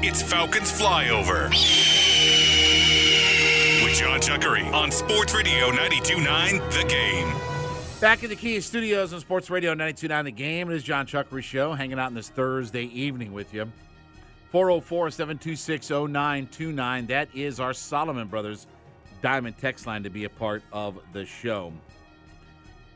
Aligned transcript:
It's 0.00 0.22
Falcons 0.22 0.70
Flyover. 0.70 1.48
With 3.82 3.98
Jon 3.98 4.20
Chuckery 4.20 4.72
on 4.72 4.92
Sports 4.92 5.34
Radio 5.34 5.72
92.9 5.72 6.70
The 6.70 6.84
Game. 6.88 7.34
Back 8.00 8.22
in 8.22 8.30
the 8.30 8.36
Kia 8.36 8.60
Studios 8.60 9.12
on 9.12 9.18
Sports 9.18 9.50
Radio 9.50 9.74
92.9 9.74 10.22
The 10.22 10.30
Game. 10.30 10.70
It 10.70 10.76
is 10.76 10.84
Jon 10.84 11.04
Chuckery 11.04 11.42
Show, 11.42 11.72
hanging 11.72 11.98
out 11.98 12.06
on 12.06 12.14
this 12.14 12.28
Thursday 12.28 12.84
evening 12.84 13.32
with 13.32 13.52
you. 13.52 13.72
404-726-0929. 14.54 17.08
That 17.08 17.28
is 17.34 17.58
our 17.58 17.74
Solomon 17.74 18.28
Brothers 18.28 18.68
Diamond 19.20 19.58
text 19.58 19.88
line 19.88 20.04
to 20.04 20.10
be 20.10 20.26
a 20.26 20.30
part 20.30 20.62
of 20.72 20.96
the 21.12 21.26
show. 21.26 21.72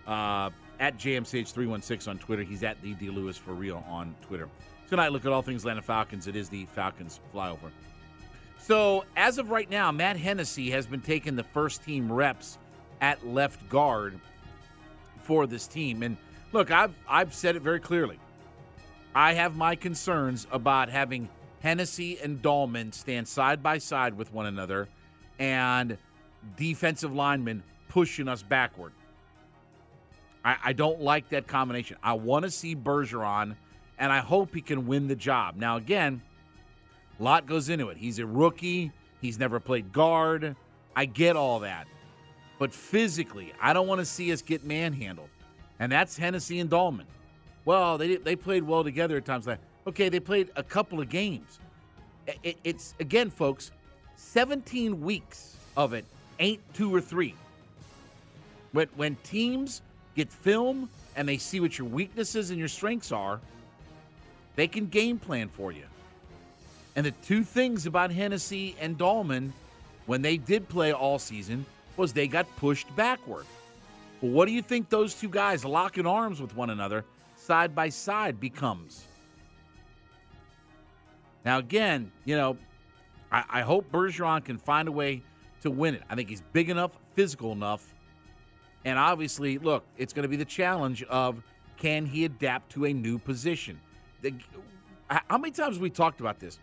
Uh, 0.07 0.51
at 0.79 0.99
JMCH316 0.99 2.07
on 2.07 2.19
Twitter. 2.19 2.45
He's 2.45 2.63
at 2.63 2.81
the 2.81 2.95
D 2.95 3.11
Lewis 3.11 3.37
for 3.37 3.55
real 3.55 3.85
on 3.89 4.15
Twitter. 4.23 4.49
Tonight, 4.93 5.11
look 5.11 5.25
at 5.25 5.33
all 5.33 5.41
things 5.41 5.63
Atlanta 5.63 5.81
Falcons. 5.81 6.27
It 6.27 6.37
is 6.37 6.51
the 6.51 6.67
Falcons 6.67 7.19
flyover. 7.35 7.71
So, 8.59 9.07
as 9.17 9.39
of 9.39 9.49
right 9.49 9.71
now, 9.71 9.91
Matt 9.91 10.19
Hennessy 10.19 10.69
has 10.69 10.87
been 10.87 11.01
taking 11.01 11.35
the 11.35 11.43
first 11.43 11.83
team 11.83 12.13
reps 12.13 12.59
at 13.01 13.27
left 13.27 13.67
guard 13.71 14.21
for 15.23 15.47
this 15.47 15.67
team. 15.67 16.03
And 16.03 16.19
look, 16.53 16.71
I've 16.71 16.93
I've 17.09 17.33
said 17.33 17.57
it 17.57 17.63
very 17.63 17.81
clearly. 17.81 18.19
I 19.15 19.33
have 19.33 19.57
my 19.57 19.75
concerns 19.77 20.47
about 20.53 20.91
having 20.91 21.27
Hennessy 21.61 22.19
and 22.23 22.43
Dalman 22.43 22.93
stand 22.93 23.27
side 23.27 23.63
by 23.63 23.79
side 23.79 24.13
with 24.13 24.31
one 24.35 24.45
another 24.45 24.91
and 25.39 25.97
defensive 26.59 27.15
linemen 27.15 27.63
pushing 27.89 28.29
us 28.29 28.43
backward. 28.43 28.93
I, 30.45 30.57
I 30.63 30.73
don't 30.75 31.01
like 31.01 31.31
that 31.31 31.47
combination. 31.47 31.97
I 32.03 32.13
want 32.13 32.45
to 32.45 32.51
see 32.51 32.77
Bergeron, 32.77 33.57
and 33.99 34.13
I 34.13 34.19
hope 34.19 34.55
he 34.55 34.61
can 34.61 34.87
win 34.87 35.09
the 35.09 35.17
job. 35.17 35.57
Now, 35.57 35.77
again, 35.77 36.21
a 37.19 37.23
lot 37.23 37.47
goes 37.47 37.69
into 37.69 37.89
it. 37.89 37.97
He's 37.97 38.19
a 38.19 38.27
rookie, 38.27 38.91
he's 39.21 39.39
never 39.39 39.61
played 39.61 39.93
guard. 39.93 40.57
I 40.95 41.07
get 41.07 41.37
all 41.37 41.61
that. 41.61 41.87
But 42.59 42.73
physically, 42.73 43.53
I 43.61 43.73
don't 43.73 43.87
want 43.87 44.01
to 44.01 44.05
see 44.05 44.33
us 44.33 44.43
get 44.43 44.65
manhandled. 44.65 45.29
And 45.79 45.91
that's 45.91 46.17
Hennessy 46.17 46.61
and 46.61 46.71
Dalman. 46.71 47.07
Well, 47.65 47.99
they, 47.99 48.17
they 48.17 48.37
played 48.37 48.63
well 48.63 48.85
together 48.85 49.17
at 49.17 49.25
times. 49.25 49.49
Okay, 49.87 50.09
they 50.09 50.21
played 50.21 50.51
a 50.57 50.63
couple 50.63 51.01
of 51.01 51.09
games. 51.09 51.59
It, 52.43 52.57
it's, 52.63 52.95
again, 53.01 53.31
folks, 53.31 53.73
17 54.17 55.01
weeks 55.01 55.57
of 55.77 55.93
it 55.93 56.05
ain't 56.39 56.61
two 56.75 56.95
or 56.95 57.01
three. 57.01 57.35
When, 58.73 58.89
when 58.97 59.17
teams 59.25 59.83
get 60.15 60.31
film 60.31 60.89
and 61.17 61.29
they 61.29 61.39
see 61.39 61.61
what 61.61 61.79
your 61.79 61.89
weaknesses 61.89 62.51
and 62.51 62.59
your 62.59 62.69
strengths 62.69 63.13
are, 63.13 63.41
they 64.57 64.69
can 64.69 64.87
game 64.87 65.19
plan 65.19 65.49
for 65.49 65.73
you. 65.73 65.85
And 66.95 67.07
the 67.07 67.11
two 67.11 67.43
things 67.43 67.87
about 67.87 68.11
Hennessy 68.11 68.77
and 68.81 68.99
Dalman 68.99 69.53
when 70.07 70.21
they 70.21 70.37
did 70.37 70.69
play 70.69 70.93
all 70.93 71.19
season 71.19 71.65
was 71.97 72.13
they 72.13 72.27
got 72.27 72.47
pushed 72.57 72.95
backward. 72.97 73.47
Well, 74.21 74.33
what 74.33 74.47
do 74.47 74.53
you 74.53 74.63
think 74.63 74.89
those 74.89 75.15
two 75.15 75.29
guys 75.29 75.65
locking 75.65 76.07
arms 76.07 76.41
with 76.41 76.55
one 76.55 76.71
another 76.71 77.05
side 77.37 77.75
by 77.75 77.89
side 77.89 78.39
becomes? 78.39 79.07
Now, 81.45 81.59
again, 81.59 82.13
you 82.25 82.37
know, 82.37 82.57
I, 83.31 83.45
I 83.49 83.61
hope 83.63 83.91
Bergeron 83.91 84.45
can 84.45 84.59
find 84.59 84.87
a 84.87 84.93
way 84.93 85.23
to 85.63 85.71
win 85.71 85.95
it. 85.95 86.03
I 86.09 86.15
think 86.15 86.29
he's 86.29 86.43
big 86.53 86.71
enough, 86.71 86.93
physical 87.15 87.53
enough, 87.53 87.95
and 88.85 88.99
obviously, 88.99 89.59
look, 89.59 89.85
it's 89.97 90.13
going 90.13 90.25
to 90.25 90.29
be 90.29 90.37
the 90.37 90.45
challenge 90.45 91.03
of 91.05 91.43
can 91.77 92.05
he 92.07 92.25
adapt 92.25 92.71
to 92.73 92.87
a 92.87 92.93
new 92.93 93.19
position? 93.19 93.81
The, 94.23 94.33
how 95.09 95.37
many 95.37 95.53
times 95.53 95.79
we 95.79 95.91
talked 95.91 96.21
about 96.21 96.39
this? 96.39 96.59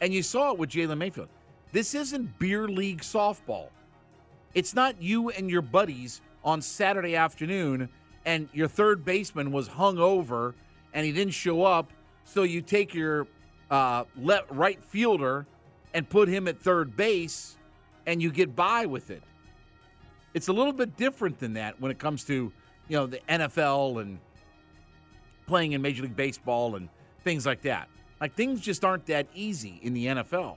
And 0.00 0.12
you 0.12 0.22
saw 0.22 0.52
it 0.52 0.58
with 0.58 0.70
Jalen 0.70 0.98
Mayfield. 0.98 1.28
This 1.72 1.94
isn't 1.94 2.38
beer 2.38 2.68
league 2.68 3.00
softball. 3.00 3.68
It's 4.54 4.74
not 4.74 5.00
you 5.00 5.30
and 5.30 5.50
your 5.50 5.62
buddies 5.62 6.20
on 6.44 6.60
Saturday 6.60 7.16
afternoon 7.16 7.88
and 8.24 8.48
your 8.52 8.68
third 8.68 9.04
baseman 9.04 9.52
was 9.52 9.68
hung 9.68 9.98
over 9.98 10.54
and 10.94 11.06
he 11.06 11.12
didn't 11.12 11.34
show 11.34 11.62
up. 11.62 11.92
So 12.24 12.42
you 12.42 12.60
take 12.60 12.92
your 12.94 13.26
uh, 13.70 14.04
left, 14.16 14.50
right 14.50 14.82
fielder 14.82 15.46
and 15.94 16.08
put 16.08 16.28
him 16.28 16.48
at 16.48 16.58
third 16.58 16.96
base 16.96 17.56
and 18.06 18.20
you 18.20 18.30
get 18.30 18.56
by 18.56 18.86
with 18.86 19.10
it. 19.10 19.22
It's 20.34 20.48
a 20.48 20.52
little 20.52 20.72
bit 20.72 20.96
different 20.96 21.38
than 21.38 21.54
that 21.54 21.80
when 21.80 21.90
it 21.90 21.98
comes 21.98 22.24
to, 22.24 22.52
you 22.88 22.96
know, 22.96 23.06
the 23.06 23.20
NFL 23.28 24.02
and 24.02 24.18
playing 25.46 25.72
in 25.72 25.82
Major 25.82 26.02
League 26.02 26.16
Baseball 26.16 26.76
and 26.76 26.88
things 27.26 27.44
like 27.44 27.62
that. 27.62 27.88
Like 28.20 28.34
things 28.34 28.60
just 28.60 28.84
aren't 28.84 29.04
that 29.06 29.26
easy 29.34 29.80
in 29.82 29.94
the 29.94 30.06
NFL. 30.06 30.56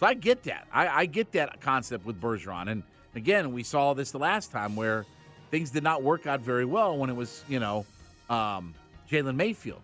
So 0.00 0.06
I 0.06 0.14
get 0.14 0.42
that. 0.44 0.66
I, 0.72 0.88
I 0.88 1.06
get 1.06 1.30
that 1.32 1.60
concept 1.60 2.06
with 2.06 2.18
Bergeron. 2.18 2.70
And 2.70 2.82
again, 3.14 3.52
we 3.52 3.62
saw 3.62 3.92
this 3.92 4.12
the 4.12 4.18
last 4.18 4.50
time 4.50 4.76
where 4.76 5.04
things 5.50 5.70
did 5.70 5.82
not 5.82 6.02
work 6.02 6.26
out 6.26 6.40
very 6.40 6.64
well 6.64 6.96
when 6.96 7.10
it 7.10 7.16
was, 7.16 7.44
you 7.48 7.60
know, 7.60 7.84
um, 8.30 8.74
Jalen 9.10 9.36
Mayfield. 9.36 9.82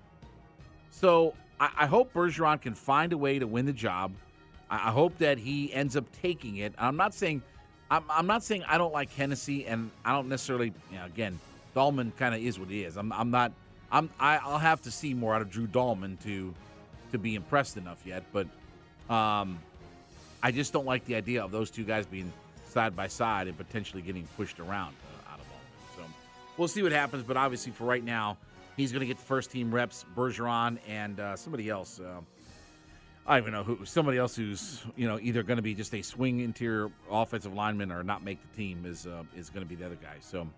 So 0.90 1.34
I, 1.60 1.70
I, 1.80 1.86
hope 1.86 2.14
Bergeron 2.14 2.62
can 2.62 2.74
find 2.74 3.12
a 3.12 3.18
way 3.18 3.38
to 3.38 3.46
win 3.46 3.66
the 3.66 3.72
job. 3.72 4.12
I, 4.70 4.88
I 4.88 4.90
hope 4.90 5.18
that 5.18 5.36
he 5.36 5.70
ends 5.72 5.96
up 5.98 6.06
taking 6.22 6.56
it. 6.56 6.72
I'm 6.78 6.96
not 6.96 7.12
saying 7.12 7.42
I'm, 7.90 8.04
I'm 8.08 8.26
not 8.26 8.42
saying 8.42 8.64
I 8.66 8.78
don't 8.78 8.94
like 8.94 9.12
Hennessy, 9.12 9.66
and 9.66 9.90
I 10.02 10.12
don't 10.12 10.30
necessarily, 10.30 10.72
you 10.90 10.96
know, 10.96 11.04
again, 11.04 11.38
Dalman 11.76 12.16
kind 12.16 12.34
of 12.34 12.40
is 12.40 12.58
what 12.58 12.70
he 12.70 12.84
is. 12.84 12.96
I'm, 12.96 13.12
I'm 13.12 13.30
not, 13.30 13.52
I'm, 13.92 14.10
I, 14.18 14.38
I'll 14.38 14.58
have 14.58 14.82
to 14.82 14.90
see 14.90 15.14
more 15.14 15.34
out 15.34 15.42
of 15.42 15.50
Drew 15.50 15.66
Dalman 15.66 16.20
to, 16.24 16.52
to 17.12 17.18
be 17.18 17.34
impressed 17.34 17.76
enough 17.76 18.02
yet. 18.04 18.24
But, 18.32 18.48
um, 19.08 19.60
I 20.42 20.50
just 20.50 20.72
don't 20.72 20.86
like 20.86 21.04
the 21.04 21.14
idea 21.14 21.44
of 21.44 21.52
those 21.52 21.70
two 21.70 21.84
guys 21.84 22.06
being 22.06 22.32
side 22.68 22.96
by 22.96 23.06
side 23.06 23.46
and 23.46 23.56
potentially 23.56 24.02
getting 24.02 24.26
pushed 24.36 24.58
around 24.58 24.94
uh, 25.04 25.32
out 25.32 25.38
of 25.38 25.46
all. 25.50 26.04
Of 26.04 26.10
So 26.10 26.14
we'll 26.56 26.68
see 26.68 26.82
what 26.82 26.92
happens. 26.92 27.22
But 27.22 27.36
obviously, 27.36 27.72
for 27.72 27.84
right 27.84 28.02
now, 28.02 28.38
he's 28.76 28.90
going 28.90 29.00
to 29.00 29.06
get 29.06 29.18
the 29.18 29.24
first 29.24 29.50
team 29.50 29.72
reps. 29.72 30.04
Bergeron 30.16 30.78
and 30.88 31.20
uh, 31.20 31.36
somebody 31.36 31.68
else. 31.68 32.00
Uh, 32.00 32.20
I 33.24 33.34
don't 33.34 33.44
even 33.44 33.52
know 33.52 33.62
who 33.62 33.84
somebody 33.84 34.18
else 34.18 34.34
who's 34.34 34.82
you 34.96 35.06
know 35.06 35.18
either 35.22 35.44
going 35.44 35.58
to 35.58 35.62
be 35.62 35.74
just 35.74 35.94
a 35.94 36.02
swing 36.02 36.40
interior 36.40 36.90
offensive 37.08 37.54
lineman 37.54 37.92
or 37.92 38.02
not 38.02 38.24
make 38.24 38.38
the 38.42 38.56
team 38.56 38.84
is 38.84 39.06
uh, 39.06 39.22
is 39.36 39.48
going 39.48 39.64
to 39.64 39.68
be 39.68 39.76
the 39.76 39.86
other 39.86 39.98
guy. 40.02 40.16
So, 40.20 40.48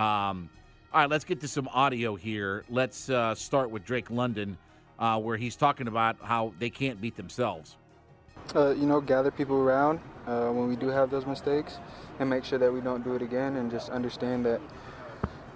um, 0.00 0.48
all 0.92 1.00
right, 1.00 1.08
let's 1.08 1.24
get 1.24 1.40
to 1.40 1.48
some 1.48 1.68
audio 1.68 2.16
here. 2.16 2.64
Let's 2.68 3.08
uh, 3.08 3.36
start 3.36 3.70
with 3.70 3.84
Drake 3.84 4.10
London, 4.10 4.58
uh, 4.98 5.20
where 5.20 5.36
he's 5.36 5.54
talking 5.54 5.86
about 5.86 6.16
how 6.20 6.52
they 6.58 6.68
can't 6.68 7.00
beat 7.00 7.16
themselves. 7.16 7.76
Uh, 8.56 8.70
you 8.70 8.86
know, 8.86 9.00
gather 9.00 9.30
people 9.30 9.56
around 9.56 10.00
uh, 10.26 10.48
when 10.48 10.68
we 10.68 10.74
do 10.74 10.88
have 10.88 11.08
those 11.10 11.26
mistakes, 11.26 11.78
and 12.18 12.28
make 12.28 12.44
sure 12.44 12.58
that 12.58 12.72
we 12.72 12.80
don't 12.80 13.04
do 13.04 13.14
it 13.14 13.22
again, 13.22 13.56
and 13.56 13.70
just 13.70 13.90
understand 13.90 14.44
that 14.44 14.60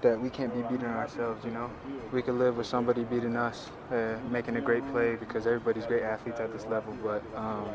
that 0.02 0.20
we 0.20 0.28
can't 0.28 0.54
be 0.54 0.60
beating 0.62 0.86
ourselves. 0.86 1.44
You 1.44 1.50
know, 1.50 1.68
we 2.12 2.22
could 2.22 2.34
live 2.34 2.56
with 2.56 2.66
somebody 2.66 3.02
beating 3.02 3.36
us, 3.36 3.70
uh, 3.90 4.16
making 4.30 4.54
a 4.54 4.60
great 4.60 4.86
play 4.92 5.16
because 5.16 5.46
everybody's 5.46 5.86
great 5.86 6.02
athletes 6.02 6.38
at 6.38 6.52
this 6.52 6.66
level. 6.66 6.96
But 7.02 7.22
um, 7.34 7.70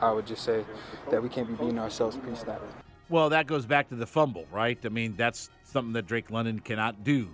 I 0.00 0.10
would 0.10 0.26
just 0.26 0.42
say 0.42 0.64
that 1.10 1.22
we 1.22 1.28
can't 1.28 1.46
be 1.46 1.54
beating 1.54 1.78
ourselves 1.78 2.16
pre-snap. 2.16 2.60
Well, 3.08 3.30
that 3.30 3.46
goes 3.46 3.66
back 3.66 3.88
to 3.90 3.96
the 3.96 4.06
fumble, 4.06 4.46
right? 4.50 4.78
I 4.84 4.88
mean, 4.88 5.14
that's 5.16 5.50
something 5.64 5.92
that 5.92 6.06
Drake 6.06 6.30
London 6.30 6.58
cannot 6.60 7.04
do 7.04 7.28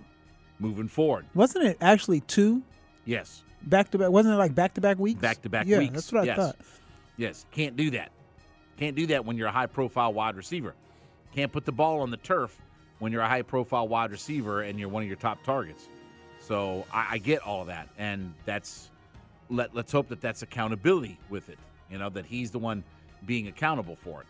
moving 0.59 0.87
forward. 0.87 1.25
Wasn't 1.33 1.65
it 1.65 1.77
actually 1.81 2.21
two 2.21 2.61
Yes, 3.05 3.43
back 3.63 3.89
to 3.91 3.97
back? 3.97 4.09
Wasn't 4.09 4.33
it 4.33 4.37
like 4.37 4.53
back 4.53 4.75
to 4.75 4.81
back 4.81 4.99
weeks? 4.99 5.19
back 5.19 5.41
to 5.41 5.49
back 5.49 5.65
yeah, 5.67 5.79
weeks. 5.79 5.93
that's 5.93 6.11
what 6.11 6.23
I 6.23 6.25
yes. 6.25 6.37
thought. 6.37 6.55
Yes, 7.17 7.45
can't 7.51 7.75
do 7.75 7.91
that. 7.91 8.11
Can't 8.77 8.95
do 8.95 9.07
that 9.07 9.25
when 9.25 9.37
you're 9.37 9.47
a 9.47 9.51
high 9.51 9.65
profile 9.65 10.13
wide 10.13 10.35
receiver. 10.35 10.75
Can't 11.33 11.51
put 11.51 11.65
the 11.65 11.71
ball 11.71 12.01
on 12.01 12.11
the 12.11 12.17
turf 12.17 12.55
when 12.99 13.11
you're 13.11 13.21
a 13.21 13.27
high 13.27 13.41
profile 13.41 13.87
wide 13.87 14.11
receiver 14.11 14.61
and 14.61 14.79
you're 14.79 14.89
one 14.89 15.03
of 15.03 15.07
your 15.07 15.17
top 15.17 15.43
targets. 15.43 15.87
So 16.39 16.85
I, 16.91 17.07
I 17.11 17.17
get 17.17 17.41
all 17.41 17.61
of 17.61 17.67
that, 17.67 17.89
and 17.97 18.33
that's 18.45 18.89
let 19.49 19.75
let's 19.75 19.91
hope 19.91 20.09
that 20.09 20.21
that's 20.21 20.41
accountability 20.41 21.17
with 21.29 21.49
it. 21.49 21.59
You 21.89 21.97
know 21.97 22.09
that 22.09 22.25
he's 22.25 22.51
the 22.51 22.59
one 22.59 22.83
being 23.25 23.47
accountable 23.47 23.95
for 23.95 24.21
it. 24.21 24.27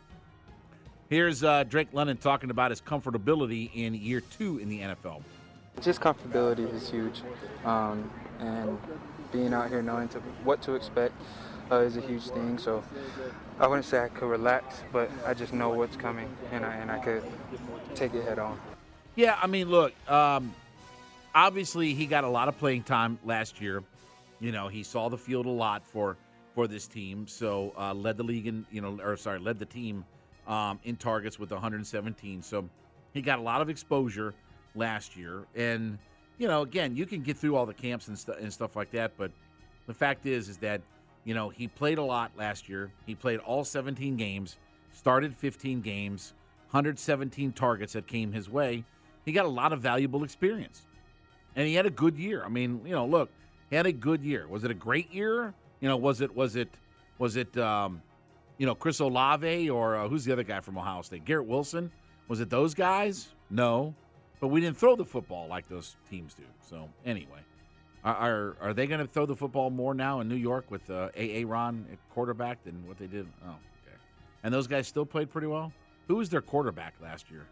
Here's 1.12 1.44
uh, 1.44 1.66
Drake 1.66 1.90
London 1.92 2.16
talking 2.16 2.52
about 2.52 2.72
his 2.72 2.80
comfortability 2.80 3.69
in 3.75 3.94
year 3.94 4.22
two 4.22 4.60
in 4.60 4.69
the 4.69 4.80
NFL. 4.80 5.22
Just 5.81 6.00
comfortability 6.00 6.74
is 6.74 6.90
huge, 6.90 7.22
um, 7.66 8.10
and 8.40 8.78
being 9.34 9.54
out 9.54 9.68
here 9.68 9.81
knowing 9.81 10.08
to, 10.08 10.19
what 10.46 10.62
to 10.62 10.74
expect 10.75 11.13
uh, 11.69 11.80
is 11.80 11.98
a 11.98 12.00
huge 12.00 12.30
thing. 12.30 12.58
So 12.58 12.81
I 13.60 13.68
wouldn't 13.68 13.84
say 13.84 14.00
I 14.00 14.08
could 14.08 14.30
relax, 14.30 14.84
but 14.94 15.12
I 15.25 15.34
just 15.34 15.52
know 15.52 15.72
what's 15.72 15.98
coming, 15.98 16.30
and 16.54 16.66
I, 16.66 16.75
and 16.75 16.90
I 16.90 17.00
could 17.00 17.24
take 17.94 18.13
it 18.13 18.24
head 18.24 18.40
on. 18.40 18.58
Yeah, 19.16 19.38
I 19.42 19.48
mean, 19.48 19.69
look, 19.69 19.92
um, 20.10 20.56
obviously 21.36 21.94
he 21.94 22.06
got 22.06 22.24
a 22.24 22.30
lot 22.30 22.48
of 22.48 22.58
playing 22.58 22.84
time 22.84 23.19
last 23.25 23.60
year. 23.60 23.84
You 24.40 24.54
know, 24.54 24.69
he 24.69 24.81
saw 24.81 25.10
the 25.10 25.18
field 25.18 25.46
a 25.46 25.50
lot 25.50 25.86
for 25.86 26.16
for 26.56 26.68
this 26.68 26.88
team. 26.88 27.28
So 27.28 27.74
uh, 27.78 27.94
led 27.94 28.16
the 28.16 28.24
league 28.24 28.48
in, 28.48 28.66
you 28.72 28.80
know, 28.80 28.98
or 29.04 29.18
sorry, 29.18 29.40
led 29.40 29.60
the 29.60 29.66
team 29.66 30.06
um, 30.47 30.79
in 30.83 30.95
targets 30.95 31.39
with 31.39 31.51
117. 31.51 32.41
So 32.41 32.69
he 33.13 33.21
got 33.21 33.39
a 33.39 33.41
lot 33.41 33.61
of 33.61 33.69
exposure 33.69 34.33
last 34.75 35.15
year. 35.15 35.45
And 35.55 35.97
you 36.38 36.47
know, 36.47 36.63
again, 36.63 36.95
you 36.95 37.05
can 37.05 37.21
get 37.21 37.38
through 37.38 37.55
all 37.55 37.65
the 37.65 37.73
camps 37.73 38.07
and, 38.07 38.19
and 38.39 38.51
stuff 38.51 38.75
like 38.75 38.91
that, 38.91 39.11
but 39.17 39.31
the 39.85 39.93
fact 39.93 40.25
is, 40.25 40.49
is 40.49 40.57
that 40.57 40.81
you 41.23 41.33
know 41.33 41.49
he 41.49 41.67
played 41.67 41.97
a 41.97 42.03
lot 42.03 42.31
last 42.38 42.67
year. 42.67 42.91
He 43.05 43.13
played 43.13 43.39
all 43.39 43.63
17 43.63 44.17
games, 44.17 44.57
started 44.91 45.35
15 45.35 45.81
games, 45.81 46.33
117 46.71 47.51
targets 47.51 47.93
that 47.93 48.07
came 48.07 48.31
his 48.31 48.49
way. 48.49 48.83
He 49.25 49.31
got 49.31 49.45
a 49.45 49.49
lot 49.49 49.71
of 49.71 49.81
valuable 49.81 50.23
experience, 50.23 50.88
and 51.55 51.67
he 51.67 51.75
had 51.75 51.85
a 51.85 51.91
good 51.91 52.17
year. 52.17 52.43
I 52.43 52.49
mean, 52.49 52.81
you 52.85 52.93
know, 52.93 53.05
look, 53.05 53.29
he 53.69 53.75
had 53.75 53.85
a 53.85 53.91
good 53.91 54.23
year. 54.23 54.47
Was 54.47 54.63
it 54.63 54.71
a 54.71 54.75
great 54.75 55.13
year? 55.13 55.53
You 55.79 55.89
know, 55.89 55.97
was 55.97 56.21
it 56.21 56.35
was 56.35 56.55
it 56.55 56.69
was 57.19 57.35
it 57.35 57.55
um, 57.57 58.01
you 58.62 58.68
know 58.68 58.75
Chris 58.75 59.00
Olave 59.00 59.72
or 59.72 59.96
uh, 59.96 60.08
who's 60.08 60.24
the 60.24 60.31
other 60.31 60.44
guy 60.44 60.60
from 60.60 60.78
Ohio 60.78 61.02
State? 61.02 61.25
Garrett 61.25 61.48
Wilson. 61.48 61.92
Was 62.28 62.42
it 62.42 62.52
those 62.52 62.75
guys? 62.75 63.30
No, 63.50 63.96
but 64.40 64.50
we 64.50 64.62
didn't 64.62 64.78
throw 64.78 64.96
the 64.96 65.04
football 65.04 65.48
like 65.48 65.68
those 65.68 65.96
teams 66.12 66.36
do. 66.36 66.44
So 66.69 66.88
anyway, 67.04 67.40
are 68.04 68.16
are, 68.16 68.58
are 68.62 68.74
they 68.75 68.86
going 68.86 69.00
to 69.00 69.12
throw 69.12 69.25
the 69.25 69.36
football 69.36 69.72
more 69.72 69.96
now 69.96 70.19
in 70.19 70.30
New 70.30 70.36
York 70.36 70.69
with 70.69 70.88
uh, 70.92 71.10
Aaron 71.16 71.88
at 71.92 71.98
quarterback 72.12 72.63
than 72.63 72.88
what 72.88 73.00
they 73.00 73.08
did? 73.08 73.25
Oh, 73.44 73.50
okay. 73.50 73.98
And 74.44 74.54
those 74.54 74.68
guys 74.68 74.88
still 74.88 75.08
played 75.08 75.31
pretty 75.31 75.48
well. 75.48 75.74
Who 76.08 76.18
was 76.18 76.30
their 76.30 76.42
quarterback 76.42 76.94
last 77.02 77.31
year? 77.31 77.48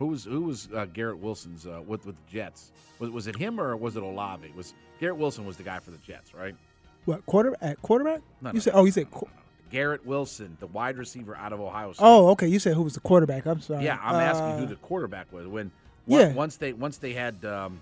Who 0.00 0.08
was 0.08 0.24
who 0.24 0.40
was 0.40 0.68
uh, 0.74 0.86
Garrett 0.86 1.18
Wilson's 1.18 1.68
uh, 1.68 1.80
with 1.86 2.04
with 2.04 2.16
the 2.16 2.32
Jets? 2.32 2.72
Was 2.98 3.10
was 3.10 3.26
it 3.28 3.36
him 3.36 3.60
or 3.60 3.76
was 3.76 3.96
it 3.96 4.02
Olave? 4.02 4.52
Was 4.56 4.74
Garrett 4.98 5.18
Wilson 5.18 5.46
was 5.46 5.56
the 5.56 5.62
guy 5.62 5.78
for 5.78 5.92
the 5.92 5.98
Jets, 5.98 6.34
right? 6.34 6.56
What 7.04 7.24
quarter 7.26 7.54
at 7.60 7.80
quarterback? 7.80 8.22
No, 8.40 8.48
you 8.48 8.54
no, 8.54 8.60
said 8.60 8.74
no, 8.74 8.80
oh 8.80 8.84
you 8.86 8.90
said 8.90 9.06
no, 9.12 9.20
no, 9.20 9.26
no. 9.26 9.43
Garrett 9.74 10.06
Wilson, 10.06 10.56
the 10.60 10.68
wide 10.68 10.96
receiver 10.96 11.34
out 11.36 11.52
of 11.52 11.60
Ohio 11.60 11.92
State. 11.92 12.04
oh 12.06 12.28
okay 12.30 12.46
you 12.46 12.60
said 12.60 12.74
who 12.74 12.82
was 12.82 12.94
the 12.94 13.00
quarterback? 13.00 13.44
I'm 13.44 13.60
sorry. 13.60 13.84
Yeah, 13.84 13.98
I'm 14.00 14.14
asking 14.14 14.58
who 14.58 14.64
Uh, 14.64 14.68
the 14.68 14.76
quarterback 14.76 15.32
was 15.32 15.46
when. 15.48 15.72
yeah. 16.06 16.32
Once 16.32 16.56
they 16.56 16.72
once 16.72 16.96
they 16.98 17.12
had 17.12 17.44
um, 17.44 17.80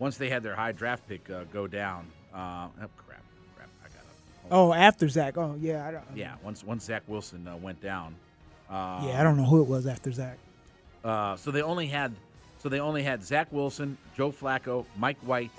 once 0.00 0.16
they 0.16 0.28
had 0.28 0.42
their 0.42 0.56
high 0.56 0.72
draft 0.72 1.06
pick 1.08 1.30
uh, 1.30 1.44
go 1.52 1.68
down. 1.68 2.06
Uh, 2.34 2.66
oh 2.82 2.88
crap! 2.96 3.22
Crap! 3.56 3.68
I 3.84 3.88
got. 3.88 4.02
Oh, 4.50 4.72
after 4.72 5.08
Zach. 5.08 5.38
Oh 5.38 5.54
yeah, 5.60 5.86
I 5.86 5.92
don't. 5.92 6.04
Yeah. 6.16 6.34
Once 6.42 6.64
once 6.64 6.84
Zach 6.84 7.02
Wilson 7.06 7.46
uh, 7.46 7.56
went 7.56 7.80
down. 7.80 8.14
Uh, 8.68 9.02
Yeah, 9.06 9.20
I 9.20 9.22
don't 9.22 9.36
know 9.36 9.44
who 9.44 9.60
it 9.62 9.68
was 9.68 9.86
after 9.86 10.10
Zach. 10.10 10.38
Uh, 11.04 11.36
so 11.36 11.50
they 11.52 11.62
only 11.62 11.86
had 11.86 12.12
so 12.58 12.68
they 12.68 12.80
only 12.80 13.02
had 13.04 13.22
Zach 13.22 13.46
Wilson, 13.52 13.96
Joe 14.16 14.32
Flacco, 14.32 14.86
Mike 14.96 15.18
White, 15.26 15.50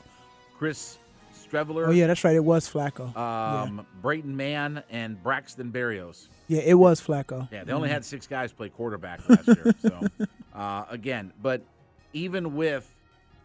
Chris 0.58 0.98
Streveler. 1.34 1.88
Oh 1.88 1.92
yeah, 1.92 2.08
that's 2.08 2.24
right. 2.24 2.36
It 2.36 2.44
was 2.44 2.68
Flacco. 2.70 3.16
Um, 3.18 3.86
Braden 4.02 4.36
Mann 4.36 4.84
and 4.90 5.22
Braxton 5.22 5.72
Berrios. 5.72 6.28
yeah. 6.48 6.60
yeah, 6.60 6.64
it 6.70 6.74
was 6.76 7.02
Flacco. 7.02 7.48
Yeah, 7.52 7.64
they 7.64 7.74
only 7.74 7.90
had 7.90 8.06
six 8.06 8.28
guys 8.28 8.52
play 8.52 8.70
quarterback 8.70 9.28
last 9.30 9.48
year. 9.48 9.74
So 9.82 10.08
uh, 10.56 10.86
again, 10.90 11.34
but 11.42 11.62
even 12.14 12.56
with 12.56 12.90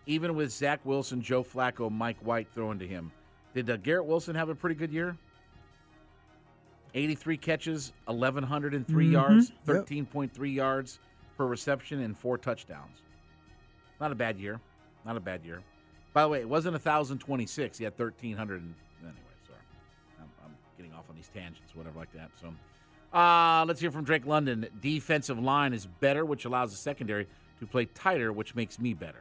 even 0.07 0.35
with 0.35 0.51
Zach 0.53 0.81
Wilson, 0.85 1.21
Joe 1.23 1.43
Flacco, 1.43 1.91
Mike 1.91 2.19
White 2.21 2.49
throwing 2.55 2.79
to 2.79 2.87
him, 2.87 3.11
did 3.55 3.69
uh, 3.69 3.77
Garrett 3.77 4.07
Wilson 4.07 4.35
have 4.37 4.49
a 4.49 4.55
pretty 4.55 4.75
good 4.75 4.93
year? 4.93 5.17
83 6.95 7.37
catches, 7.37 7.93
1,103 8.07 9.07
Mhm, 9.09 9.13
yards, 9.13 9.53
yep. 9.67 9.87
13.3 9.87 10.55
yards 10.55 10.99
per 11.37 11.47
reception, 11.47 12.01
and 12.01 12.17
four 12.17 12.39
touchdowns. 12.39 13.03
Not 14.01 14.11
a 14.11 14.15
bad 14.15 14.39
year. 14.39 14.59
Not 15.05 15.17
a 15.17 15.21
bad 15.21 15.45
year. 15.45 15.63
By 16.19 16.25
the 16.25 16.31
way, 16.31 16.41
it 16.41 16.49
wasn't 16.49 16.73
1,026. 16.73 17.79
He 17.79 17.85
had 17.85 17.93
1,300. 17.97 18.61
And, 18.61 18.75
anyway, 19.03 19.15
sorry. 19.47 19.61
I'm, 20.19 20.27
I'm 20.45 20.51
getting 20.77 20.93
off 20.93 21.05
on 21.09 21.15
these 21.15 21.31
tangents, 21.33 21.77
whatever 21.77 21.97
like 21.97 22.13
that. 22.13 22.33
So, 22.41 22.53
uh, 23.17 23.65
let's 23.69 23.81
hear 23.81 23.93
from 23.93 24.03
Drake 24.03 24.27
London. 24.27 24.67
Defensive 24.81 25.39
line 25.39 25.73
is 25.73 25.87
better, 25.87 26.25
which 26.25 26.45
allows 26.45 26.73
the 26.73 26.77
secondary 26.77 27.29
to 27.61 27.67
play 27.69 27.85
tighter, 27.85 28.33
which 28.33 28.57
makes 28.57 28.81
me 28.81 28.95
better. 28.95 29.21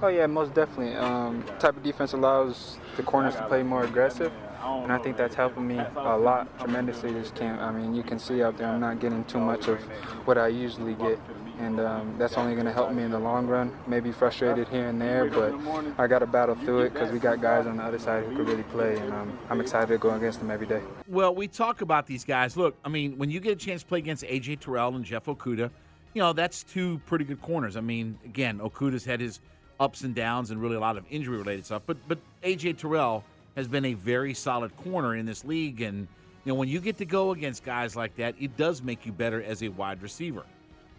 Oh 0.00 0.08
yeah, 0.08 0.26
most 0.26 0.54
definitely. 0.54 0.94
Um, 0.94 1.44
type 1.58 1.76
of 1.76 1.82
defense 1.82 2.14
allows 2.14 2.78
the 2.96 3.02
corners 3.02 3.34
to 3.34 3.44
play 3.46 3.62
more 3.62 3.84
aggressive, 3.84 4.32
and 4.62 4.90
I 4.90 4.96
think 4.96 5.18
that's 5.18 5.34
helping 5.34 5.66
me 5.66 5.78
a 5.78 6.16
lot 6.16 6.48
tremendously 6.60 7.12
this 7.12 7.30
camp. 7.32 7.60
I 7.60 7.72
mean, 7.72 7.94
you 7.94 8.02
can 8.02 8.18
see 8.18 8.42
out 8.42 8.56
there 8.56 8.68
I'm 8.68 8.80
not 8.80 9.00
getting 9.00 9.22
too 9.24 9.40
much 9.40 9.68
of 9.68 9.80
what 10.24 10.38
I 10.38 10.48
usually 10.48 10.94
get, 10.94 11.18
and 11.58 11.80
um, 11.80 12.14
that's 12.18 12.34
only 12.34 12.54
going 12.54 12.66
to 12.66 12.72
help 12.72 12.92
me 12.92 13.02
in 13.02 13.10
the 13.10 13.18
long 13.18 13.46
run. 13.46 13.72
Maybe 13.86 14.12
frustrated 14.12 14.68
here 14.68 14.88
and 14.88 15.00
there, 15.00 15.26
but 15.26 15.54
I 15.98 16.06
got 16.06 16.20
to 16.20 16.26
battle 16.26 16.54
through 16.54 16.80
it 16.82 16.92
because 16.92 17.10
we 17.10 17.18
got 17.18 17.40
guys 17.40 17.66
on 17.66 17.76
the 17.76 17.82
other 17.82 17.98
side 17.98 18.24
who 18.24 18.36
can 18.36 18.44
really 18.44 18.62
play, 18.64 18.96
and 18.96 19.12
um, 19.12 19.38
I'm 19.50 19.60
excited 19.60 19.88
to 19.88 19.98
go 19.98 20.14
against 20.14 20.38
them 20.38 20.50
every 20.50 20.66
day. 20.66 20.80
Well, 21.08 21.34
we 21.34 21.48
talk 21.48 21.80
about 21.80 22.06
these 22.06 22.24
guys. 22.24 22.56
Look, 22.56 22.76
I 22.84 22.88
mean, 22.88 23.18
when 23.18 23.30
you 23.30 23.40
get 23.40 23.52
a 23.52 23.56
chance 23.56 23.82
to 23.82 23.88
play 23.88 23.98
against 23.98 24.24
AJ 24.24 24.60
Terrell 24.60 24.94
and 24.94 25.04
Jeff 25.04 25.26
Okudah, 25.26 25.70
you 26.14 26.22
know 26.22 26.32
that's 26.32 26.62
two 26.62 27.00
pretty 27.06 27.24
good 27.24 27.42
corners. 27.42 27.76
I 27.76 27.80
mean, 27.80 28.18
again, 28.24 28.58
Okudah's 28.58 29.04
had 29.04 29.20
his 29.20 29.40
ups 29.80 30.02
and 30.02 30.14
downs 30.14 30.50
and 30.50 30.60
really 30.60 30.76
a 30.76 30.80
lot 30.80 30.96
of 30.96 31.04
injury 31.10 31.36
related 31.38 31.64
stuff, 31.64 31.82
but 31.86 31.96
but 32.06 32.18
AJ 32.42 32.78
Terrell 32.78 33.24
has 33.56 33.66
been 33.68 33.84
a 33.84 33.94
very 33.94 34.34
solid 34.34 34.76
corner 34.76 35.16
in 35.16 35.26
this 35.26 35.44
league, 35.44 35.80
and 35.80 36.06
you 36.44 36.52
know 36.52 36.54
when 36.54 36.68
you 36.68 36.80
get 36.80 36.96
to 36.98 37.04
go 37.04 37.32
against 37.32 37.64
guys 37.64 37.96
like 37.96 38.14
that, 38.16 38.34
it 38.40 38.56
does 38.56 38.82
make 38.82 39.04
you 39.04 39.12
better 39.12 39.42
as 39.42 39.62
a 39.62 39.68
wide 39.68 40.02
receiver. 40.02 40.44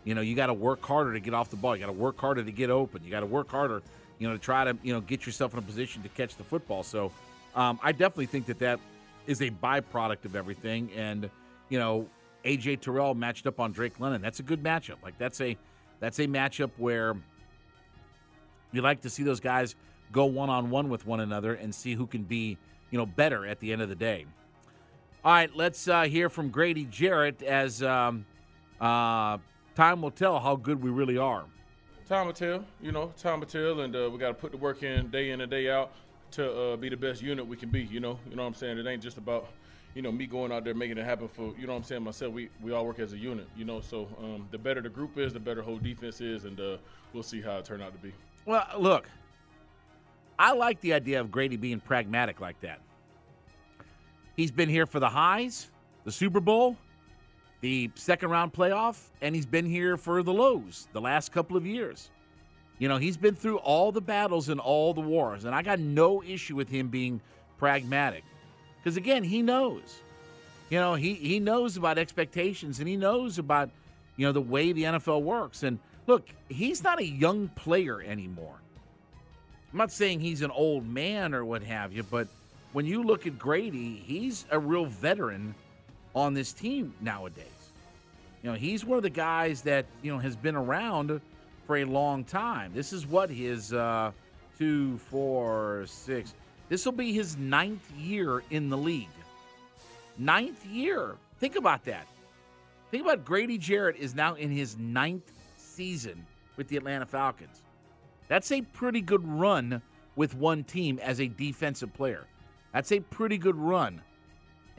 You 0.03 0.15
know, 0.15 0.21
you 0.21 0.35
got 0.35 0.47
to 0.47 0.53
work 0.53 0.83
harder 0.83 1.13
to 1.13 1.19
get 1.19 1.33
off 1.33 1.49
the 1.49 1.55
ball. 1.55 1.75
You 1.75 1.81
got 1.81 1.87
to 1.87 1.93
work 1.93 2.19
harder 2.19 2.43
to 2.43 2.51
get 2.51 2.69
open. 2.69 3.03
You 3.03 3.11
got 3.11 3.19
to 3.19 3.25
work 3.25 3.49
harder, 3.51 3.81
you 4.17 4.27
know, 4.27 4.33
to 4.33 4.39
try 4.39 4.63
to 4.63 4.77
you 4.83 4.93
know 4.93 5.01
get 5.01 5.25
yourself 5.25 5.53
in 5.53 5.59
a 5.59 5.61
position 5.61 6.01
to 6.03 6.09
catch 6.09 6.35
the 6.35 6.43
football. 6.43 6.83
So, 6.83 7.11
um, 7.55 7.79
I 7.83 7.91
definitely 7.91 8.27
think 8.27 8.45
that 8.47 8.59
that 8.59 8.79
is 9.27 9.41
a 9.41 9.49
byproduct 9.49 10.25
of 10.25 10.35
everything. 10.35 10.89
And 10.95 11.29
you 11.69 11.79
know, 11.79 12.07
AJ 12.45 12.81
Terrell 12.81 13.13
matched 13.13 13.47
up 13.47 13.59
on 13.59 13.71
Drake 13.71 13.99
London. 13.99 14.21
That's 14.21 14.39
a 14.39 14.43
good 14.43 14.63
matchup. 14.63 14.97
Like 15.03 15.17
that's 15.17 15.41
a 15.41 15.57
that's 15.99 16.19
a 16.19 16.27
matchup 16.27 16.71
where 16.77 17.15
you 18.71 18.81
like 18.81 19.01
to 19.01 19.09
see 19.09 19.23
those 19.23 19.39
guys 19.39 19.75
go 20.11 20.25
one 20.25 20.49
on 20.49 20.69
one 20.69 20.89
with 20.89 21.05
one 21.05 21.19
another 21.19 21.53
and 21.53 21.73
see 21.73 21.93
who 21.93 22.07
can 22.07 22.23
be 22.23 22.57
you 22.91 22.97
know 22.97 23.05
better 23.05 23.45
at 23.45 23.59
the 23.59 23.71
end 23.71 23.81
of 23.81 23.89
the 23.89 23.95
day. 23.95 24.25
All 25.23 25.33
right, 25.33 25.53
let's 25.53 25.87
uh, 25.87 26.03
hear 26.03 26.29
from 26.29 26.49
Grady 26.49 26.85
Jarrett 26.85 27.43
as 27.43 27.83
um, 27.83 28.25
uh, 28.79 29.37
time 29.79 30.01
will 30.01 30.11
tell 30.11 30.37
how 30.41 30.57
good 30.57 30.83
we 30.83 30.89
really 30.89 31.17
are. 31.17 31.45
Time 32.05 32.25
will 32.25 32.33
tell, 32.33 32.65
you 32.81 32.91
know, 32.91 33.13
time 33.17 33.39
will 33.39 33.47
tell, 33.47 33.79
and 33.79 33.95
uh, 33.95 34.09
we 34.11 34.17
got 34.17 34.27
to 34.27 34.33
put 34.33 34.51
the 34.51 34.57
work 34.57 34.83
in 34.83 35.09
day 35.09 35.29
in 35.29 35.39
and 35.39 35.49
day 35.49 35.69
out 35.69 35.93
to 36.31 36.51
uh, 36.51 36.75
be 36.75 36.89
the 36.89 36.97
best 36.97 37.21
unit 37.21 37.47
we 37.47 37.55
can 37.55 37.69
be. 37.69 37.83
You 37.83 38.01
know, 38.01 38.19
you 38.29 38.35
know 38.35 38.41
what 38.41 38.49
I'm 38.49 38.55
saying. 38.55 38.77
It 38.77 38.85
ain't 38.87 39.01
just 39.01 39.17
about, 39.17 39.47
you 39.95 40.01
know, 40.01 40.11
me 40.11 40.25
going 40.25 40.51
out 40.51 40.65
there 40.65 40.73
making 40.73 40.97
it 40.97 41.05
happen 41.05 41.29
for, 41.29 41.53
you 41.57 41.65
know 41.65 41.71
what 41.73 41.79
I'm 41.79 41.83
saying. 41.83 42.03
Myself, 42.03 42.33
we 42.33 42.49
we 42.61 42.73
all 42.73 42.85
work 42.85 42.99
as 42.99 43.13
a 43.13 43.17
unit. 43.17 43.47
You 43.55 43.63
know, 43.63 43.79
so 43.79 44.09
um, 44.19 44.49
the 44.51 44.57
better 44.57 44.81
the 44.81 44.89
group 44.89 45.17
is, 45.17 45.31
the 45.31 45.39
better 45.39 45.61
whole 45.61 45.77
defense 45.77 46.19
is, 46.19 46.43
and 46.43 46.59
uh, 46.59 46.75
we'll 47.13 47.23
see 47.23 47.41
how 47.41 47.55
it 47.57 47.63
turn 47.63 47.81
out 47.81 47.93
to 47.93 47.99
be. 47.99 48.11
Well, 48.45 48.67
look, 48.77 49.07
I 50.37 50.51
like 50.51 50.81
the 50.81 50.93
idea 50.93 51.21
of 51.21 51.31
Grady 51.31 51.55
being 51.55 51.79
pragmatic 51.79 52.41
like 52.41 52.59
that. 52.59 52.81
He's 54.35 54.51
been 54.51 54.67
here 54.67 54.85
for 54.85 54.99
the 54.99 55.09
highs, 55.09 55.69
the 56.03 56.11
Super 56.11 56.41
Bowl, 56.41 56.75
the 57.61 57.91
second 57.95 58.29
round 58.29 58.53
playoff, 58.53 59.09
and 59.21 59.35
he's 59.35 59.45
been 59.45 59.65
here 59.65 59.97
for 59.97 60.23
the 60.23 60.33
lows 60.33 60.87
the 60.93 61.01
last 61.01 61.31
couple 61.31 61.57
of 61.57 61.65
years. 61.65 62.09
You 62.77 62.87
know, 62.87 62.97
he's 62.97 63.17
been 63.17 63.35
through 63.35 63.57
all 63.57 63.91
the 63.91 64.01
battles 64.01 64.47
and 64.49 64.59
all 64.59 64.93
the 64.93 65.01
wars, 65.01 65.45
and 65.45 65.53
I 65.53 65.61
got 65.61 65.79
no 65.79 66.23
issue 66.23 66.55
with 66.55 66.69
him 66.69 66.87
being 66.87 67.19
pragmatic. 67.57 68.23
Because 68.77 68.95
again, 68.95 69.23
he 69.23 69.41
knows. 69.41 70.01
You 70.69 70.79
know, 70.79 70.93
he, 70.93 71.15
he 71.15 71.39
knows 71.39 71.77
about 71.77 71.97
expectations 71.97 72.79
and 72.79 72.87
he 72.87 72.95
knows 72.95 73.39
about, 73.39 73.69
you 74.17 74.25
know, 74.25 74.31
the 74.31 74.41
way 74.41 74.71
the 74.71 74.83
NFL 74.83 75.23
works. 75.23 75.63
And 75.63 75.79
look, 76.07 76.29
he's 76.47 76.83
not 76.83 76.99
a 76.99 77.05
young 77.05 77.49
player 77.49 78.01
anymore. 78.01 78.55
I'm 79.71 79.77
not 79.77 79.91
saying 79.91 80.19
he's 80.19 80.41
an 80.41 80.51
old 80.51 80.87
man 80.87 81.33
or 81.33 81.43
what 81.43 81.63
have 81.63 81.91
you, 81.91 82.03
but 82.03 82.27
when 82.71 82.85
you 82.85 83.03
look 83.03 83.27
at 83.27 83.37
Grady, 83.37 84.01
he's 84.05 84.45
a 84.51 84.59
real 84.59 84.85
veteran 84.85 85.55
on 86.19 86.33
this 86.33 86.53
team 86.53 86.93
nowadays. 87.01 87.45
You 88.43 88.51
know, 88.51 88.55
he's 88.55 88.85
one 88.85 88.97
of 88.97 89.03
the 89.03 89.09
guys 89.09 89.61
that, 89.63 89.85
you 90.01 90.11
know, 90.11 90.19
has 90.19 90.35
been 90.35 90.55
around 90.55 91.19
for 91.65 91.77
a 91.77 91.85
long 91.85 92.23
time. 92.23 92.71
This 92.73 92.93
is 92.93 93.05
what 93.05 93.29
his 93.29 93.73
uh, 93.73 94.11
two, 94.57 94.97
four, 94.97 95.85
six. 95.87 96.33
This 96.67 96.85
will 96.85 96.93
be 96.93 97.13
his 97.13 97.37
ninth 97.37 97.91
year 97.97 98.43
in 98.49 98.69
the 98.69 98.77
league. 98.77 99.07
Ninth 100.17 100.65
year. 100.65 101.15
Think 101.39 101.55
about 101.55 101.85
that. 101.85 102.05
Think 102.91 103.03
about 103.03 103.23
Grady 103.25 103.57
Jarrett 103.57 103.95
is 103.97 104.15
now 104.15 104.35
in 104.35 104.51
his 104.51 104.77
ninth 104.77 105.31
season 105.57 106.25
with 106.57 106.67
the 106.67 106.77
Atlanta 106.77 107.05
Falcons. 107.05 107.61
That's 108.27 108.51
a 108.51 108.61
pretty 108.61 109.01
good 109.01 109.25
run 109.27 109.81
with 110.15 110.35
one 110.35 110.63
team 110.63 110.99
as 110.99 111.19
a 111.21 111.27
defensive 111.27 111.93
player. 111.93 112.25
That's 112.73 112.91
a 112.91 112.99
pretty 112.99 113.37
good 113.37 113.55
run. 113.55 114.01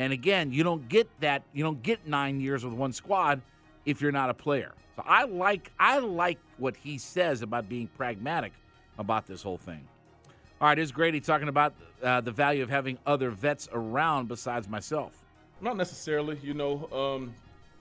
And 0.00 0.14
again, 0.14 0.50
you 0.50 0.64
don't 0.64 0.88
get 0.88 1.10
that, 1.20 1.42
you 1.52 1.62
don't 1.62 1.82
get 1.82 2.06
9 2.06 2.40
years 2.40 2.64
with 2.64 2.72
one 2.72 2.90
squad 2.90 3.42
if 3.84 4.00
you're 4.00 4.10
not 4.10 4.30
a 4.30 4.34
player. 4.34 4.72
So 4.96 5.02
I 5.06 5.24
like 5.24 5.70
I 5.78 5.98
like 5.98 6.38
what 6.56 6.74
he 6.74 6.96
says 6.96 7.42
about 7.42 7.68
being 7.68 7.86
pragmatic 7.86 8.54
about 8.98 9.26
this 9.26 9.42
whole 9.42 9.58
thing. 9.58 9.86
All 10.58 10.68
right, 10.68 10.78
is 10.78 10.90
Grady 10.90 11.20
talking 11.20 11.48
about 11.48 11.74
uh, 12.02 12.22
the 12.22 12.32
value 12.32 12.62
of 12.62 12.70
having 12.70 12.98
other 13.06 13.28
vets 13.30 13.68
around 13.72 14.28
besides 14.28 14.70
myself? 14.70 15.22
Not 15.60 15.76
necessarily, 15.76 16.38
you 16.42 16.54
know. 16.54 16.88
Um, 16.90 17.34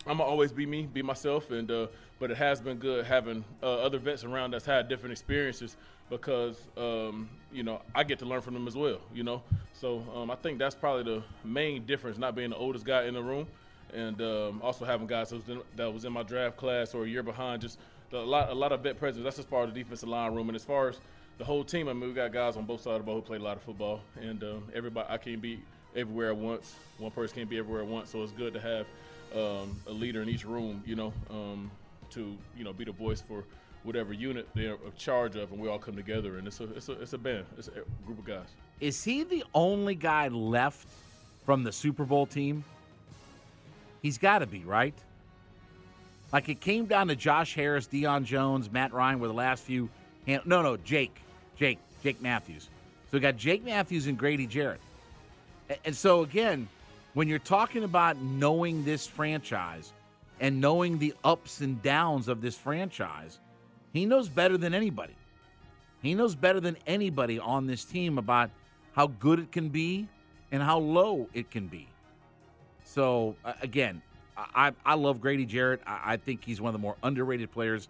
I'm 0.09 0.17
gonna 0.17 0.29
always 0.29 0.51
be 0.51 0.65
me, 0.65 0.87
be 0.91 1.03
myself, 1.03 1.51
and 1.51 1.69
uh, 1.69 1.85
but 2.17 2.31
it 2.31 2.37
has 2.37 2.59
been 2.59 2.77
good 2.77 3.05
having 3.05 3.45
uh, 3.61 3.75
other 3.75 3.99
vets 3.99 4.23
around 4.23 4.51
that's 4.51 4.65
had 4.65 4.89
different 4.89 5.11
experiences 5.11 5.77
because 6.09 6.67
um, 6.77 7.29
you 7.51 7.61
know 7.61 7.83
I 7.93 8.03
get 8.03 8.17
to 8.19 8.25
learn 8.25 8.41
from 8.41 8.55
them 8.55 8.67
as 8.67 8.75
well. 8.75 9.01
You 9.13 9.21
know, 9.21 9.43
so 9.71 10.03
um, 10.15 10.31
I 10.31 10.35
think 10.35 10.57
that's 10.57 10.73
probably 10.73 11.03
the 11.03 11.23
main 11.43 11.85
difference, 11.85 12.17
not 12.17 12.35
being 12.35 12.49
the 12.49 12.55
oldest 12.55 12.85
guy 12.85 13.03
in 13.03 13.13
the 13.13 13.21
room, 13.21 13.45
and 13.93 14.19
um, 14.19 14.61
also 14.63 14.83
having 14.83 15.05
guys 15.05 15.29
that 15.29 15.93
was, 15.93 16.05
in, 16.05 16.11
my 16.11 16.23
draft 16.23 16.57
class 16.57 16.95
or 16.95 17.03
a 17.03 17.07
year 17.07 17.21
behind. 17.21 17.61
Just 17.61 17.77
a 18.11 18.17
lot, 18.17 18.49
a 18.49 18.55
lot 18.55 18.71
of 18.71 18.81
vet 18.81 18.97
presence. 18.97 19.23
That's 19.23 19.37
as 19.37 19.45
far 19.45 19.65
as 19.65 19.71
the 19.71 19.79
defensive 19.79 20.09
line 20.09 20.33
room, 20.33 20.49
and 20.49 20.55
as 20.55 20.63
far 20.63 20.89
as 20.89 20.99
the 21.37 21.45
whole 21.45 21.63
team, 21.63 21.87
I 21.87 21.93
mean, 21.93 22.09
we 22.09 22.15
got 22.15 22.33
guys 22.33 22.57
on 22.57 22.65
both 22.65 22.81
sides 22.81 22.95
of 22.95 23.01
the 23.01 23.05
ball 23.05 23.15
who 23.15 23.21
played 23.21 23.41
a 23.41 23.43
lot 23.43 23.57
of 23.57 23.61
football, 23.61 24.01
and 24.19 24.43
um, 24.43 24.63
everybody 24.73 25.07
I 25.07 25.17
can't 25.17 25.39
be 25.39 25.59
everywhere 25.95 26.29
at 26.29 26.37
once. 26.37 26.73
One 26.97 27.11
person 27.11 27.35
can't 27.35 27.49
be 27.49 27.59
everywhere 27.59 27.83
at 27.83 27.87
once, 27.87 28.09
so 28.09 28.23
it's 28.23 28.31
good 28.31 28.55
to 28.55 28.59
have 28.59 28.87
um, 29.35 29.79
a 29.87 29.91
leader 29.91 30.21
in 30.21 30.29
each 30.29 30.45
room, 30.45 30.83
you 30.85 30.95
know, 30.95 31.13
um, 31.29 31.71
to 32.11 32.35
you 32.57 32.63
know 32.63 32.73
be 32.73 32.83
the 32.83 32.91
voice 32.91 33.21
for 33.21 33.43
whatever 33.83 34.13
unit 34.13 34.47
they're 34.55 34.73
in 34.73 34.93
charge 34.97 35.35
of, 35.35 35.51
and 35.51 35.59
we 35.59 35.69
all 35.69 35.79
come 35.79 35.95
together, 35.95 36.37
and 36.37 36.47
it's 36.47 36.59
a 36.59 36.73
it's 36.75 36.89
a 36.89 36.93
it's 36.93 37.13
a 37.13 37.17
band, 37.17 37.45
it's 37.57 37.67
a 37.67 38.05
group 38.05 38.19
of 38.19 38.25
guys. 38.25 38.47
Is 38.79 39.03
he 39.03 39.23
the 39.23 39.43
only 39.53 39.95
guy 39.95 40.27
left 40.29 40.87
from 41.45 41.63
the 41.63 41.71
Super 41.71 42.05
Bowl 42.05 42.25
team? 42.25 42.63
He's 44.01 44.17
got 44.17 44.39
to 44.39 44.47
be 44.47 44.59
right. 44.59 44.93
Like 46.31 46.47
it 46.47 46.61
came 46.61 46.85
down 46.85 47.07
to 47.07 47.15
Josh 47.15 47.55
Harris, 47.55 47.87
Deion 47.87 48.23
Jones, 48.23 48.71
Matt 48.71 48.93
Ryan 48.93 49.19
were 49.19 49.27
the 49.27 49.33
last 49.33 49.63
few. 49.63 49.89
no, 50.27 50.39
no, 50.45 50.77
Jake, 50.77 51.19
Jake, 51.57 51.79
Jake 52.03 52.21
Matthews. 52.21 52.69
So 53.09 53.17
we 53.17 53.19
got 53.19 53.35
Jake 53.35 53.65
Matthews 53.65 54.07
and 54.07 54.17
Grady 54.17 54.45
Jarrett. 54.45 54.79
And 55.83 55.95
so 55.95 56.21
again, 56.21 56.67
when 57.13 57.27
you're 57.27 57.39
talking 57.39 57.83
about 57.83 58.17
knowing 58.17 58.83
this 58.83 59.07
franchise 59.07 59.93
and 60.39 60.61
knowing 60.61 60.99
the 60.99 61.13
ups 61.23 61.61
and 61.61 61.81
downs 61.81 62.27
of 62.27 62.41
this 62.41 62.55
franchise, 62.55 63.39
he 63.93 64.05
knows 64.05 64.29
better 64.29 64.57
than 64.57 64.73
anybody. 64.73 65.15
He 66.01 66.13
knows 66.13 66.35
better 66.35 66.59
than 66.59 66.77
anybody 66.87 67.39
on 67.39 67.67
this 67.67 67.83
team 67.83 68.17
about 68.17 68.51
how 68.93 69.07
good 69.07 69.39
it 69.39 69.51
can 69.51 69.69
be 69.69 70.07
and 70.51 70.63
how 70.63 70.79
low 70.79 71.27
it 71.33 71.51
can 71.51 71.67
be. 71.67 71.87
So 72.83 73.35
again, 73.61 74.01
I, 74.37 74.71
I 74.85 74.95
love 74.95 75.19
Grady 75.19 75.45
Jarrett. 75.45 75.81
I, 75.85 76.13
I, 76.13 76.17
think 76.17 76.43
he's 76.45 76.61
one 76.61 76.69
of 76.69 76.73
the 76.73 76.79
more 76.79 76.95
underrated 77.03 77.51
players 77.51 77.89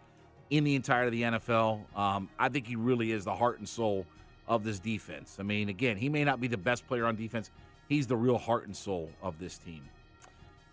in 0.50 0.64
the 0.64 0.76
entire 0.76 1.06
of 1.06 1.12
the 1.12 1.22
NFL. 1.22 1.82
Um, 1.96 2.30
I 2.40 2.50
think 2.50 2.66
he 2.66 2.76
really 2.76 3.12
is 3.12 3.26
the 3.26 3.36
heart 3.36 3.60
and 3.60 3.70
soul 3.70 4.06
of 4.48 4.64
this 4.64 4.80
defense. 4.80 5.38
I 5.40 5.44
mean, 5.44 5.70
again, 5.70 5.96
he 5.96 6.10
may 6.10 6.24
not 6.24 6.42
be 6.42 6.48
the 6.48 6.58
best 6.58 6.88
player 6.88 7.06
on 7.06 7.16
defense 7.16 7.52
he's 7.90 8.08
the 8.08 8.16
real 8.16 8.38
heart 8.38 8.66
and 8.68 8.78
soul 8.78 9.10
of 9.22 9.38
this 9.40 9.58
team. 9.58 9.82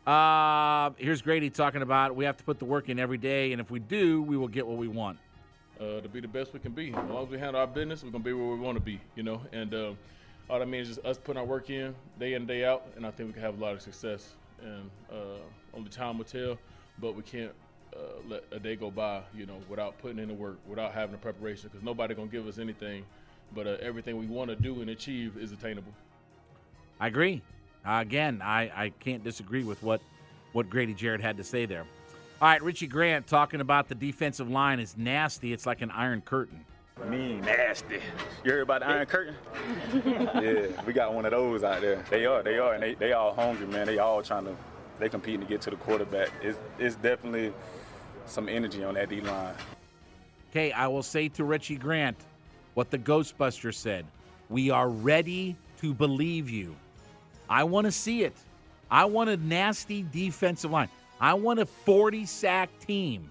Uh, 0.06 0.90
here's 0.99 1.20
Grady 1.20 1.50
talking 1.50 1.82
about 1.82 2.14
we 2.14 2.25
have 2.26 2.37
to 2.37 2.44
put 2.44 2.61
the 2.61 2.64
work 2.64 2.88
in 2.88 3.00
every 3.00 3.18
day, 3.18 3.50
and 3.50 3.61
if 3.61 3.73
we 3.73 3.80
do, 3.80 4.23
we 4.23 4.37
will 4.37 4.46
get 4.46 4.64
what 4.64 4.76
we 4.76 4.87
want. 4.87 5.18
Uh, 5.80 6.00
to 6.00 6.08
be 6.08 6.20
the 6.20 6.28
best 6.28 6.54
we 6.54 6.61
can 6.61 6.73
be. 6.73 6.88
As 6.88 7.11
long 7.11 7.25
as 7.25 7.28
we 7.28 7.38
handle 7.38 7.61
our 7.61 7.66
business, 7.66 8.04
we're 8.04 8.11
gonna 8.11 8.23
be 8.23 8.32
where 8.32 8.46
we 8.46 8.61
want 8.61 8.76
to 8.78 8.85
be. 8.85 9.00
You 9.16 9.25
know, 9.25 9.40
and 9.52 9.75
uh, 9.75 9.92
all 10.49 10.61
that 10.61 10.68
means 10.68 10.88
is 10.88 10.99
us 11.04 11.18
putting 11.18 11.40
our 11.40 11.46
work 11.46 11.70
in 11.70 11.94
day 12.20 12.35
in 12.35 12.46
day 12.46 12.64
out, 12.64 12.87
and 12.94 13.04
I 13.04 13.11
think 13.11 13.28
we 13.28 13.32
can 13.32 13.42
have 13.42 13.58
a 13.58 13.64
lot 13.64 13.75
of 13.75 13.82
success. 13.82 14.35
And 14.62 14.90
uh, 15.11 15.40
only 15.75 15.90
time 15.90 16.18
will 16.18 16.25
tell, 16.25 16.56
but 16.99 17.14
we 17.14 17.23
can't 17.23 17.52
uh, 17.94 17.99
let 18.26 18.44
a 18.52 18.58
day 18.58 18.76
go 18.76 18.90
by, 18.90 19.23
you 19.37 19.44
know, 19.44 19.58
without 19.68 19.99
putting 19.99 20.18
in 20.18 20.28
the 20.28 20.35
work, 20.35 20.58
without 20.66 20.94
having 20.94 21.12
the 21.12 21.18
preparation, 21.18 21.68
because 21.70 21.85
nobody 21.85 22.14
gonna 22.14 22.28
give 22.28 22.46
us 22.46 22.58
anything, 22.58 23.04
but 23.54 23.66
uh, 23.66 23.76
everything 23.82 24.16
we 24.16 24.26
want 24.26 24.49
to 24.49 24.56
do 24.56 24.80
and 24.80 24.88
achieve 24.90 25.37
is 25.37 25.52
attainable. 25.52 25.92
I 27.00 27.07
agree. 27.07 27.43
Uh, 27.87 27.99
again, 28.00 28.41
I, 28.43 28.62
I 28.75 28.93
can't 29.00 29.23
disagree 29.23 29.65
with 29.65 29.83
what, 29.83 30.00
what 30.53 30.69
Grady 30.71 30.95
Jarrett 30.95 31.21
had 31.21 31.37
to 31.37 31.45
say 31.45 31.67
there. 31.67 31.85
All 32.41 32.49
right, 32.49 32.62
Richie 32.62 32.87
Grant 32.87 33.26
talking 33.26 33.61
about 33.61 33.88
the 33.88 33.95
defensive 33.95 34.50
line 34.50 34.81
is 34.81 34.97
nasty. 34.97 35.53
It's 35.53 35.67
like 35.67 35.83
an 35.83 35.91
iron 35.91 36.21
curtain. 36.21 36.65
Mean, 37.05 37.43
nasty. 37.43 38.00
You 38.43 38.53
heard 38.53 38.62
about 38.62 38.81
the 38.81 38.88
Iron 38.88 39.07
Curtain? 39.07 39.35
yeah, 40.07 40.83
we 40.87 40.95
got 40.95 41.12
one 41.12 41.26
of 41.26 41.31
those 41.31 41.62
out 41.62 41.83
there. 41.83 42.03
They 42.09 42.25
are, 42.25 42.43
they 42.43 42.59
are, 42.59 42.73
and 42.73 42.83
they, 42.83 42.95
they 42.95 43.12
all 43.12 43.35
hungry, 43.35 43.67
man. 43.67 43.87
They 43.87 43.99
all 43.99 44.23
trying 44.23 44.47
to, 44.47 44.57
they 44.99 45.11
competing 45.11 45.41
to 45.41 45.47
get 45.47 45.61
to 45.62 45.71
the 45.71 45.76
quarterback. 45.76 46.31
It's, 46.43 46.59
it's 46.79 46.97
definitely 46.97 47.53
some 48.25 48.49
energy 48.49 48.83
on 48.83 48.95
that 48.95 49.11
D 49.11 49.21
line. 49.21 49.55
Okay, 50.50 50.73
I 50.73 50.87
will 50.88 51.03
say 51.03 51.29
to 51.29 51.45
Richie 51.45 51.76
Grant 51.76 52.17
what 52.75 52.91
the 52.91 52.99
Ghostbuster 52.99 53.75
said. 53.75 54.07
We 54.49 54.71
are 54.71 54.88
ready 54.88 55.55
to 55.81 55.93
believe 55.93 56.49
you. 56.49 56.75
I 57.49 57.65
want 57.65 57.87
to 57.87 57.93
see 57.93 58.23
it. 58.25 58.35
I 58.91 59.05
want 59.05 59.31
a 59.31 59.37
nasty 59.37 60.05
defensive 60.12 60.71
line. 60.71 60.88
I 61.21 61.35
want 61.35 61.61
a 61.61 61.67
40 61.67 62.26
sack 62.26 62.71
team. 62.79 63.31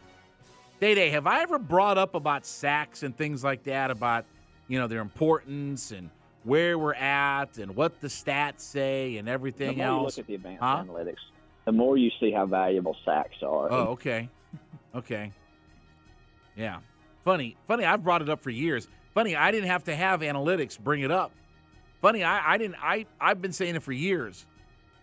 Day 0.79 0.95
Day, 0.95 1.10
have 1.12 1.27
I 1.27 1.41
ever 1.41 1.57
brought 1.57 1.98
up 1.98 2.15
about 2.15 2.45
sacks 2.45 3.03
and 3.03 3.15
things 3.15 3.43
like 3.43 3.63
that, 3.63 3.91
about 3.91 4.25
you 4.67 4.79
know 4.79 4.88
their 4.88 5.01
importance 5.01 5.91
and 5.91 6.10
where 6.43 6.77
we're 6.77 6.93
at 6.95 7.57
and 7.57 7.75
what 7.75 8.01
the 8.01 8.07
stats 8.07 8.60
say 8.62 9.17
and 9.17 9.29
everything 9.29 9.77
the 9.77 9.84
more 9.84 9.86
else? 9.86 10.17
You 10.17 10.22
look 10.22 10.25
at 10.25 10.27
the 10.27 10.36
advanced 10.36 10.63
huh? 10.63 10.84
analytics, 10.86 11.22
the 11.63 11.72
more 11.72 11.98
you 11.98 12.12
see 12.19 12.31
how 12.31 12.45
valuable 12.45 12.95
sacks 13.05 13.38
are. 13.41 13.72
Oh, 13.72 13.84
okay, 13.93 14.29
okay, 14.95 15.31
yeah. 16.57 16.79
Funny, 17.24 17.55
funny. 17.67 17.86
I've 17.86 18.03
brought 18.03 18.22
it 18.22 18.29
up 18.29 18.43
for 18.43 18.51
years. 18.51 18.88
Funny, 19.13 19.36
I 19.36 19.50
didn't 19.50 19.69
have 19.69 19.86
to 19.86 19.95
have 19.95 20.19
analytics 20.19 20.77
bring 20.77 21.01
it 21.01 21.12
up. 21.12 21.31
Funny, 22.01 22.23
I, 22.23 22.53
I 22.53 22.57
didn't. 22.57 22.75
I 22.81 23.05
I've 23.19 23.41
been 23.41 23.53
saying 23.53 23.75
it 23.75 23.83
for 23.83 23.91
years. 23.91 24.45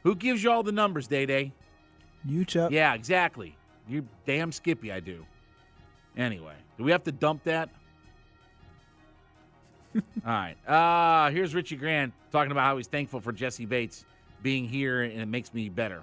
Who 0.03 0.15
gives 0.15 0.43
you 0.43 0.51
all 0.51 0.63
the 0.63 0.73
numbers, 0.73 1.07
Day 1.07 1.27
Day? 1.27 1.53
You, 2.25 2.45
Chuck. 2.45 2.71
Yeah, 2.71 2.95
exactly. 2.95 3.57
You 3.89 4.07
damn 4.27 4.53
Skippy, 4.53 4.93
I 4.93 5.01
do. 5.01 5.25
Anyway, 6.17 6.55
do 6.79 6.85
we 6.85 6.93
have 6.93 7.05
to 7.05 7.13
dump 7.13 7.45
that? 7.45 7.69
all 9.95 10.03
right. 10.25 10.57
Uh, 10.67 11.31
here's 11.31 11.55
Richie 11.55 11.77
Grant 11.77 12.13
talking 12.31 12.53
about 12.53 12.65
how 12.65 12.77
he's 12.77 12.87
thankful 12.87 13.21
for 13.21 13.33
Jessie 13.33 13.67
Bates 13.67 14.05
being 14.43 14.67
here, 14.67 15.03
and 15.03 15.21
it 15.21 15.27
makes 15.27 15.53
me 15.53 15.69
better. 15.69 16.03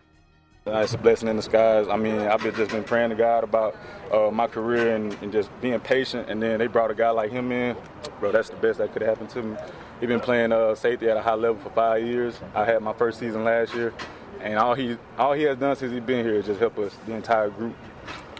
Uh, 0.67 0.79
it's 0.79 0.93
a 0.93 0.97
blessing 0.97 1.27
in 1.27 1.35
disguise. 1.35 1.87
I 1.87 1.95
mean, 1.95 2.19
I've 2.19 2.43
been, 2.43 2.53
just 2.53 2.71
been 2.71 2.83
praying 2.83 3.09
to 3.09 3.15
God 3.15 3.43
about 3.43 3.75
uh, 4.11 4.29
my 4.29 4.45
career 4.45 4.95
and, 4.95 5.13
and, 5.21 5.31
just 5.31 5.49
being 5.61 5.79
patient. 5.79 6.29
And 6.29 6.41
then 6.43 6.59
they 6.59 6.67
brought 6.67 6.91
a 6.91 6.93
guy 6.95 7.09
like 7.09 7.31
him 7.31 7.51
in. 7.51 7.75
Bro, 8.19 8.33
that's 8.33 8.49
the 8.49 8.57
best 8.57 8.77
that 8.79 8.91
could 8.91 9.01
happen 9.01 9.25
to 9.27 9.41
me. 9.41 9.57
He 9.99 10.05
been 10.05 10.19
playing 10.21 10.51
uh, 10.51 10.75
safety 10.75 11.09
at 11.09 11.17
a 11.17 11.21
high 11.21 11.33
level 11.33 11.61
for 11.61 11.69
five 11.71 12.03
years. 12.03 12.39
I 12.55 12.63
had 12.63 12.81
my 12.81 12.93
first 12.93 13.19
season 13.19 13.43
last 13.43 13.73
year, 13.73 13.93
and 14.41 14.57
all 14.57 14.73
he 14.73 14.97
all 15.17 15.33
he 15.33 15.43
has 15.43 15.57
done 15.57 15.75
since 15.75 15.91
he's 15.91 16.01
been 16.01 16.25
here 16.25 16.35
is 16.35 16.45
just 16.45 16.59
help 16.59 16.77
us, 16.79 16.95
the 17.05 17.13
entire 17.13 17.49
group. 17.49 17.75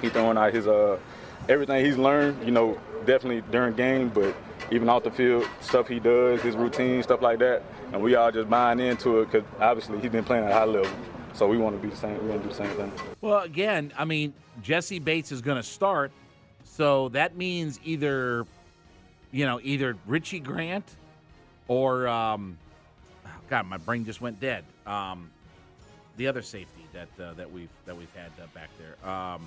He 0.01 0.09
throwing 0.09 0.37
out 0.37 0.53
his 0.53 0.67
uh 0.67 0.97
everything 1.49 1.83
he's 1.83 1.97
learned. 1.97 2.45
You 2.45 2.51
know, 2.51 2.79
definitely 3.05 3.43
during 3.51 3.75
game, 3.75 4.09
but 4.09 4.33
even 4.71 4.87
off 4.87 5.03
the 5.03 5.11
field 5.11 5.45
stuff 5.59 5.87
he 5.87 5.99
does, 5.99 6.41
his 6.41 6.55
routine, 6.55 7.03
stuff 7.03 7.21
like 7.21 7.39
that. 7.39 7.63
And 7.91 8.01
we 8.01 8.15
all 8.15 8.31
just 8.31 8.49
buying 8.49 8.79
into 8.79 9.19
it 9.19 9.31
because 9.31 9.47
obviously 9.59 9.99
he's 9.99 10.11
been 10.11 10.23
playing 10.23 10.45
at 10.45 10.51
a 10.51 10.53
high 10.53 10.63
level. 10.63 10.91
So 11.33 11.47
we 11.47 11.57
want 11.57 11.75
to 11.75 11.81
be 11.81 11.89
the 11.89 11.97
same. 11.97 12.21
We 12.23 12.29
want 12.29 12.41
to 12.41 12.47
do 12.47 12.55
the 12.55 12.63
same 12.63 12.75
thing. 12.77 12.91
Well, 13.19 13.41
again, 13.41 13.91
I 13.97 14.05
mean, 14.05 14.33
Jessie 14.61 14.99
Bates 14.99 15.31
is 15.31 15.41
going 15.41 15.57
to 15.57 15.63
start, 15.63 16.11
so 16.63 17.09
that 17.09 17.35
means 17.35 17.79
either 17.83 18.45
you 19.31 19.45
know, 19.45 19.59
either 19.61 19.95
Richie 20.07 20.39
Grant 20.39 20.95
or 21.69 22.07
um, 22.09 22.57
God, 23.49 23.65
my 23.67 23.77
brain 23.77 24.03
just 24.03 24.19
went 24.19 24.41
dead. 24.41 24.65
Um, 24.85 25.31
the 26.17 26.27
other 26.27 26.41
safety 26.41 26.85
that 26.91 27.07
uh, 27.23 27.33
that 27.35 27.49
we've 27.49 27.69
that 27.85 27.95
we've 27.95 28.13
had 28.13 28.31
uh, 28.43 28.47
back 28.53 28.69
there. 28.77 29.09
Um, 29.09 29.41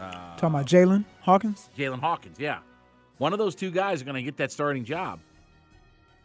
uh, 0.00 0.36
Talking 0.36 0.48
about 0.48 0.66
Jaylinn 0.66 1.04
Hawkins. 1.20 1.68
Jaylinn 1.76 2.00
Hawkins, 2.00 2.38
yeah. 2.40 2.60
One 3.18 3.32
of 3.32 3.38
those 3.38 3.54
two 3.54 3.70
guys 3.70 4.00
are 4.00 4.04
going 4.04 4.16
to 4.16 4.22
get 4.22 4.38
that 4.38 4.50
starting 4.50 4.84
job. 4.84 5.20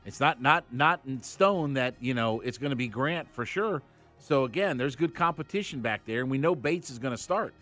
It's 0.05 0.19
not 0.19 0.41
not 0.41 0.63
not 0.71 1.01
in 1.05 1.21
stone 1.21 1.73
that 1.73 1.95
you 1.99 2.13
know 2.13 2.39
it's 2.39 2.57
going 2.57 2.69
to 2.69 2.75
be 2.77 2.87
Grant 2.87 3.29
for 3.33 3.45
sure. 3.45 3.81
So 4.19 4.45
again, 4.45 4.77
there's 4.77 4.95
good 4.95 5.13
competition 5.13 5.81
back 5.81 6.05
there, 6.05 6.21
and 6.21 6.31
we 6.31 6.37
know 6.37 6.55
Bates 6.55 6.89
is 6.89 6.99
going 6.99 7.15
to 7.15 7.21
start. 7.21 7.53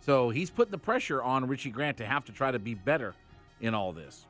So 0.00 0.30
he's 0.30 0.50
putting 0.50 0.72
the 0.72 0.78
pressure 0.78 1.22
on 1.22 1.46
Richie 1.46 1.70
Grant 1.70 1.98
to 1.98 2.06
have 2.06 2.24
to 2.24 2.32
try 2.32 2.50
to 2.50 2.58
be 2.58 2.74
better 2.74 3.14
in 3.60 3.74
all 3.74 3.92
this. 3.92 4.26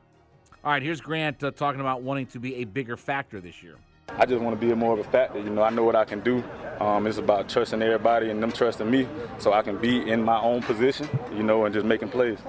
All 0.63 0.71
right, 0.71 0.81
here's 0.81 1.01
Grant 1.01 1.43
uh, 1.43 1.51
talking 1.51 1.81
about 1.81 2.03
wanting 2.03 2.27
to 2.27 2.39
be 2.39 2.55
a 2.55 2.63
bigger 2.63 2.95
factor 2.95 3.41
this 3.41 3.61
year. 3.61 3.75
I 4.07 4.25
just 4.25 4.41
want 4.41 4.57
to 4.57 4.65
be 4.65 4.73
more 4.73 4.93
of 4.93 4.99
a 4.99 5.03
factor. 5.03 5.39
You 5.39 5.49
know, 5.49 5.61
I 5.61 5.69
know 5.69 5.83
what 5.83 5.97
I 5.97 6.05
can 6.05 6.21
do. 6.21 6.41
Um, 6.79 7.05
it's 7.05 7.17
about 7.17 7.49
trusting 7.49 7.81
everybody 7.81 8.29
and 8.29 8.41
them 8.41 8.49
trusting 8.49 8.89
me, 8.89 9.05
so 9.39 9.51
I 9.51 9.61
can 9.61 9.77
be 9.77 10.09
in 10.09 10.23
my 10.23 10.39
own 10.39 10.61
position. 10.61 11.09
You 11.33 11.43
know, 11.43 11.65
and 11.65 11.73
just 11.73 11.85
making 11.85 12.09
plays. 12.09 12.39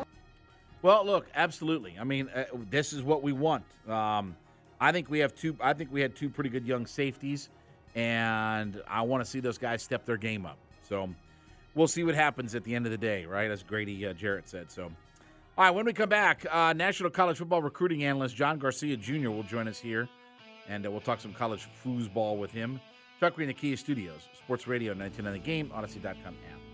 Well, 0.81 1.05
look, 1.05 1.27
absolutely. 1.35 1.97
I 1.99 2.05
mean, 2.05 2.29
uh, 2.29 2.45
this 2.71 2.93
is 2.93 3.03
what 3.03 3.25
we 3.25 3.33
want. 3.33 3.65
Um, 3.89 4.37
I 4.81 4.93
think 4.93 5.11
we 5.11 5.19
have 5.19 5.35
two. 5.35 5.57
I 5.61 5.73
think 5.73 5.93
we 5.93 6.01
had 6.01 6.15
two 6.15 6.31
pretty 6.31 6.51
good 6.51 6.69
young 6.69 6.87
safeties, 6.87 7.49
and 7.97 8.81
I 8.87 9.03
want 9.03 9.25
to 9.25 9.29
see 9.29 9.41
those 9.41 9.59
guys 9.59 9.83
step 9.83 10.05
their 10.05 10.19
game 10.19 10.47
up. 10.47 10.59
So 10.89 11.09
we'll 11.75 11.89
see 11.89 12.05
what 12.05 12.15
happens 12.15 12.55
at 12.55 12.63
the 12.63 12.77
end 12.77 12.87
of 12.87 12.93
the 12.93 12.99
day, 12.99 13.27
right? 13.27 13.51
As 13.51 13.65
Grady 13.65 14.07
uh, 14.07 14.13
Jarrett 14.13 14.49
said. 14.49 14.71
So, 14.71 14.93
all 15.57 15.65
right, 15.65 15.71
when 15.71 15.87
we 15.87 15.93
come 15.93 16.09
back, 16.09 16.45
uh, 16.51 16.73
National 16.73 17.11
College 17.11 17.39
Football 17.39 17.63
recruiting 17.63 18.03
analyst 18.05 18.35
John 18.35 18.59
Garcia 18.59 18.97
Jr. 18.97 19.31
will 19.31 19.45
join 19.45 19.69
us 19.69 19.79
here, 19.79 20.09
and 20.69 20.85
uh, 20.85 20.91
we'll 20.91 21.01
talk 21.01 21.21
some 21.21 21.33
college 21.33 21.69
foosball 21.85 22.39
with 22.39 22.51
him. 22.51 22.81
Chuck 23.21 23.37
Green, 23.37 23.47
the 23.47 23.55
Kia 23.55 23.77
Studios, 23.77 24.29
Sports 24.37 24.67
Radio 24.67 24.95
19 24.95 25.27
on 25.27 25.33
the 25.33 25.39
Game, 25.39 25.71
Audacy.com 25.71 26.35
app. 26.51 26.74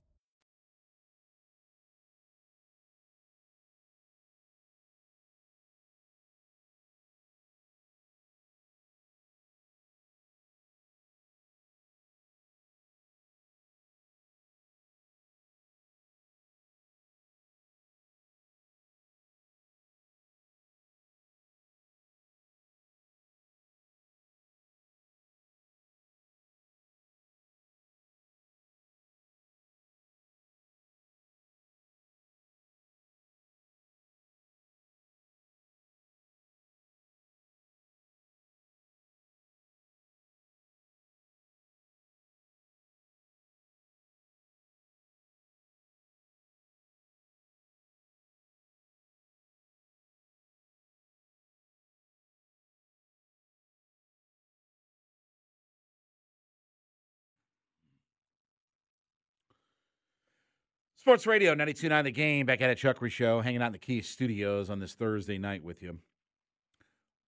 Sports 61.01 61.25
Radio 61.25 61.55
92.9 61.55 62.03
The 62.03 62.11
Game, 62.11 62.45
back 62.45 62.61
at 62.61 62.69
a 62.69 62.75
Chuckery 62.75 63.09
Show, 63.09 63.41
hanging 63.41 63.63
out 63.63 63.65
in 63.65 63.71
the 63.71 63.79
Kia 63.79 64.03
Studios 64.03 64.69
on 64.69 64.77
this 64.77 64.93
Thursday 64.93 65.39
night 65.39 65.63
with 65.63 65.81
you. 65.81 65.97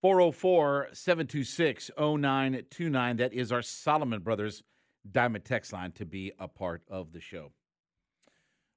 404 0.04 0.90
726 0.94 1.90
0929. 1.98 3.18
That 3.18 3.34
is 3.34 3.52
our 3.52 3.64
Solomon 3.64 4.22
Brothers 4.22 4.62
Diamond 5.12 5.44
Text 5.44 5.74
line 5.74 5.92
to 5.94 6.06
be 6.06 6.32
a 6.38 6.48
part 6.48 6.84
of 6.88 7.14
the 7.14 7.20
show. 7.20 7.52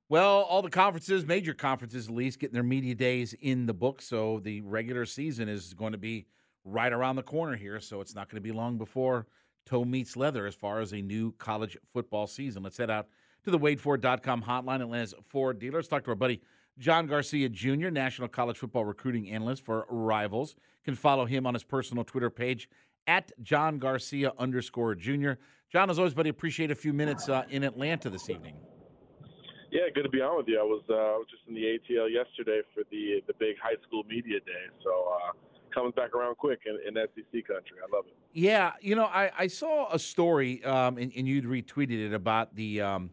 Well, 0.09 0.41
all 0.45 0.63
the 0.63 0.71
conferences, 0.71 1.27
major 1.27 1.53
conferences 1.53 2.09
at 2.09 2.15
least, 2.15 2.39
getting 2.39 2.55
their 2.55 2.63
media 2.63 2.95
days 2.95 3.35
in 3.35 3.67
the 3.67 3.75
book. 3.75 4.01
So 4.01 4.41
the 4.43 4.63
regular 4.63 5.05
season 5.05 5.47
is 5.47 5.75
going 5.75 5.93
to 5.93 5.99
be 5.99 6.25
right 6.65 6.91
around 6.91 7.17
the 7.17 7.23
corner 7.23 7.55
here. 7.55 7.81
So 7.81 8.01
it's 8.01 8.15
not 8.15 8.31
going 8.31 8.43
to 8.43 8.49
be 8.49 8.51
long 8.51 8.79
before 8.79 9.27
toe 9.67 9.85
meets 9.85 10.17
leather 10.17 10.47
as 10.47 10.55
far 10.55 10.81
as 10.81 10.95
a 10.95 11.03
new 11.03 11.33
college 11.33 11.77
football 11.93 12.27
season. 12.27 12.63
Let's 12.63 12.79
head 12.79 12.91
out 12.91 13.09
to 13.47 13.53
the 13.53 13.59
WadeFord.com 13.61 14.43
hotline, 14.43 14.81
Atlanta's 14.81 15.15
Ford 15.29 15.61
dealer. 15.61 15.79
Let's 15.79 15.87
talk 15.87 16.03
to 16.05 16.11
our 16.11 16.17
buddy 16.17 16.41
John 16.81 17.07
Garcia 17.07 17.49
Jr., 17.49 17.91
National 17.91 18.27
College 18.27 18.59
Football 18.59 18.85
Recruiting 18.85 19.31
Analyst 19.31 19.65
for 19.65 19.87
Rivals. 19.89 20.57
You 20.59 20.85
can 20.85 20.95
follow 20.97 21.27
him 21.27 21.47
on 21.47 21.55
his 21.55 21.63
personal 21.63 22.03
Twitter 22.03 22.29
page 22.29 22.69
at 23.07 23.31
John 23.43 23.79
Garcia 23.79 24.33
underscore 24.37 24.97
Jr. 24.97 25.35
John, 25.73 25.91
as 25.91 25.99
always, 26.01 26.13
buddy, 26.13 26.29
appreciate 26.29 26.73
a 26.73 26.75
few 26.75 26.93
minutes 26.93 27.29
uh, 27.29 27.45
in 27.49 27.63
Atlanta 27.63 28.11
this 28.11 28.29
evening. 28.29 28.57
Yeah, 29.71 29.83
good 29.95 30.03
to 30.03 30.09
be 30.09 30.21
on 30.21 30.37
with 30.39 30.49
you. 30.49 30.59
I 30.59 30.65
was 30.65 30.83
uh, 30.91 30.95
I 30.95 31.17
was 31.17 31.27
just 31.31 31.43
in 31.47 31.55
the 31.55 31.61
ATL 31.61 32.13
yesterday 32.13 32.63
for 32.75 32.83
the 32.91 33.23
the 33.29 33.35
big 33.39 33.57
high 33.63 33.77
school 33.87 34.03
media 34.09 34.41
day, 34.41 34.67
so 34.83 34.91
uh, 34.91 35.33
comes 35.73 35.95
back 35.95 36.15
around 36.15 36.37
quick 36.37 36.61
in, 36.67 36.79
in 36.89 36.95
SEC 36.95 37.47
country. 37.47 37.77
I 37.81 37.95
love 37.95 38.07
it. 38.07 38.17
Yeah, 38.33 38.73
you 38.81 38.97
know, 38.97 39.05
I, 39.05 39.31
I 39.39 39.47
saw 39.47 39.93
a 39.93 39.99
story, 39.99 40.65
um, 40.65 40.99
and, 40.99 41.13
and 41.17 41.29
you'd 41.29 41.45
retweeted 41.45 42.07
it 42.07 42.13
about 42.13 42.55
the 42.55 42.81
um, 42.81 43.11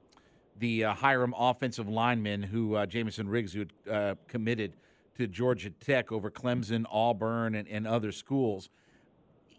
the 0.63 0.85
uh, 0.85 0.93
Hiram 0.93 1.35
offensive 1.37 1.89
lineman 1.89 2.41
who 2.41 2.75
uh, 2.75 2.85
Jamison 2.85 3.27
Riggs, 3.27 3.51
who 3.51 3.65
uh, 3.91 4.15
committed 4.29 4.71
to 5.17 5.27
Georgia 5.27 5.69
Tech 5.69 6.13
over 6.13 6.31
Clemson, 6.31 6.85
Auburn, 6.89 7.55
and, 7.55 7.67
and 7.67 7.85
other 7.85 8.13
schools. 8.13 8.69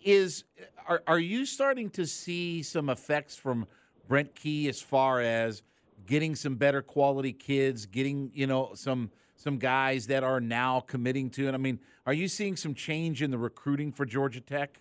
Is 0.03 0.45
are, 0.89 1.03
are 1.07 1.19
you 1.19 1.45
starting 1.45 1.91
to 1.91 2.07
see 2.07 2.63
some 2.63 2.89
effects 2.89 3.37
from 3.37 3.67
Brent 4.09 4.35
Key 4.35 4.67
as 4.71 4.81
far 4.81 5.21
as 5.21 5.63
getting 6.07 6.35
some 6.35 6.55
better 6.55 6.81
quality 6.81 7.35
kids, 7.35 7.85
getting 7.85 8.31
you 8.35 8.47
know 8.47 8.71
some 8.75 9.11
some 9.37 9.59
guys 9.59 10.07
that 10.07 10.25
are 10.25 10.41
now 10.41 10.81
committing 10.81 11.29
to 11.31 11.49
it? 11.49 11.53
I 11.53 11.59
mean, 11.59 11.79
are 12.07 12.15
you 12.15 12.29
seeing 12.29 12.57
some 12.57 12.73
change 12.73 13.21
in 13.21 13.31
the 13.31 13.39
recruiting 13.39 13.93
for 13.93 14.07
Georgia 14.07 14.41
Tech? 14.41 14.81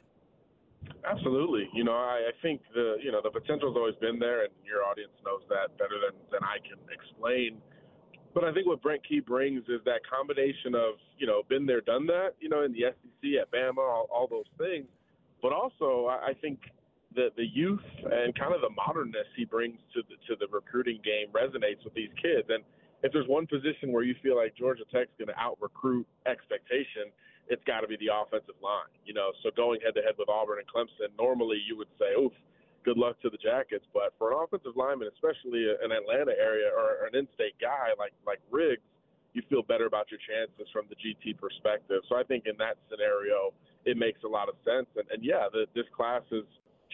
Absolutely. 1.05 1.69
You 1.73 1.83
know, 1.83 1.93
I, 1.93 2.29
I 2.29 2.33
think 2.41 2.61
the 2.73 2.95
you 3.03 3.11
know 3.11 3.21
the 3.21 3.29
potential's 3.29 3.75
always 3.75 3.95
been 3.99 4.19
there, 4.19 4.43
and 4.43 4.53
your 4.65 4.83
audience 4.83 5.11
knows 5.25 5.41
that 5.49 5.77
better 5.77 5.99
than 5.99 6.19
than 6.31 6.43
I 6.43 6.57
can 6.63 6.79
explain. 6.91 7.61
But 8.33 8.43
I 8.45 8.53
think 8.53 8.67
what 8.67 8.81
Brent 8.81 9.07
Key 9.07 9.19
brings 9.19 9.63
is 9.69 9.81
that 9.85 9.99
combination 10.09 10.73
of 10.75 10.95
you 11.17 11.27
know 11.27 11.43
been 11.49 11.65
there, 11.65 11.81
done 11.81 12.07
that. 12.07 12.35
You 12.39 12.49
know, 12.49 12.63
in 12.63 12.71
the 12.71 12.89
SEC 12.89 13.41
at 13.41 13.51
Bama, 13.51 13.79
all, 13.79 14.07
all 14.11 14.27
those 14.27 14.49
things. 14.57 14.87
But 15.41 15.51
also, 15.51 16.07
I, 16.07 16.31
I 16.31 16.33
think 16.39 16.59
the 17.15 17.29
the 17.35 17.45
youth 17.45 17.83
and 18.03 18.33
kind 18.37 18.55
of 18.55 18.61
the 18.61 18.71
modernness 18.71 19.27
he 19.35 19.45
brings 19.45 19.77
to 19.93 20.01
the 20.07 20.15
to 20.27 20.39
the 20.39 20.47
recruiting 20.51 20.99
game 21.03 21.27
resonates 21.33 21.83
with 21.83 21.93
these 21.93 22.11
kids. 22.21 22.47
And 22.49 22.63
if 23.03 23.11
there's 23.11 23.27
one 23.27 23.45
position 23.45 23.91
where 23.91 24.03
you 24.03 24.15
feel 24.23 24.37
like 24.37 24.55
Georgia 24.55 24.83
Tech's 24.91 25.11
going 25.19 25.27
to 25.27 25.37
out 25.39 25.57
recruit 25.59 26.07
expectation, 26.25 27.11
it's 27.47 27.63
got 27.65 27.81
to 27.81 27.87
be 27.87 27.97
the 27.97 28.11
offensive 28.13 28.57
line. 28.63 28.91
You 29.05 29.13
know, 29.13 29.31
so 29.43 29.51
going 29.55 29.81
head 29.83 29.95
to 29.95 30.01
head 30.01 30.15
with 30.17 30.29
Auburn 30.29 30.59
and 30.59 30.67
Clemson, 30.67 31.11
normally 31.17 31.59
you 31.59 31.77
would 31.77 31.91
say, 31.99 32.15
"Oof, 32.15 32.33
good 32.83 32.97
luck 32.97 33.19
to 33.21 33.29
the 33.29 33.37
Jackets." 33.37 33.85
But 33.93 34.13
for 34.17 34.31
an 34.31 34.39
offensive 34.43 34.75
lineman, 34.75 35.09
especially 35.13 35.67
an 35.69 35.91
Atlanta 35.91 36.33
area 36.39 36.71
or 36.71 37.05
an 37.07 37.15
in-state 37.15 37.59
guy 37.59 37.91
like 37.99 38.13
like 38.25 38.39
Riggs, 38.51 38.85
you 39.33 39.41
feel 39.49 39.63
better 39.63 39.85
about 39.85 40.07
your 40.09 40.21
chances 40.23 40.69
from 40.71 40.85
the 40.89 40.95
GT 40.95 41.37
perspective. 41.37 42.01
So 42.07 42.15
I 42.15 42.23
think 42.23 42.45
in 42.45 42.55
that 42.57 42.77
scenario, 42.89 43.51
it 43.85 43.97
makes 43.97 44.23
a 44.23 44.29
lot 44.29 44.47
of 44.47 44.55
sense. 44.63 44.87
And, 44.95 45.05
and 45.11 45.23
yeah, 45.23 45.49
the, 45.51 45.65
this 45.75 45.89
class 45.95 46.21
is 46.31 46.45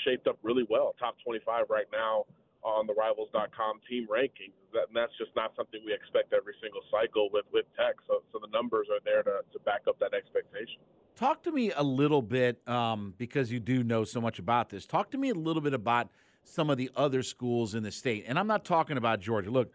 shaped 0.06 0.28
up 0.28 0.40
really 0.42 0.66
well. 0.70 0.96
Top 1.00 1.16
25 1.24 1.66
right 1.70 1.88
now 1.92 2.26
on 2.64 2.88
the 2.88 2.94
Rivals.com 2.94 3.80
team 3.90 4.08
rankings. 4.08 4.56
That, 4.74 4.88
and 4.88 4.96
that's 4.96 5.16
just 5.18 5.32
not 5.36 5.54
something 5.56 5.82
we 5.86 5.94
expect 5.94 6.34
every 6.34 6.54
single 6.62 6.82
cycle 6.92 7.30
with 7.32 7.46
with 7.54 7.66
Tech. 7.76 7.96
So, 8.08 8.22
so 8.32 8.40
the 8.40 8.52
numbers 8.52 8.88
are 8.92 9.00
there 9.04 9.24
to, 9.24 9.42
to 9.52 9.60
back 9.66 9.82
up 9.88 10.00
that 10.00 10.14
expectation. 10.14 10.82
Talk 11.16 11.44
to 11.44 11.52
me 11.52 11.72
a 11.72 11.84
little 11.84 12.22
bit 12.22 12.62
um, 12.68 13.14
because 13.18 13.52
you 13.52 13.60
do 13.60 13.84
know 13.84 14.04
so 14.04 14.22
much 14.22 14.40
about 14.40 14.70
this. 14.70 14.86
Talk 14.86 15.12
to 15.12 15.18
me 15.18 15.30
a 15.30 15.34
little 15.34 15.62
bit 15.62 15.74
about 15.74 16.10
some 16.44 16.70
of 16.70 16.78
the 16.78 16.90
other 16.96 17.24
schools 17.24 17.76
in 17.76 17.84
the 17.84 17.92
state, 17.92 18.26
and 18.28 18.40
I'm 18.40 18.48
not 18.48 18.64
talking 18.64 18.98
about 18.98 19.20
Georgia. 19.20 19.50
Look, 19.50 19.72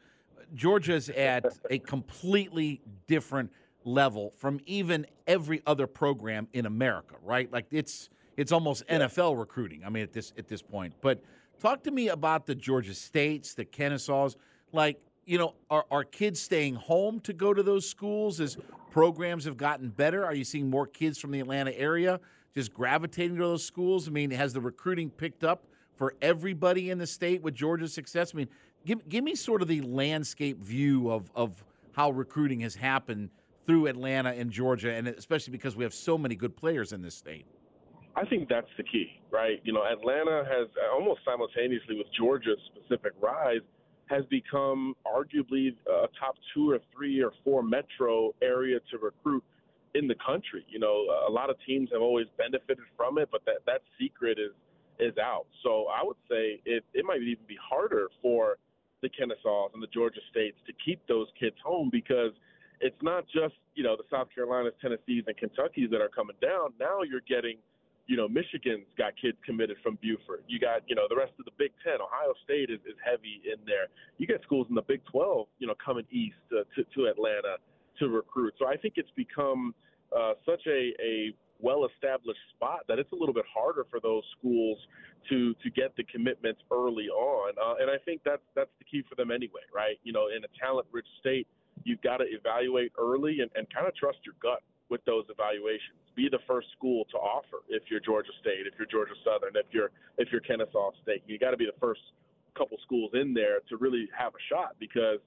Georgia's 0.54 1.10
at 1.10 1.46
a 1.70 1.78
completely 1.78 2.80
different 3.06 3.50
level 3.84 4.32
from 4.38 4.60
even 4.66 5.06
every 5.26 5.62
other 5.66 5.86
program 5.86 6.48
in 6.52 6.66
America, 6.66 7.16
right? 7.22 7.50
Like 7.52 7.66
it's 7.70 8.08
it's 8.36 8.52
almost 8.52 8.84
yeah. 8.88 9.00
NFL 9.00 9.38
recruiting. 9.38 9.84
I 9.84 9.90
mean, 9.90 10.02
at 10.02 10.12
this 10.12 10.32
at 10.38 10.48
this 10.48 10.62
point. 10.62 10.94
But 11.00 11.22
talk 11.60 11.82
to 11.84 11.90
me 11.90 12.08
about 12.08 12.46
the 12.46 12.54
Georgia 12.54 12.94
States, 12.94 13.54
the 13.54 13.64
Kennesaws. 13.64 14.36
Like, 14.72 15.00
you 15.26 15.38
know, 15.38 15.54
are 15.70 15.84
are 15.90 16.04
kids 16.04 16.40
staying 16.40 16.74
home 16.74 17.20
to 17.20 17.32
go 17.32 17.54
to 17.54 17.62
those 17.62 17.88
schools 17.88 18.40
as 18.40 18.56
programs 18.90 19.44
have 19.44 19.56
gotten 19.56 19.88
better? 19.88 20.24
Are 20.24 20.34
you 20.34 20.44
seeing 20.44 20.68
more 20.68 20.86
kids 20.86 21.18
from 21.18 21.30
the 21.30 21.40
Atlanta 21.40 21.72
area 21.72 22.20
just 22.54 22.72
gravitating 22.72 23.36
to 23.36 23.42
those 23.42 23.64
schools? 23.64 24.08
I 24.08 24.10
mean, 24.10 24.30
has 24.30 24.52
the 24.52 24.60
recruiting 24.60 25.10
picked 25.10 25.44
up 25.44 25.64
for 25.96 26.14
everybody 26.22 26.90
in 26.90 26.98
the 26.98 27.06
state 27.06 27.42
with 27.42 27.54
Georgia's 27.54 27.94
success? 27.94 28.32
I 28.34 28.38
mean, 28.38 28.48
give 28.84 29.08
give 29.08 29.24
me 29.24 29.34
sort 29.34 29.62
of 29.62 29.68
the 29.68 29.80
landscape 29.82 30.62
view 30.62 31.10
of 31.10 31.30
of 31.34 31.64
how 31.92 32.10
recruiting 32.10 32.60
has 32.60 32.74
happened 32.74 33.30
through 33.66 33.86
Atlanta 33.86 34.30
and 34.30 34.50
Georgia, 34.50 34.92
and 34.92 35.08
especially 35.08 35.52
because 35.52 35.74
we 35.74 35.84
have 35.84 35.94
so 35.94 36.18
many 36.18 36.34
good 36.34 36.56
players 36.56 36.92
in 36.92 37.00
this 37.00 37.14
state. 37.14 37.46
I 38.16 38.24
think 38.26 38.48
that's 38.48 38.70
the 38.76 38.84
key, 38.84 39.20
right? 39.30 39.60
You 39.64 39.72
know, 39.72 39.82
Atlanta 39.84 40.44
has 40.46 40.68
almost 40.92 41.20
simultaneously 41.24 41.96
with 41.96 42.06
Georgia's 42.16 42.58
specific 42.74 43.12
rise 43.20 43.62
has 44.06 44.24
become 44.26 44.94
arguably 45.06 45.74
a 45.88 46.06
top 46.20 46.36
two 46.52 46.70
or 46.70 46.78
three 46.94 47.22
or 47.22 47.32
four 47.42 47.62
metro 47.62 48.34
area 48.42 48.78
to 48.90 48.98
recruit 48.98 49.42
in 49.94 50.06
the 50.06 50.14
country. 50.24 50.64
You 50.68 50.78
know, 50.78 51.06
a 51.26 51.30
lot 51.30 51.50
of 51.50 51.56
teams 51.66 51.88
have 51.92 52.02
always 52.02 52.26
benefited 52.36 52.84
from 52.96 53.18
it, 53.18 53.28
but 53.32 53.44
that 53.46 53.64
that 53.66 53.80
secret 53.98 54.38
is 54.38 54.52
is 55.00 55.16
out. 55.18 55.46
So 55.62 55.86
I 55.86 56.04
would 56.04 56.16
say 56.30 56.60
it 56.64 56.84
it 56.92 57.04
might 57.04 57.22
even 57.22 57.44
be 57.48 57.56
harder 57.60 58.08
for 58.20 58.58
the 59.02 59.08
Kennesaws 59.08 59.70
and 59.74 59.82
the 59.82 59.88
Georgia 59.88 60.20
states 60.30 60.56
to 60.66 60.72
keep 60.84 61.00
those 61.08 61.26
kids 61.38 61.56
home 61.64 61.88
because 61.90 62.32
it's 62.80 63.00
not 63.02 63.24
just 63.26 63.54
you 63.74 63.82
know 63.82 63.96
the 63.96 64.04
South 64.10 64.28
Carolinas, 64.34 64.74
Tennessees, 64.80 65.24
and 65.26 65.36
Kentuckys 65.36 65.90
that 65.90 66.00
are 66.00 66.10
coming 66.10 66.36
down. 66.40 66.74
Now 66.78 67.02
you're 67.02 67.24
getting 67.26 67.58
you 68.06 68.16
know, 68.16 68.28
Michigan's 68.28 68.86
got 68.98 69.12
kids 69.20 69.38
committed 69.44 69.76
from 69.82 69.98
Buford. 70.02 70.44
You 70.46 70.58
got, 70.60 70.82
you 70.86 70.94
know, 70.94 71.06
the 71.08 71.16
rest 71.16 71.32
of 71.38 71.44
the 71.44 71.56
Big 71.58 71.72
Ten. 71.82 71.94
Ohio 72.00 72.34
State 72.44 72.68
is, 72.68 72.80
is 72.84 72.96
heavy 73.04 73.40
in 73.44 73.64
there. 73.64 73.88
You 74.18 74.26
get 74.26 74.42
schools 74.42 74.66
in 74.68 74.74
the 74.74 74.82
Big 74.82 75.00
12, 75.10 75.46
you 75.58 75.66
know, 75.66 75.74
coming 75.84 76.04
east 76.10 76.36
uh, 76.52 76.64
to, 76.76 76.84
to 76.94 77.06
Atlanta 77.08 77.56
to 77.98 78.08
recruit. 78.08 78.54
So 78.58 78.66
I 78.66 78.76
think 78.76 78.94
it's 78.96 79.10
become 79.16 79.74
uh, 80.14 80.34
such 80.44 80.60
a, 80.66 80.92
a 81.00 81.34
well-established 81.60 82.40
spot 82.54 82.80
that 82.88 82.98
it's 82.98 83.12
a 83.12 83.14
little 83.14 83.32
bit 83.32 83.46
harder 83.48 83.86
for 83.90 84.00
those 84.00 84.22
schools 84.38 84.78
to 85.30 85.54
to 85.62 85.70
get 85.70 85.96
the 85.96 86.04
commitments 86.04 86.60
early 86.70 87.08
on. 87.08 87.54
Uh, 87.56 87.80
and 87.80 87.90
I 87.90 87.96
think 88.04 88.20
that's 88.24 88.42
that's 88.54 88.70
the 88.78 88.84
key 88.84 89.02
for 89.08 89.14
them 89.14 89.30
anyway, 89.30 89.64
right? 89.74 89.96
You 90.02 90.12
know, 90.12 90.28
in 90.28 90.44
a 90.44 90.50
talent-rich 90.60 91.06
state, 91.20 91.46
you've 91.84 92.02
got 92.02 92.18
to 92.18 92.24
evaluate 92.28 92.92
early 92.98 93.40
and, 93.40 93.50
and 93.54 93.66
kind 93.72 93.86
of 93.86 93.96
trust 93.96 94.18
your 94.24 94.34
gut 94.42 94.62
with 94.90 95.04
those 95.04 95.24
evaluations 95.30 96.04
be 96.14 96.28
the 96.30 96.38
first 96.46 96.68
school 96.76 97.04
to 97.10 97.16
offer 97.16 97.58
if 97.68 97.82
you're 97.90 98.00
Georgia 98.00 98.30
State, 98.40 98.66
if 98.66 98.74
you're 98.78 98.86
Georgia 98.86 99.14
Southern, 99.24 99.56
if 99.56 99.66
you're 99.70 99.90
if 100.18 100.28
you're 100.30 100.40
Kennesaw 100.40 100.90
State. 101.02 101.22
You 101.26 101.38
got 101.38 101.50
to 101.50 101.56
be 101.56 101.66
the 101.66 101.78
first 101.80 102.00
couple 102.56 102.78
schools 102.82 103.10
in 103.14 103.34
there 103.34 103.58
to 103.68 103.76
really 103.76 104.08
have 104.16 104.32
a 104.34 104.42
shot 104.48 104.76
because 104.78 105.18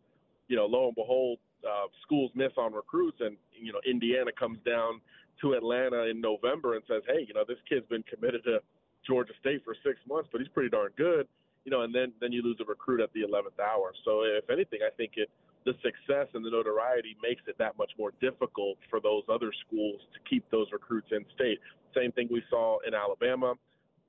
you 0.47 0.55
know 0.55 0.65
lo 0.65 0.87
and 0.87 0.95
behold 0.95 1.39
uh, 1.67 1.87
schools 2.01 2.31
miss 2.35 2.51
on 2.57 2.73
recruits 2.73 3.17
and 3.19 3.35
you 3.51 3.73
know 3.73 3.79
Indiana 3.85 4.31
comes 4.31 4.59
down 4.65 5.01
to 5.41 5.53
Atlanta 5.53 6.03
in 6.03 6.21
November 6.21 6.75
and 6.75 6.83
says 6.87 7.03
hey 7.07 7.25
you 7.27 7.33
know 7.33 7.43
this 7.47 7.57
kid's 7.67 7.85
been 7.87 8.03
committed 8.03 8.43
to 8.45 8.59
Georgia 9.05 9.33
State 9.39 9.61
for 9.65 9.75
six 9.83 9.99
months 10.07 10.29
but 10.31 10.39
he's 10.39 10.47
pretty 10.49 10.69
darn 10.69 10.91
good 10.95 11.27
you 11.65 11.71
know 11.71 11.81
and 11.81 11.93
then 11.93 12.13
then 12.21 12.31
you 12.31 12.41
lose 12.41 12.57
a 12.61 12.65
recruit 12.65 13.01
at 13.01 13.11
the 13.11 13.21
11th 13.21 13.59
hour 13.59 13.91
so 14.05 14.21
if 14.23 14.49
anything 14.49 14.79
I 14.87 14.95
think 14.95 15.13
it 15.15 15.29
the 15.67 15.73
success 15.83 16.27
and 16.33 16.45
the 16.45 16.49
notoriety 16.49 17.17
makes 17.21 17.41
it 17.45 17.57
that 17.59 17.77
much 17.77 17.91
more 17.99 18.13
difficult 18.21 18.77
for 18.89 19.01
those 19.01 19.23
other 19.27 19.51
schools 19.67 19.99
to 20.13 20.19
keep 20.29 20.49
those 20.49 20.67
recruits 20.71 21.09
in 21.11 21.25
state. 21.35 21.59
Same 21.93 22.13
thing 22.13 22.29
we 22.31 22.41
saw 22.49 22.77
in 22.87 22.93
Alabama 22.93 23.55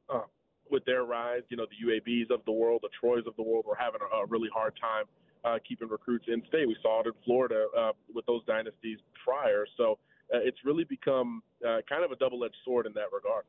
uh, 0.09 0.23
with 0.71 0.85
their 0.85 1.03
rise. 1.03 1.43
You 1.49 1.57
know, 1.57 1.67
the 1.67 1.85
UABs 1.85 2.31
of 2.33 2.45
the 2.47 2.53
world, 2.53 2.81
the 2.85 2.95
Troys 3.01 3.25
of 3.27 3.35
the 3.35 3.43
world 3.43 3.65
were 3.67 3.75
having 3.75 4.01
a, 4.01 4.17
a 4.19 4.27
really 4.27 4.49
hard 4.55 4.79
time 4.81 5.07
uh, 5.45 5.59
keeping 5.69 5.89
recruits 5.89 6.27
in 6.29 6.43
state. 6.47 6.69
We 6.69 6.77
saw 6.81 7.01
it 7.01 7.07
in 7.07 7.13
Florida 7.25 7.67
uh, 7.77 7.93
with 8.15 8.25
those 8.27 8.45
dynasties 8.47 8.99
prior. 9.25 9.67
So 9.77 9.99
uh, 10.33 10.39
it's 10.39 10.59
really 10.65 10.85
become 10.85 11.43
uh, 11.67 11.79
kind 11.89 12.05
of 12.05 12.13
a 12.13 12.17
double 12.17 12.45
edged 12.45 12.55
sword 12.65 12.87
in 12.87 12.93
that 12.93 13.11
regard. 13.13 13.45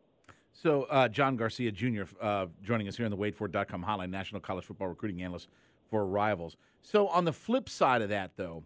So, 0.51 0.83
uh, 0.85 1.07
John 1.07 1.37
Garcia 1.37 1.71
Jr. 1.71 2.03
Uh, 2.19 2.47
joining 2.63 2.87
us 2.87 2.97
here 2.97 3.05
on 3.05 3.11
the 3.11 3.17
WadeFord.com 3.17 3.85
hotline, 3.85 4.09
national 4.09 4.41
college 4.41 4.65
football 4.65 4.87
recruiting 4.87 5.21
analyst 5.21 5.47
for 5.89 6.05
rivals. 6.05 6.57
So, 6.81 7.07
on 7.07 7.25
the 7.25 7.33
flip 7.33 7.69
side 7.69 8.01
of 8.01 8.09
that, 8.09 8.31
though, 8.35 8.63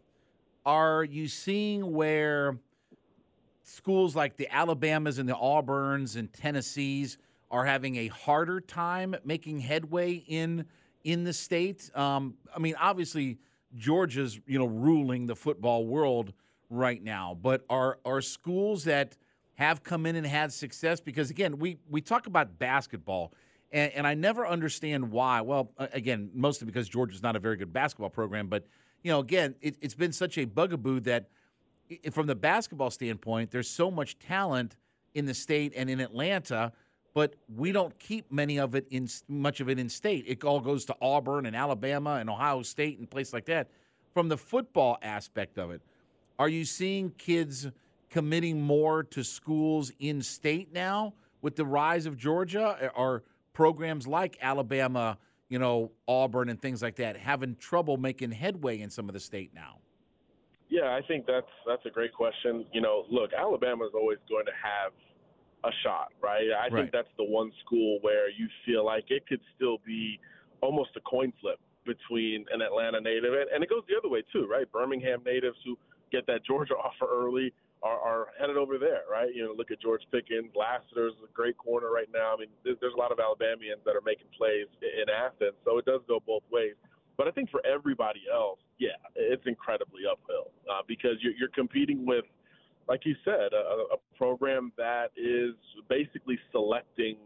are 0.66 1.04
you 1.04 1.28
seeing 1.28 1.94
where 1.94 2.58
schools 3.64 4.16
like 4.16 4.38
the 4.38 4.48
Alabamas 4.54 5.20
and 5.20 5.28
the 5.28 5.36
Auburns 5.36 6.16
and 6.16 6.32
Tennessees 6.32 7.18
are 7.52 7.66
having 7.66 7.98
a 7.98 8.08
harder 8.08 8.62
time 8.62 9.16
making 9.24 9.60
headway 9.60 10.24
in 10.28 10.66
in 11.04 11.24
the 11.24 11.34
state? 11.34 11.90
Um, 11.96 12.36
I 12.56 12.60
mean, 12.60 12.76
obviously 12.80 13.38
Georgia's 13.76 14.40
you 14.46 14.60
know 14.60 14.68
ruling 14.68 15.26
the 15.26 15.36
football 15.36 15.86
world 15.86 16.34
right 16.70 17.04
now, 17.04 17.38
but 17.42 17.66
are 17.70 18.00
are 18.06 18.22
schools 18.22 18.84
that 18.86 19.18
have 19.56 19.84
come 19.84 20.06
in 20.06 20.16
and 20.16 20.26
had 20.26 20.52
success 20.52 21.00
because 21.00 21.30
again 21.30 21.58
we 21.60 21.78
we 21.90 22.02
talk 22.02 22.28
about 22.28 22.58
basketball 22.58 23.34
and, 23.74 23.92
and 23.94 24.08
I 24.08 24.14
never 24.14 24.48
understand 24.48 25.12
why. 25.12 25.42
Well, 25.42 25.72
again, 25.78 26.30
mostly 26.34 26.66
because 26.66 26.88
Georgia's 26.88 27.24
not 27.24 27.36
a 27.36 27.40
very 27.40 27.58
good 27.58 27.74
basketball 27.74 28.10
program, 28.10 28.48
but 28.48 28.66
you 29.04 29.12
know, 29.12 29.20
again, 29.20 29.56
it, 29.62 29.76
it's 29.82 29.96
been 29.96 30.14
such 30.14 30.38
a 30.38 30.46
bugaboo 30.46 31.02
that 31.02 31.30
from 32.12 32.28
the 32.28 32.36
basketball 32.36 32.90
standpoint, 32.90 33.52
there's 33.52 33.70
so 33.70 33.92
much 33.92 34.18
talent 34.20 34.78
in 35.14 35.26
the 35.26 35.34
state 35.34 35.74
and 35.76 35.90
in 35.90 36.00
Atlanta, 36.00 36.72
but 37.14 37.36
we 37.54 37.72
don't 37.72 37.98
keep 38.00 38.32
many 38.32 38.58
of 38.60 38.76
it 38.76 38.88
in 38.90 39.08
much 39.28 39.60
of 39.60 39.70
it 39.70 39.78
in 39.78 39.90
state. 39.90 40.24
It 40.28 40.44
all 40.44 40.60
goes 40.60 40.86
to 40.86 40.96
Auburn 41.02 41.46
and 41.46 41.56
Alabama 41.56 42.16
and 42.16 42.30
Ohio 42.30 42.62
State 42.62 43.00
and 43.00 43.10
places 43.10 43.34
like 43.34 43.46
that. 43.46 43.70
From 44.14 44.30
the 44.30 44.38
football 44.38 44.98
aspect 45.02 45.58
of 45.58 45.72
it, 45.72 45.82
are 46.40 46.50
you 46.50 46.66
seeing 46.66 47.12
kids 47.12 47.68
committing 48.10 48.62
more 48.62 49.04
to 49.04 49.24
schools 49.24 49.92
in 50.00 50.22
state 50.22 50.72
now 50.72 51.14
with 51.42 51.56
the 51.56 51.66
rise 51.66 52.06
of 52.06 52.18
Georgia? 52.18 52.92
Or 52.96 53.24
programs 53.54 54.08
like 54.08 54.38
Alabama, 54.42 55.18
you 55.50 55.60
know, 55.60 55.92
Auburn 56.08 56.50
and 56.50 56.62
things 56.62 56.82
like 56.82 56.96
that, 56.98 57.16
having 57.16 57.56
trouble 57.56 57.98
making 57.98 58.32
headway 58.32 58.82
in 58.82 58.90
some 58.90 59.08
of 59.08 59.14
the 59.14 59.20
state 59.20 59.54
now? 59.54 59.78
Yeah, 60.70 60.96
I 60.96 61.02
think 61.08 61.26
that's 61.28 61.48
that's 61.68 61.86
a 61.86 61.90
great 61.90 62.14
question. 62.14 62.66
You 62.74 62.82
know, 62.82 63.06
look, 63.10 63.32
Alabama 63.34 63.86
is 63.86 63.92
always 63.94 64.18
going 64.28 64.46
to 64.46 64.52
have 64.52 64.92
a 65.64 65.70
shot, 65.84 66.12
right? 66.22 66.50
I 66.52 66.70
Right. 66.70 66.82
think 66.82 66.92
that's 66.92 67.14
the 67.18 67.24
one 67.24 67.52
school 67.64 68.00
where 68.02 68.30
you 68.30 68.48
feel 68.66 68.84
like 68.84 69.06
it 69.10 69.28
could 69.28 69.40
still 69.56 69.78
be 69.86 70.20
almost 70.62 70.90
a 70.96 71.02
coin 71.02 71.32
flip 71.40 71.60
between 71.86 72.46
an 72.52 72.62
Atlanta 72.62 73.00
native, 73.02 73.34
and, 73.34 73.50
and 73.54 73.64
it 73.64 73.70
goes 73.70 73.84
the 73.88 73.96
other 73.98 74.10
way 74.10 74.24
too, 74.34 74.48
right? 74.50 74.70
Birmingham 74.72 75.22
natives 75.26 75.58
who 75.64 75.78
get 76.12 76.26
that 76.28 76.44
Georgia 76.46 76.74
offer 76.84 77.08
early 77.12 77.54
are, 77.84 78.00
are 78.00 78.28
headed 78.40 78.58
over 78.58 78.78
there, 78.78 79.04
right? 79.12 79.34
You 79.36 79.46
know, 79.46 79.54
look 79.54 79.72
at 79.72 79.82
George 79.82 80.02
Pickens, 80.12 80.52
Lassiter's 80.56 81.14
a 81.24 81.32
great 81.34 81.58
corner 81.58 81.92
right 81.92 82.08
now. 82.14 82.34
I 82.34 82.38
mean, 82.40 82.50
there's, 82.64 82.78
there's 82.80 82.94
a 82.96 83.00
lot 83.00 83.12
of 83.12 83.20
Alabamians 83.20 83.82
that 83.86 83.96
are 83.96 84.06
making 84.06 84.28
plays 84.38 84.68
in 84.82 85.10
Athens, 85.12 85.58
so 85.66 85.78
it 85.78 85.86
does 85.86 86.02
go 86.08 86.20
both 86.26 86.44
ways. 86.52 86.76
But 87.18 87.28
I 87.28 87.32
think 87.32 87.52
for 87.52 87.62
everybody 87.66 88.22
else, 88.34 88.60
yeah, 88.80 88.98
it's 89.16 89.46
incredibly 89.46 90.02
uphill 90.10 90.52
uh, 90.72 90.82
because 90.88 91.22
you're, 91.22 91.34
you're 91.38 91.54
competing 91.54 92.06
with, 92.06 92.26
like 92.88 93.06
you 93.06 93.16
said, 93.24 93.54
a, 93.54 93.96
a 93.96 93.98
program 94.18 94.72
that 94.78 95.12
is 95.16 95.54
basically 95.90 96.40
selecting 96.52 97.18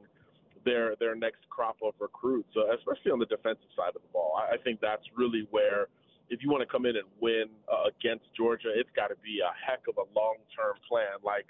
their 0.66 0.96
their 1.00 1.16
next 1.16 1.48
crop 1.50 1.78
of 1.82 1.94
recruits, 2.00 2.50
uh, 2.58 2.76
especially 2.76 3.12
on 3.12 3.20
the 3.20 3.26
defensive 3.26 3.72
side 3.76 3.96
of 3.96 4.02
the 4.02 4.12
ball. 4.12 4.36
I, 4.38 4.56
I 4.56 4.58
think 4.58 4.82
that's 4.82 5.04
really 5.16 5.48
where, 5.50 5.88
if 6.30 6.44
you 6.44 6.50
want 6.50 6.62
to 6.62 6.68
come 6.68 6.86
in 6.86 6.96
and 6.96 7.08
win 7.20 7.46
uh, 7.72 7.90
against 7.90 8.26
Georgia, 8.36 8.70
it's 8.76 8.90
got 8.96 9.08
to 9.08 9.16
be 9.24 9.40
a 9.40 9.52
heck 9.56 9.88
of 9.88 9.98
a 9.98 10.08
long 10.18 10.36
term 10.56 10.76
plan, 10.88 11.20
like 11.24 11.46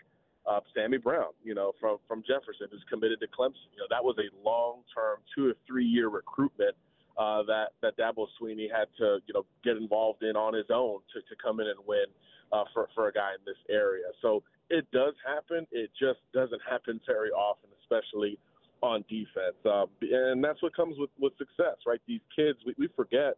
uh, 0.45 0.59
Sammy 0.73 0.97
Brown, 0.97 1.33
you 1.43 1.53
know, 1.53 1.73
from 1.79 1.97
from 2.07 2.21
Jefferson, 2.21 2.67
who's 2.71 2.83
committed 2.89 3.19
to 3.19 3.27
Clemson. 3.27 3.67
You 3.73 3.83
know, 3.83 3.89
that 3.89 4.03
was 4.03 4.15
a 4.17 4.29
long 4.47 4.81
term, 4.93 5.19
two 5.35 5.49
or 5.49 5.53
three 5.67 5.85
year 5.85 6.09
recruitment 6.09 6.75
uh, 7.17 7.43
that 7.43 7.73
that 7.81 7.97
Dabo 7.97 8.27
Swinney 8.39 8.67
had 8.71 8.87
to, 8.97 9.19
you 9.25 9.33
know, 9.33 9.45
get 9.63 9.77
involved 9.77 10.23
in 10.23 10.35
on 10.35 10.53
his 10.53 10.67
own 10.73 10.99
to 11.13 11.21
to 11.21 11.35
come 11.41 11.59
in 11.59 11.67
and 11.67 11.79
win 11.85 12.05
uh, 12.51 12.63
for 12.73 12.87
for 12.95 13.07
a 13.07 13.13
guy 13.13 13.31
in 13.33 13.43
this 13.45 13.59
area. 13.69 14.05
So 14.21 14.43
it 14.69 14.85
does 14.91 15.13
happen. 15.25 15.65
It 15.71 15.91
just 15.99 16.19
doesn't 16.33 16.61
happen 16.69 16.99
very 17.05 17.31
often, 17.31 17.69
especially 17.81 18.37
on 18.81 19.03
defense. 19.09 19.57
Um, 19.65 19.87
and 20.01 20.43
that's 20.43 20.61
what 20.61 20.75
comes 20.75 20.95
with 20.97 21.09
with 21.19 21.33
success, 21.37 21.77
right? 21.85 21.99
These 22.07 22.21
kids, 22.35 22.59
we, 22.65 22.75
we 22.77 22.87
forget 22.95 23.35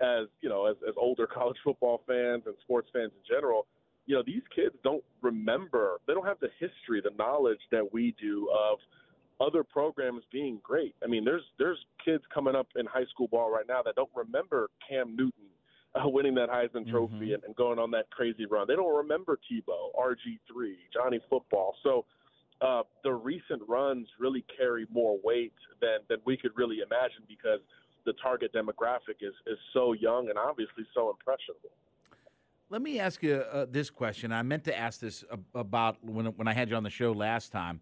as 0.00 0.26
you 0.40 0.48
know, 0.48 0.66
as, 0.66 0.76
as 0.88 0.94
older 0.96 1.26
college 1.32 1.56
football 1.64 2.02
fans 2.06 2.42
and 2.46 2.54
sports 2.62 2.88
fans 2.92 3.12
in 3.14 3.34
general, 3.34 3.66
you 4.06 4.16
know, 4.16 4.22
these 4.24 4.42
kids 4.54 4.74
don't 4.82 5.04
remember, 5.22 6.00
they 6.06 6.14
don't 6.14 6.26
have 6.26 6.40
the 6.40 6.50
history, 6.58 7.00
the 7.02 7.14
knowledge 7.18 7.60
that 7.70 7.92
we 7.92 8.14
do 8.20 8.48
of 8.50 8.78
other 9.40 9.64
programs 9.64 10.22
being 10.30 10.60
great. 10.62 10.94
I 11.02 11.06
mean, 11.06 11.24
there's 11.24 11.44
there's 11.58 11.78
kids 12.04 12.22
coming 12.32 12.54
up 12.54 12.68
in 12.76 12.86
high 12.86 13.06
school 13.10 13.28
ball 13.28 13.50
right 13.50 13.66
now 13.68 13.82
that 13.82 13.94
don't 13.94 14.10
remember 14.14 14.68
Cam 14.88 15.16
Newton 15.16 15.50
uh, 15.94 16.08
winning 16.08 16.34
that 16.34 16.48
Heisman 16.48 16.88
Trophy 16.90 17.32
and, 17.34 17.42
and 17.44 17.56
going 17.56 17.78
on 17.78 17.90
that 17.92 18.10
crazy 18.10 18.46
run. 18.46 18.66
They 18.68 18.76
don't 18.76 18.94
remember 18.94 19.38
Tebow, 19.50 19.94
RG3, 19.98 20.74
Johnny 20.92 21.20
Football. 21.28 21.74
So 21.82 22.04
uh, 22.60 22.82
the 23.02 23.12
recent 23.12 23.62
runs 23.66 24.06
really 24.18 24.44
carry 24.56 24.86
more 24.92 25.18
weight 25.24 25.54
than 25.80 26.00
than 26.08 26.18
we 26.24 26.36
could 26.36 26.52
really 26.56 26.78
imagine 26.78 27.24
because 27.26 27.60
the 28.04 28.14
target 28.22 28.52
demographic 28.52 29.20
is 29.20 29.34
is 29.46 29.58
so 29.72 29.92
young 29.92 30.28
and 30.28 30.38
obviously 30.38 30.84
so 30.94 31.10
impressionable. 31.10 31.70
Let 32.68 32.82
me 32.82 33.00
ask 33.00 33.22
you 33.22 33.34
uh, 33.34 33.66
this 33.68 33.90
question. 33.90 34.32
I 34.32 34.42
meant 34.42 34.64
to 34.64 34.78
ask 34.78 35.00
this 35.00 35.24
about 35.54 35.96
when 36.04 36.26
when 36.26 36.48
I 36.48 36.52
had 36.52 36.70
you 36.70 36.76
on 36.76 36.82
the 36.82 36.90
show 36.90 37.12
last 37.12 37.50
time. 37.50 37.80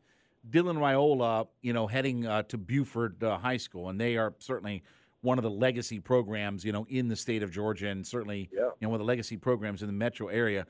Dylan 0.49 0.79
Raiola, 0.79 1.49
you 1.63 1.73
know, 1.73 1.87
heading 1.87 2.27
uh, 2.27 2.43
to 2.45 2.57
Buford 2.57 3.23
uh, 3.23 3.39
High 3.39 3.57
School, 3.57 3.91
and 3.91 4.01
they 4.01 4.17
are 4.17 4.35
certainly 4.39 4.83
one 5.21 5.37
of 5.37 5.43
the 5.43 5.51
legacy 5.51 5.99
programs, 5.99 6.65
you 6.65 6.73
know, 6.73 6.87
in 6.89 7.09
the 7.09 7.17
state 7.17 7.43
of 7.43 7.51
Georgia, 7.51 7.89
and 7.89 8.07
certainly, 8.07 8.49
you 8.53 8.73
know, 8.81 8.89
one 8.89 8.95
of 8.95 9.01
the 9.01 9.05
legacy 9.05 9.37
programs 9.37 9.83
in 9.83 9.89
the 9.89 9.93
metro 9.93 10.29
area. 10.29 10.65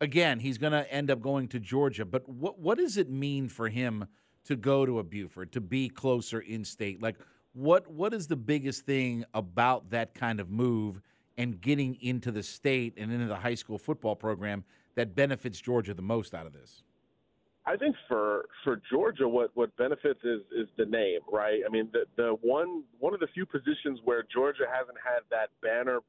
Again, 0.00 0.40
he's 0.40 0.58
going 0.58 0.72
to 0.72 0.92
end 0.92 1.10
up 1.10 1.22
going 1.22 1.48
to 1.48 1.60
Georgia, 1.60 2.04
but 2.04 2.28
what 2.28 2.58
what 2.58 2.76
does 2.78 2.96
it 2.96 3.08
mean 3.08 3.48
for 3.48 3.68
him 3.68 4.06
to 4.44 4.56
go 4.56 4.84
to 4.84 4.98
a 4.98 5.04
Buford, 5.04 5.52
to 5.52 5.60
be 5.60 5.88
closer 5.88 6.40
in 6.40 6.64
state? 6.64 7.00
Like, 7.00 7.16
what 7.52 7.90
what 7.90 8.14
is 8.14 8.26
the 8.26 8.36
biggest 8.36 8.84
thing 8.84 9.24
about 9.34 9.90
that 9.90 10.14
kind 10.14 10.40
of 10.40 10.50
move 10.50 11.00
and 11.36 11.60
getting 11.60 11.96
into 12.00 12.30
the 12.30 12.42
state 12.42 12.94
and 12.96 13.12
into 13.12 13.26
the 13.26 13.36
high 13.36 13.54
school 13.54 13.78
football 13.78 14.16
program 14.16 14.64
that 14.94 15.14
benefits 15.14 15.60
Georgia 15.60 15.94
the 15.94 16.02
most 16.02 16.34
out 16.34 16.46
of 16.46 16.52
this? 16.52 16.82
I 17.66 17.76
think 17.76 17.96
for 18.08 18.46
for 18.64 18.80
Georgia, 18.90 19.28
what 19.28 19.50
what 19.54 19.76
benefits 19.76 20.20
is 20.24 20.40
is 20.56 20.68
the 20.78 20.86
name, 20.86 21.20
right? 21.30 21.60
I 21.66 21.70
mean, 21.70 21.90
the 21.92 22.04
the 22.16 22.36
one 22.40 22.84
one 22.98 23.12
of 23.12 23.20
the 23.20 23.28
few 23.34 23.44
positions 23.44 24.00
where 24.04 24.24
Georgia 24.32 24.64
hasn't 24.72 24.96
had 25.04 25.20
that 25.30 25.50
banner 25.62 26.00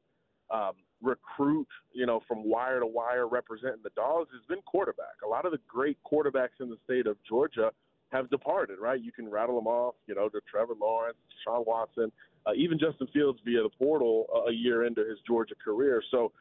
um, 0.50 0.72
recruit, 1.02 1.68
you 1.92 2.06
know, 2.06 2.22
from 2.28 2.50
wire 2.50 2.80
to 2.80 2.88
wire 2.88 3.28
representing 3.28 3.82
the 3.84 3.92
dogs 3.96 4.30
has 4.32 4.46
been 4.48 4.62
quarterback. 4.66 5.20
A 5.26 5.28
lot 5.28 5.46
of 5.46 5.52
the 5.52 5.60
great 5.68 5.98
quarterbacks 6.10 6.60
in 6.62 6.70
the 6.70 6.78
state 6.86 7.08
of 7.08 7.18
Georgia 7.28 7.72
have 8.12 8.30
departed, 8.30 8.80
right? 8.80 9.02
You 9.02 9.12
can 9.12 9.30
rattle 9.30 9.56
them 9.56 9.68
off, 9.68 9.96
you 10.08 10.16
know, 10.16 10.30
to 10.30 10.40
Trevor 10.50 10.74
Lawrence, 10.80 11.18
Sean 11.44 11.64
Watson, 11.66 12.12
uh, 12.46 12.52
even 12.56 12.80
Justin 12.80 13.08
Fields 13.14 13.40
via 13.46 13.64
the 13.64 13.70
portal 13.78 14.26
uh, 14.34 14.50
a 14.50 14.54
year 14.54 14.86
into 14.86 15.02
his 15.02 15.20
Georgia 15.28 15.56
career. 15.64 16.02
So 16.12 16.32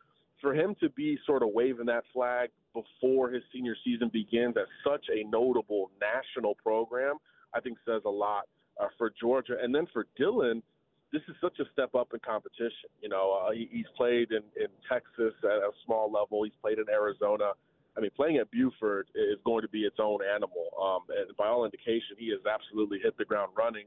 for 0.40 0.54
him 0.54 0.74
to 0.80 0.88
be 0.90 1.18
sort 1.26 1.42
of 1.42 1.50
waving 1.52 1.86
that 1.86 2.04
flag 2.12 2.50
before 2.72 3.30
his 3.30 3.42
senior 3.52 3.76
season 3.84 4.08
begins 4.12 4.56
at 4.56 4.66
such 4.86 5.04
a 5.12 5.28
notable 5.28 5.90
national 6.00 6.54
program, 6.54 7.16
I 7.54 7.60
think 7.60 7.78
says 7.86 8.02
a 8.04 8.10
lot 8.10 8.44
uh, 8.80 8.86
for 8.96 9.12
Georgia. 9.20 9.56
And 9.60 9.74
then 9.74 9.86
for 9.92 10.06
Dylan, 10.18 10.62
this 11.12 11.22
is 11.28 11.34
such 11.40 11.58
a 11.58 11.64
step 11.72 11.94
up 11.94 12.08
in 12.12 12.20
competition. 12.20 12.90
You 13.02 13.08
know, 13.08 13.40
uh, 13.42 13.52
he, 13.52 13.68
he's 13.72 13.86
played 13.96 14.30
in, 14.30 14.42
in 14.56 14.68
Texas 14.90 15.34
at 15.42 15.58
a 15.58 15.70
small 15.84 16.12
level. 16.12 16.44
He's 16.44 16.52
played 16.60 16.78
in 16.78 16.88
Arizona. 16.88 17.52
I 17.98 18.00
mean, 18.00 18.12
playing 18.14 18.36
at 18.36 18.48
Buford 18.52 19.08
is 19.16 19.38
going 19.44 19.62
to 19.62 19.68
be 19.68 19.80
its 19.80 19.96
own 19.98 20.20
animal. 20.22 20.70
Um, 20.80 21.00
and 21.10 21.36
by 21.36 21.48
all 21.48 21.64
indication, 21.64 22.14
he 22.16 22.30
has 22.30 22.38
absolutely 22.46 23.00
hit 23.02 23.18
the 23.18 23.24
ground 23.24 23.50
running, 23.58 23.86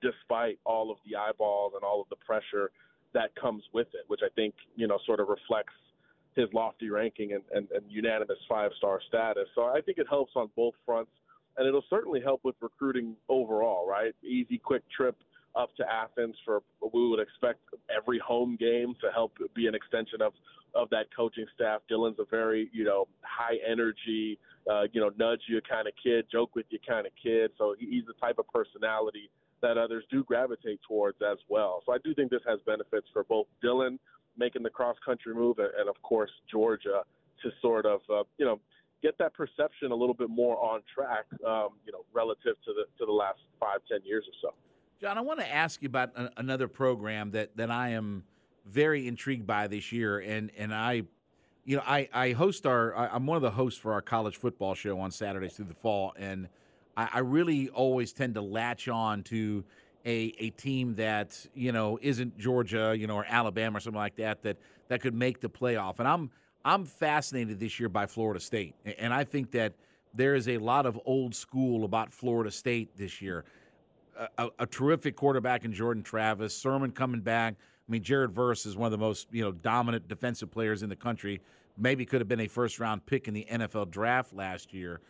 despite 0.00 0.60
all 0.64 0.92
of 0.92 0.98
the 1.04 1.16
eyeballs 1.16 1.72
and 1.74 1.82
all 1.82 2.00
of 2.00 2.08
the 2.08 2.16
pressure 2.24 2.70
that 3.14 3.34
comes 3.34 3.64
with 3.74 3.88
it, 3.94 4.04
which 4.06 4.20
I 4.24 4.28
think 4.36 4.54
you 4.76 4.86
know 4.86 4.98
sort 5.04 5.18
of 5.18 5.28
reflects 5.28 5.74
his 6.34 6.46
lofty 6.54 6.88
ranking 6.88 7.32
and, 7.32 7.42
and, 7.52 7.68
and 7.72 7.84
unanimous 7.90 8.38
five-star 8.48 9.00
status. 9.06 9.46
So 9.54 9.64
I 9.64 9.80
think 9.82 9.98
it 9.98 10.06
helps 10.08 10.32
on 10.34 10.48
both 10.56 10.74
fronts, 10.86 11.10
and 11.58 11.66
it'll 11.66 11.84
certainly 11.90 12.20
help 12.22 12.40
with 12.44 12.54
recruiting 12.62 13.16
overall. 13.28 13.88
Right, 13.88 14.14
easy, 14.22 14.56
quick 14.56 14.82
trip 14.96 15.16
up 15.54 15.74
to 15.76 15.84
Athens 15.90 16.36
for 16.44 16.62
we 16.92 17.08
would 17.08 17.20
expect 17.20 17.60
every 17.94 18.18
home 18.18 18.56
game 18.58 18.94
to 19.00 19.10
help 19.12 19.36
be 19.54 19.66
an 19.66 19.74
extension 19.74 20.22
of 20.22 20.32
of 20.74 20.88
that 20.90 21.14
coaching 21.14 21.46
staff. 21.54 21.82
Dylan's 21.90 22.18
a 22.18 22.24
very 22.24 22.70
you 22.72 22.84
know 22.84 23.06
high 23.22 23.58
energy, 23.66 24.38
uh, 24.70 24.84
you 24.92 25.00
know 25.00 25.10
nudge 25.18 25.42
you 25.48 25.60
kind 25.68 25.86
of 25.86 25.94
kid, 26.02 26.26
joke 26.30 26.54
with 26.54 26.66
you 26.70 26.78
kind 26.86 27.06
of 27.06 27.12
kid. 27.22 27.50
So 27.58 27.74
he's 27.78 28.04
the 28.06 28.14
type 28.14 28.38
of 28.38 28.46
personality 28.48 29.30
that 29.60 29.78
others 29.78 30.04
do 30.10 30.24
gravitate 30.24 30.80
towards 30.86 31.18
as 31.22 31.38
well. 31.48 31.82
So 31.86 31.92
I 31.92 31.98
do 32.02 32.14
think 32.14 32.30
this 32.30 32.42
has 32.48 32.58
benefits 32.66 33.06
for 33.12 33.24
both 33.24 33.46
Dylan 33.64 33.98
making 34.36 34.62
the 34.62 34.70
cross 34.70 34.96
country 35.04 35.34
move 35.34 35.58
and, 35.58 35.88
of 35.88 36.00
course 36.02 36.30
Georgia 36.50 37.02
to 37.42 37.50
sort 37.60 37.86
of 37.86 38.00
uh, 38.10 38.24
you 38.38 38.46
know 38.46 38.60
get 39.02 39.18
that 39.18 39.34
perception 39.34 39.90
a 39.90 39.94
little 39.94 40.14
bit 40.14 40.30
more 40.30 40.56
on 40.62 40.80
track, 40.94 41.26
um, 41.46 41.70
you 41.84 41.92
know, 41.92 42.04
relative 42.12 42.56
to 42.64 42.72
the 42.72 42.84
to 42.98 43.04
the 43.04 43.12
last 43.12 43.40
five 43.60 43.80
ten 43.90 43.98
years 44.04 44.24
or 44.26 44.50
so. 44.50 44.54
John, 45.02 45.18
I 45.18 45.20
want 45.20 45.40
to 45.40 45.52
ask 45.52 45.82
you 45.82 45.88
about 45.88 46.12
another 46.36 46.68
program 46.68 47.32
that, 47.32 47.56
that 47.56 47.72
I 47.72 47.88
am 47.88 48.22
very 48.66 49.08
intrigued 49.08 49.48
by 49.48 49.66
this 49.66 49.90
year, 49.90 50.20
and 50.20 50.52
and 50.56 50.72
I, 50.72 51.02
you 51.64 51.76
know, 51.76 51.82
I 51.84 52.08
I 52.14 52.30
host 52.30 52.66
our 52.66 52.96
I, 52.96 53.08
I'm 53.08 53.26
one 53.26 53.34
of 53.34 53.42
the 53.42 53.50
hosts 53.50 53.80
for 53.80 53.94
our 53.94 54.00
college 54.00 54.36
football 54.36 54.76
show 54.76 55.00
on 55.00 55.10
Saturdays 55.10 55.54
through 55.54 55.64
the 55.64 55.74
fall, 55.74 56.14
and 56.16 56.48
I, 56.96 57.08
I 57.14 57.18
really 57.18 57.68
always 57.70 58.12
tend 58.12 58.34
to 58.34 58.42
latch 58.42 58.86
on 58.86 59.24
to 59.24 59.64
a 60.06 60.34
a 60.38 60.50
team 60.50 60.94
that 60.94 61.48
you 61.52 61.72
know 61.72 61.98
isn't 62.00 62.38
Georgia, 62.38 62.94
you 62.96 63.08
know, 63.08 63.16
or 63.16 63.26
Alabama 63.28 63.78
or 63.78 63.80
something 63.80 63.98
like 63.98 64.14
that 64.16 64.44
that 64.44 64.56
that 64.86 65.00
could 65.00 65.14
make 65.14 65.40
the 65.40 65.50
playoff, 65.50 65.98
and 65.98 66.06
I'm 66.06 66.30
I'm 66.64 66.84
fascinated 66.84 67.58
this 67.58 67.80
year 67.80 67.88
by 67.88 68.06
Florida 68.06 68.38
State, 68.38 68.76
and 68.98 69.12
I 69.12 69.24
think 69.24 69.50
that 69.50 69.72
there 70.14 70.36
is 70.36 70.46
a 70.46 70.58
lot 70.58 70.86
of 70.86 71.00
old 71.04 71.34
school 71.34 71.84
about 71.84 72.12
Florida 72.12 72.52
State 72.52 72.96
this 72.96 73.20
year 73.20 73.44
a, 74.38 74.48
a 74.58 74.66
terrific 74.66 75.16
quarterback 75.16 75.64
in 75.64 75.72
Jordan 75.72 76.02
Travis, 76.02 76.56
Sermon 76.56 76.90
coming 76.90 77.20
back. 77.20 77.54
I 77.58 77.92
mean, 77.92 78.02
Jared 78.02 78.32
Verse 78.32 78.66
is 78.66 78.76
one 78.76 78.86
of 78.86 78.92
the 78.92 79.04
most 79.04 79.28
you 79.32 79.42
know 79.42 79.52
dominant 79.52 80.08
defensive 80.08 80.50
players 80.50 80.82
in 80.82 80.88
the 80.88 80.96
country. 80.96 81.40
Maybe 81.78 82.04
could 82.04 82.20
have 82.20 82.28
been 82.28 82.40
a 82.40 82.48
first 82.48 82.78
round 82.78 83.04
pick 83.06 83.28
in 83.28 83.34
the 83.34 83.46
NFL 83.50 83.90
draft 83.90 84.34
last 84.34 84.72
year. 84.72 85.00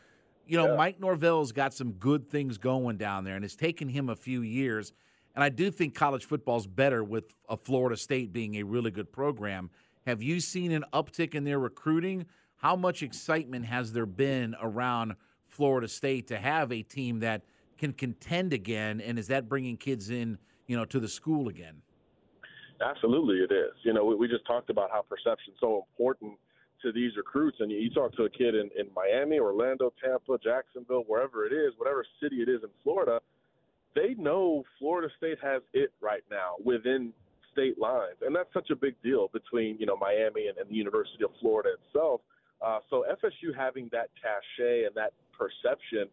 You 0.47 0.59
know, 0.59 0.77
Mike 0.77 1.01
Norvell's 1.01 1.53
got 1.53 1.73
some 1.73 1.93
good 1.93 2.29
things 2.29 2.59
going 2.59 2.97
down 2.97 3.25
there, 3.25 3.37
and 3.37 3.45
it's 3.45 3.57
taken 3.57 3.89
him 3.89 4.09
a 4.09 4.17
few 4.17 4.43
years. 4.43 4.93
And 5.35 5.43
I 5.43 5.49
do 5.49 5.71
think 5.71 5.95
college 5.95 6.27
football's 6.27 6.67
better 6.67 7.05
with 7.05 7.25
a 7.49 7.57
Florida 7.57 7.97
State 7.97 8.33
being 8.33 8.57
a 8.57 8.63
really 8.63 8.91
good 8.91 9.11
program. 9.13 9.71
Have 10.07 10.23
you 10.23 10.41
seen 10.41 10.73
an 10.73 10.85
uptick 10.93 11.35
in 11.35 11.45
their 11.45 11.59
recruiting? 11.59 12.27
How 12.57 12.77
much 12.77 13.03
excitement 13.03 13.65
has 13.65 13.93
there 13.93 14.07
been 14.07 14.55
around 14.61 15.15
Florida 15.49 15.89
State 15.89 16.27
to 16.29 16.39
have 16.39 16.73
a 16.73 16.83
team 16.83 17.21
that 17.21 17.43
can 17.83 17.93
contend 17.93 18.53
again? 18.53 19.01
And 19.01 19.19
is 19.19 19.27
that 19.27 19.49
bringing 19.49 19.77
kids 19.77 20.11
in, 20.11 20.39
you 20.69 20.77
know, 20.77 20.85
to 20.85 21.01
the 21.01 21.09
school 21.09 21.49
again. 21.49 21.83
Absolutely, 22.81 23.39
it 23.39 23.51
is. 23.53 23.75
You 23.83 23.93
know, 23.93 24.05
we, 24.05 24.15
we 24.15 24.29
just 24.29 24.47
talked 24.47 24.71
about 24.71 24.91
how 24.93 25.03
perception 25.03 25.53
is 25.55 25.59
so 25.59 25.85
important 25.91 26.35
to 26.83 26.93
these 26.93 27.11
recruits. 27.17 27.57
And 27.59 27.73
you, 27.73 27.79
you 27.79 27.91
talk 27.91 28.15
to 28.15 28.23
a 28.23 28.31
kid 28.31 28.55
in, 28.55 28.71
in 28.79 28.87
Miami, 28.95 29.41
Orlando, 29.41 29.93
Tampa, 30.01 30.39
Jacksonville, 30.39 31.03
wherever 31.09 31.45
it 31.45 31.53
is, 31.53 31.73
whatever 31.77 32.07
city 32.23 32.37
it 32.37 32.49
is 32.49 32.63
in 32.63 32.71
Florida, 32.85 33.21
they 33.97 34.15
know 34.15 34.63
Florida 34.79 35.09
State 35.19 35.39
has 35.43 35.63
it 35.73 35.91
right 36.01 36.23
now 36.31 36.55
within 36.65 37.13
state 37.53 37.79
lines, 37.79 38.17
and 38.23 38.35
that's 38.35 38.49
such 38.55 38.71
a 38.71 38.77
big 38.77 38.95
deal 39.03 39.29
between 39.33 39.77
you 39.79 39.85
know 39.85 39.97
Miami 39.97 40.47
and, 40.47 40.57
and 40.57 40.71
the 40.71 40.75
University 40.75 41.23
of 41.25 41.31
Florida 41.41 41.71
itself. 41.85 42.21
Uh, 42.65 42.79
so 42.89 43.05
FSU 43.11 43.55
having 43.55 43.91
that 43.93 44.09
cachet 44.23 44.85
and 44.85 44.95
that 44.95 45.13
perception 45.37 46.09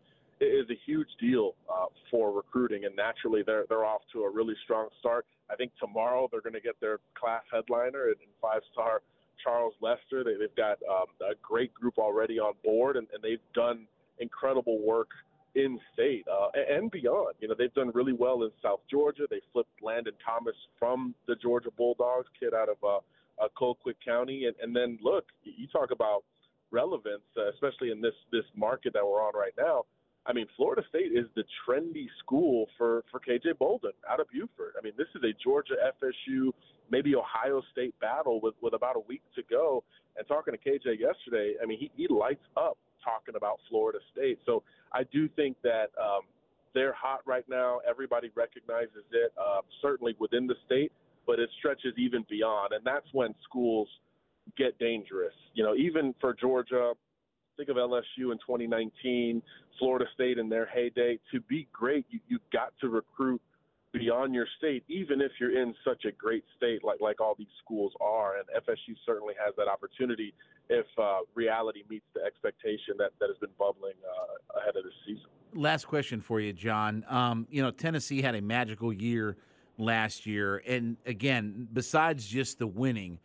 is 0.45 0.69
a 0.69 0.79
huge 0.85 1.09
deal 1.19 1.55
uh, 1.69 1.85
for 2.09 2.31
recruiting, 2.31 2.85
and 2.85 2.95
naturally 2.95 3.43
they're 3.45 3.65
they're 3.69 3.85
off 3.85 4.01
to 4.13 4.23
a 4.23 4.29
really 4.29 4.55
strong 4.63 4.87
start. 4.99 5.25
I 5.51 5.55
think 5.55 5.71
tomorrow 5.79 6.27
they're 6.31 6.41
going 6.41 6.53
to 6.53 6.61
get 6.61 6.79
their 6.79 6.99
class 7.19 7.43
headliner 7.51 8.07
and 8.07 8.15
five 8.41 8.61
star 8.71 9.01
Charles 9.43 9.73
Lester. 9.81 10.23
They, 10.23 10.35
they've 10.39 10.55
got 10.55 10.77
um, 10.89 11.07
a 11.21 11.33
great 11.41 11.73
group 11.73 11.97
already 11.97 12.39
on 12.39 12.53
board, 12.63 12.97
and, 12.97 13.07
and 13.13 13.23
they've 13.23 13.39
done 13.53 13.87
incredible 14.19 14.79
work 14.85 15.09
in 15.55 15.79
state 15.93 16.25
uh, 16.31 16.49
and 16.69 16.91
beyond. 16.91 17.35
You 17.39 17.47
know, 17.47 17.55
they've 17.57 17.73
done 17.73 17.91
really 17.93 18.13
well 18.13 18.43
in 18.43 18.51
South 18.61 18.81
Georgia. 18.89 19.23
They 19.29 19.41
flipped 19.51 19.81
Landon 19.81 20.13
Thomas 20.25 20.55
from 20.77 21.15
the 21.27 21.35
Georgia 21.35 21.69
Bulldogs, 21.75 22.27
kid 22.39 22.53
out 22.53 22.69
of 22.69 22.77
uh, 22.83 22.97
uh, 23.43 23.47
Colquitt 23.57 23.95
County, 24.05 24.45
and, 24.45 24.55
and 24.61 24.75
then 24.75 24.99
look, 25.01 25.25
you 25.43 25.67
talk 25.67 25.91
about 25.91 26.23
relevance, 26.71 27.23
uh, 27.37 27.49
especially 27.49 27.91
in 27.91 28.01
this 28.01 28.13
this 28.31 28.45
market 28.55 28.93
that 28.93 29.05
we're 29.05 29.21
on 29.21 29.33
right 29.33 29.53
now. 29.57 29.85
I 30.25 30.33
mean, 30.33 30.47
Florida 30.55 30.83
State 30.89 31.11
is 31.13 31.25
the 31.35 31.43
trendy 31.65 32.07
school 32.19 32.67
for 32.77 33.03
for 33.11 33.19
KJ 33.19 33.57
Bolden 33.57 33.91
out 34.09 34.19
of 34.19 34.27
Buford. 34.31 34.73
I 34.77 34.83
mean, 34.83 34.93
this 34.97 35.07
is 35.15 35.23
a 35.23 35.33
Georgia 35.43 35.75
FSU, 36.01 36.51
maybe 36.91 37.15
Ohio 37.15 37.61
State 37.71 37.99
battle 37.99 38.39
with 38.41 38.53
with 38.61 38.73
about 38.73 38.95
a 38.95 39.01
week 39.07 39.21
to 39.35 39.43
go. 39.49 39.83
And 40.17 40.27
talking 40.27 40.53
to 40.53 40.59
KJ 40.59 40.99
yesterday, 40.99 41.55
I 41.61 41.65
mean, 41.65 41.79
he, 41.79 41.91
he 41.95 42.07
lights 42.09 42.43
up 42.57 42.77
talking 43.03 43.35
about 43.35 43.59
Florida 43.69 43.99
State. 44.11 44.39
So 44.45 44.63
I 44.91 45.03
do 45.03 45.29
think 45.29 45.55
that 45.63 45.87
um, 45.97 46.21
they're 46.73 46.93
hot 46.93 47.21
right 47.25 47.45
now. 47.49 47.79
Everybody 47.87 48.29
recognizes 48.35 49.05
it, 49.11 49.31
uh, 49.39 49.61
certainly 49.81 50.15
within 50.19 50.47
the 50.47 50.55
state, 50.65 50.91
but 51.25 51.39
it 51.39 51.49
stretches 51.57 51.93
even 51.97 52.25
beyond. 52.29 52.73
And 52.73 52.85
that's 52.85 53.07
when 53.13 53.33
schools 53.43 53.87
get 54.57 54.77
dangerous. 54.79 55.33
You 55.53 55.63
know, 55.63 55.75
even 55.75 56.13
for 56.19 56.33
Georgia, 56.33 56.93
think 57.59 57.69
of 57.69 57.75
LSU 57.75 58.31
in 58.31 58.37
2019, 58.37 59.41
Florida 59.77 60.05
State 60.13 60.37
in 60.37 60.47
their 60.47 60.65
heyday. 60.65 61.19
To 61.33 61.41
be 61.41 61.67
great, 61.73 62.05
you, 62.09 62.19
you've 62.29 62.49
got 62.53 62.71
to 62.79 62.87
recruit 62.87 63.41
beyond 63.91 64.33
your 64.33 64.47
state, 64.57 64.83
even 64.87 65.19
if 65.19 65.31
you're 65.39 65.59
in 65.61 65.75
such 65.83 66.05
a 66.05 66.11
great 66.11 66.45
state 66.55 66.83
like 66.83 67.01
like 67.01 67.19
all 67.19 67.35
these 67.37 67.47
schools 67.63 67.91
are. 67.99 68.37
And 68.37 68.45
FSU 68.63 68.95
certainly 69.05 69.33
has 69.43 69.53
that 69.57 69.67
opportunity 69.67 70.33
if 70.69 70.85
uh, 70.97 71.19
reality 71.35 71.83
meets 71.89 72.05
the 72.13 72.21
expectation 72.21 72.95
that, 72.97 73.11
that 73.19 73.27
has 73.27 73.37
been 73.39 73.49
bubbling 73.57 73.95
uh, 74.07 74.59
ahead 74.59 74.75
of 74.77 74.83
the 74.83 74.91
season. 75.05 75.25
Last 75.53 75.85
question 75.85 76.21
for 76.21 76.39
you, 76.39 76.53
John. 76.53 77.03
Um, 77.09 77.47
you 77.49 77.61
know, 77.61 77.71
Tennessee 77.71 78.21
had 78.21 78.35
a 78.35 78.41
magical 78.41 78.93
year 78.93 79.35
last 79.77 80.25
year, 80.25 80.61
and 80.65 80.95
again, 81.05 81.67
besides 81.73 82.25
just 82.25 82.59
the 82.59 82.67
winning, 82.67 83.19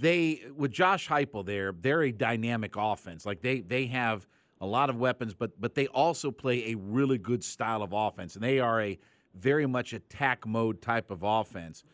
they 0.00 0.42
with 0.56 0.72
Josh 0.72 1.08
Heupel 1.08 1.44
there, 1.44 1.72
they're 1.72 2.02
a 2.02 2.12
dynamic 2.12 2.74
offense. 2.76 3.24
Like 3.24 3.40
they 3.42 3.60
they 3.60 3.86
have 3.86 4.26
a 4.60 4.66
lot 4.66 4.90
of 4.90 4.96
weapons, 4.96 5.34
but 5.34 5.58
but 5.60 5.74
they 5.74 5.86
also 5.88 6.30
play 6.30 6.72
a 6.72 6.74
really 6.76 7.18
good 7.18 7.42
style 7.42 7.82
of 7.82 7.92
offense, 7.92 8.34
and 8.34 8.44
they 8.44 8.60
are 8.60 8.80
a 8.82 8.98
very 9.34 9.66
much 9.66 9.92
attack 9.92 10.46
mode 10.46 10.82
type 10.82 11.10
of 11.10 11.22
offense. 11.22 11.84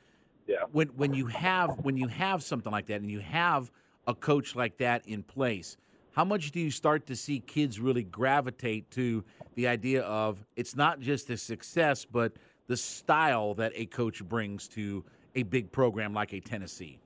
Yeah. 0.47 0.57
When 0.73 0.89
when 0.89 1.15
you 1.15 1.27
have 1.27 1.79
when 1.85 1.97
you 1.97 2.09
have 2.09 2.43
something 2.43 2.73
like 2.73 2.87
that, 2.87 3.01
and 3.01 3.11
you 3.11 3.21
have 3.21 3.71
a 4.07 4.15
coach 4.15 4.55
like 4.55 4.77
that 4.79 5.07
in 5.07 5.23
place, 5.23 5.77
how 6.13 6.25
much 6.25 6.53
do 6.53 6.61
you 6.61 6.71
start 6.71 7.07
to 7.07 7.17
see 7.17 7.41
kids 7.41 7.81
really 7.81 8.05
gravitate 8.05 8.91
to 8.93 9.25
the 9.55 9.67
idea 9.67 10.03
of 10.03 10.45
it's 10.57 10.77
not 10.77 11.01
just 11.01 11.29
the 11.29 11.37
success, 11.37 12.05
but 12.05 12.33
the 12.67 12.77
style 12.77 13.55
that 13.55 13.73
a 13.75 13.87
coach 13.87 14.25
brings 14.25 14.69
to 14.69 15.05
a 15.35 15.43
big 15.43 15.71
program 15.71 16.13
like 16.13 16.33
a 16.33 16.41
Tennessee? 16.41 16.99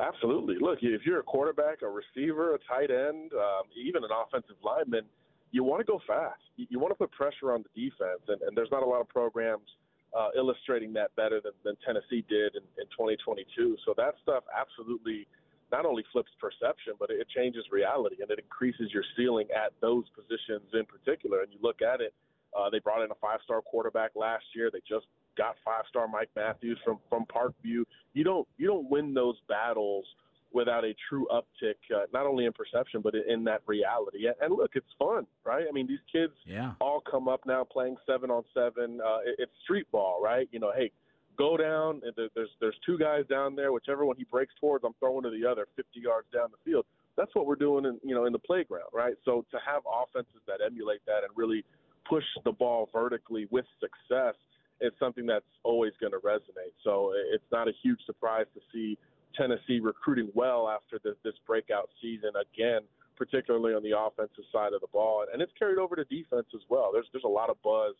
Absolutely. 0.00 0.56
Look, 0.60 0.78
if 0.82 1.02
you're 1.04 1.20
a 1.20 1.22
quarterback, 1.22 1.82
a 1.82 1.88
receiver, 1.88 2.54
a 2.54 2.58
tight 2.68 2.90
end, 2.90 3.32
um, 3.32 3.64
even 3.76 4.04
an 4.04 4.10
offensive 4.10 4.56
lineman, 4.62 5.04
you 5.50 5.64
want 5.64 5.80
to 5.80 5.84
go 5.84 6.00
fast. 6.06 6.40
You, 6.56 6.78
want 6.78 6.92
to 6.92 6.96
put 6.96 7.10
pressure 7.12 7.52
on 7.52 7.62
the 7.62 7.88
defense, 7.88 8.22
and, 8.28 8.40
and 8.42 8.56
there's 8.56 8.70
not 8.70 8.82
a 8.82 8.86
lot 8.86 9.00
of 9.00 9.08
programs 9.08 9.68
uh, 10.16 10.28
illustrating 10.36 10.92
that 10.94 11.14
better 11.16 11.40
than, 11.42 11.52
than 11.64 11.76
Tennessee 11.84 12.24
did 12.28 12.56
in, 12.56 12.64
in 12.76 12.86
2022. 12.92 13.76
So 13.84 13.94
that 13.96 14.14
stuff 14.22 14.44
absolutely 14.52 15.26
not 15.70 15.86
only 15.86 16.04
flips 16.12 16.30
perception, 16.38 16.94
but 16.98 17.08
it 17.08 17.26
changes 17.34 17.64
reality 17.72 18.16
and 18.20 18.30
it 18.30 18.38
increases 18.38 18.92
your 18.92 19.04
ceiling 19.16 19.48
at 19.56 19.72
those 19.80 20.04
positions 20.12 20.68
in 20.74 20.84
particular. 20.84 21.40
And 21.40 21.52
you 21.52 21.58
look 21.62 21.80
at 21.80 22.00
it, 22.00 22.12
uh, 22.52 22.68
they 22.68 22.78
brought 22.78 23.02
in 23.02 23.10
a 23.10 23.16
five-star 23.20 23.62
quarterback 23.62 24.10
last 24.14 24.44
year. 24.54 24.70
They 24.70 24.84
just 24.86 25.06
got 25.36 25.56
five-star 25.64 26.08
Mike 26.08 26.30
Matthews 26.36 26.78
from 26.84 26.98
from 27.08 27.24
Parkview. 27.26 27.84
You 28.14 28.24
don't 28.24 28.46
you 28.58 28.66
don't 28.66 28.88
win 28.90 29.14
those 29.14 29.36
battles 29.48 30.04
without 30.52 30.84
a 30.84 30.94
true 31.08 31.26
uptick, 31.32 31.76
uh, 31.94 32.02
not 32.12 32.26
only 32.26 32.44
in 32.44 32.52
perception 32.52 33.00
but 33.00 33.14
in 33.14 33.44
that 33.44 33.62
reality. 33.66 34.26
And 34.40 34.54
look, 34.54 34.72
it's 34.74 34.86
fun, 34.98 35.26
right? 35.44 35.64
I 35.68 35.72
mean, 35.72 35.86
these 35.86 36.02
kids 36.10 36.34
yeah. 36.44 36.72
all 36.80 37.02
come 37.10 37.28
up 37.28 37.40
now 37.46 37.64
playing 37.64 37.96
seven 38.06 38.30
on 38.30 38.44
seven. 38.54 39.00
Uh, 39.00 39.18
it's 39.38 39.52
street 39.64 39.90
ball, 39.90 40.20
right? 40.22 40.48
You 40.52 40.60
know, 40.60 40.72
hey, 40.76 40.90
go 41.36 41.56
down. 41.56 42.02
There's 42.16 42.50
there's 42.60 42.76
two 42.84 42.98
guys 42.98 43.24
down 43.28 43.56
there. 43.56 43.72
Whichever 43.72 44.04
one 44.04 44.16
he 44.16 44.24
breaks 44.24 44.52
towards, 44.60 44.84
I'm 44.84 44.94
throwing 45.00 45.22
to 45.24 45.30
the 45.30 45.48
other, 45.48 45.66
50 45.76 46.00
yards 46.00 46.26
down 46.32 46.48
the 46.50 46.70
field. 46.70 46.84
That's 47.16 47.34
what 47.34 47.46
we're 47.46 47.56
doing, 47.56 47.84
in 47.84 47.98
you 48.02 48.14
know, 48.14 48.24
in 48.24 48.32
the 48.32 48.38
playground, 48.38 48.88
right? 48.92 49.14
So 49.24 49.44
to 49.50 49.58
have 49.66 49.82
offenses 49.86 50.40
that 50.46 50.60
emulate 50.64 51.00
that 51.06 51.24
and 51.24 51.32
really 51.36 51.64
push 52.08 52.24
the 52.44 52.52
ball 52.52 52.88
vertically 52.92 53.46
with 53.50 53.66
success 53.80 54.34
is 54.82 54.92
something 54.98 55.26
that's 55.26 55.46
always 55.62 55.92
going 56.00 56.12
to 56.12 56.18
resonate. 56.18 56.74
So 56.84 57.12
it's 57.32 57.44
not 57.52 57.68
a 57.68 57.72
huge 57.82 58.00
surprise 58.04 58.46
to 58.54 58.60
see 58.72 58.98
Tennessee 59.36 59.80
recruiting 59.80 60.30
well 60.34 60.68
after 60.68 60.98
this, 61.02 61.16
this 61.24 61.34
breakout 61.46 61.88
season 62.02 62.30
again, 62.36 62.80
particularly 63.16 63.74
on 63.74 63.82
the 63.82 63.96
offensive 63.96 64.44
side 64.52 64.72
of 64.74 64.80
the 64.80 64.88
ball, 64.92 65.24
and 65.32 65.40
it's 65.40 65.52
carried 65.58 65.78
over 65.78 65.96
to 65.96 66.04
defense 66.04 66.46
as 66.54 66.62
well. 66.68 66.90
There's 66.92 67.06
there's 67.12 67.24
a 67.24 67.28
lot 67.28 67.48
of 67.48 67.62
buzz 67.62 67.94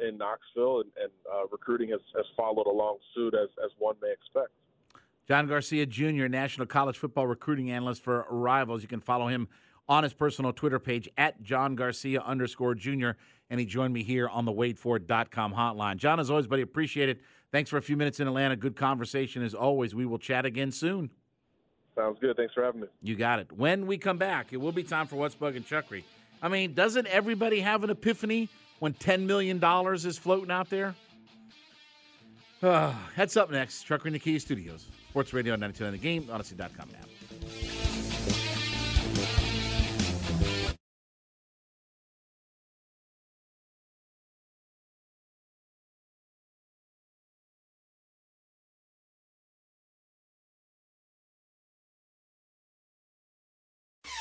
in 0.00 0.16
Knoxville, 0.16 0.82
and, 0.82 0.90
and 1.02 1.12
uh, 1.30 1.46
recruiting 1.50 1.90
has, 1.90 2.00
has 2.16 2.26
followed 2.36 2.66
along 2.66 2.98
suit 3.14 3.34
as 3.34 3.48
as 3.64 3.70
one 3.78 3.96
may 4.00 4.12
expect. 4.12 4.50
John 5.26 5.46
Garcia 5.46 5.84
Jr., 5.84 6.26
National 6.28 6.66
College 6.66 6.96
Football 6.96 7.26
Recruiting 7.26 7.70
Analyst 7.70 8.02
for 8.02 8.26
Rivals. 8.30 8.80
You 8.80 8.88
can 8.88 9.00
follow 9.00 9.26
him 9.28 9.48
on 9.88 10.02
his 10.02 10.14
personal 10.14 10.52
Twitter 10.52 10.78
page 10.78 11.08
at 11.18 11.42
John 11.42 11.74
Garcia 11.74 12.20
underscore 12.20 12.74
Jr. 12.74 13.10
And 13.50 13.58
he 13.58 13.66
joined 13.66 13.94
me 13.94 14.02
here 14.02 14.28
on 14.28 14.44
the 14.44 14.52
WadeFord.com 14.52 15.54
hotline. 15.54 15.96
John, 15.96 16.20
as 16.20 16.30
always, 16.30 16.46
buddy, 16.46 16.62
appreciate 16.62 17.08
it. 17.08 17.20
Thanks 17.50 17.70
for 17.70 17.78
a 17.78 17.82
few 17.82 17.96
minutes 17.96 18.20
in 18.20 18.28
Atlanta. 18.28 18.56
Good 18.56 18.76
conversation 18.76 19.42
as 19.42 19.54
always. 19.54 19.94
We 19.94 20.04
will 20.04 20.18
chat 20.18 20.44
again 20.44 20.70
soon. 20.70 21.10
Sounds 21.96 22.18
good. 22.20 22.36
Thanks 22.36 22.54
for 22.54 22.62
having 22.62 22.82
me. 22.82 22.88
You 23.02 23.16
got 23.16 23.38
it. 23.40 23.50
When 23.50 23.86
we 23.86 23.98
come 23.98 24.18
back, 24.18 24.52
it 24.52 24.58
will 24.58 24.72
be 24.72 24.82
time 24.82 25.06
for 25.06 25.16
What's 25.16 25.34
Bugging 25.34 25.66
Chuckery. 25.66 26.04
I 26.42 26.48
mean, 26.48 26.74
doesn't 26.74 27.06
everybody 27.06 27.60
have 27.60 27.82
an 27.82 27.90
epiphany 27.90 28.48
when 28.78 28.92
$10 28.94 29.22
million 29.22 29.60
is 29.94 30.18
floating 30.18 30.50
out 30.50 30.70
there? 30.70 30.94
Uh, 32.60 32.92
that's 33.16 33.36
up 33.36 33.52
next. 33.52 33.86
Chuckery 33.86 34.06
in 34.06 34.14
the 34.14 34.18
Kia 34.18 34.40
Studios. 34.40 34.88
Sports 35.10 35.32
Radio 35.32 35.54
92 35.54 35.84
on 35.84 35.92
the 35.92 35.98
game, 35.98 36.24
Audacy.com 36.24 36.88
app. 37.00 37.17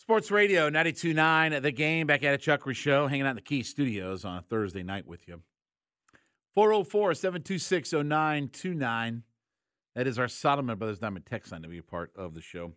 Sports 0.00 0.30
Radio 0.30 0.70
92.9, 0.70 1.60
The 1.60 1.70
Game, 1.70 2.06
back 2.06 2.22
at 2.22 2.32
a 2.32 2.38
Chuckery 2.38 2.74
Show, 2.74 3.06
hanging 3.06 3.26
out 3.26 3.30
in 3.30 3.36
the 3.36 3.42
Kia 3.42 3.62
Studios 3.62 4.24
on 4.24 4.38
a 4.38 4.40
Thursday 4.40 4.82
night 4.82 5.06
with 5.06 5.28
you. 5.28 5.42
404 6.54 7.12
726 7.12 7.92
0929. 7.92 9.22
That 9.94 10.06
is 10.06 10.18
our 10.18 10.26
Solomon 10.26 10.78
Brothers 10.78 11.00
Diamond 11.00 11.26
text 11.26 11.52
line 11.52 11.60
to 11.60 11.68
be 11.68 11.76
a 11.76 11.82
part 11.82 12.12
of 12.16 12.32
the 12.32 12.40
show. 12.40 12.72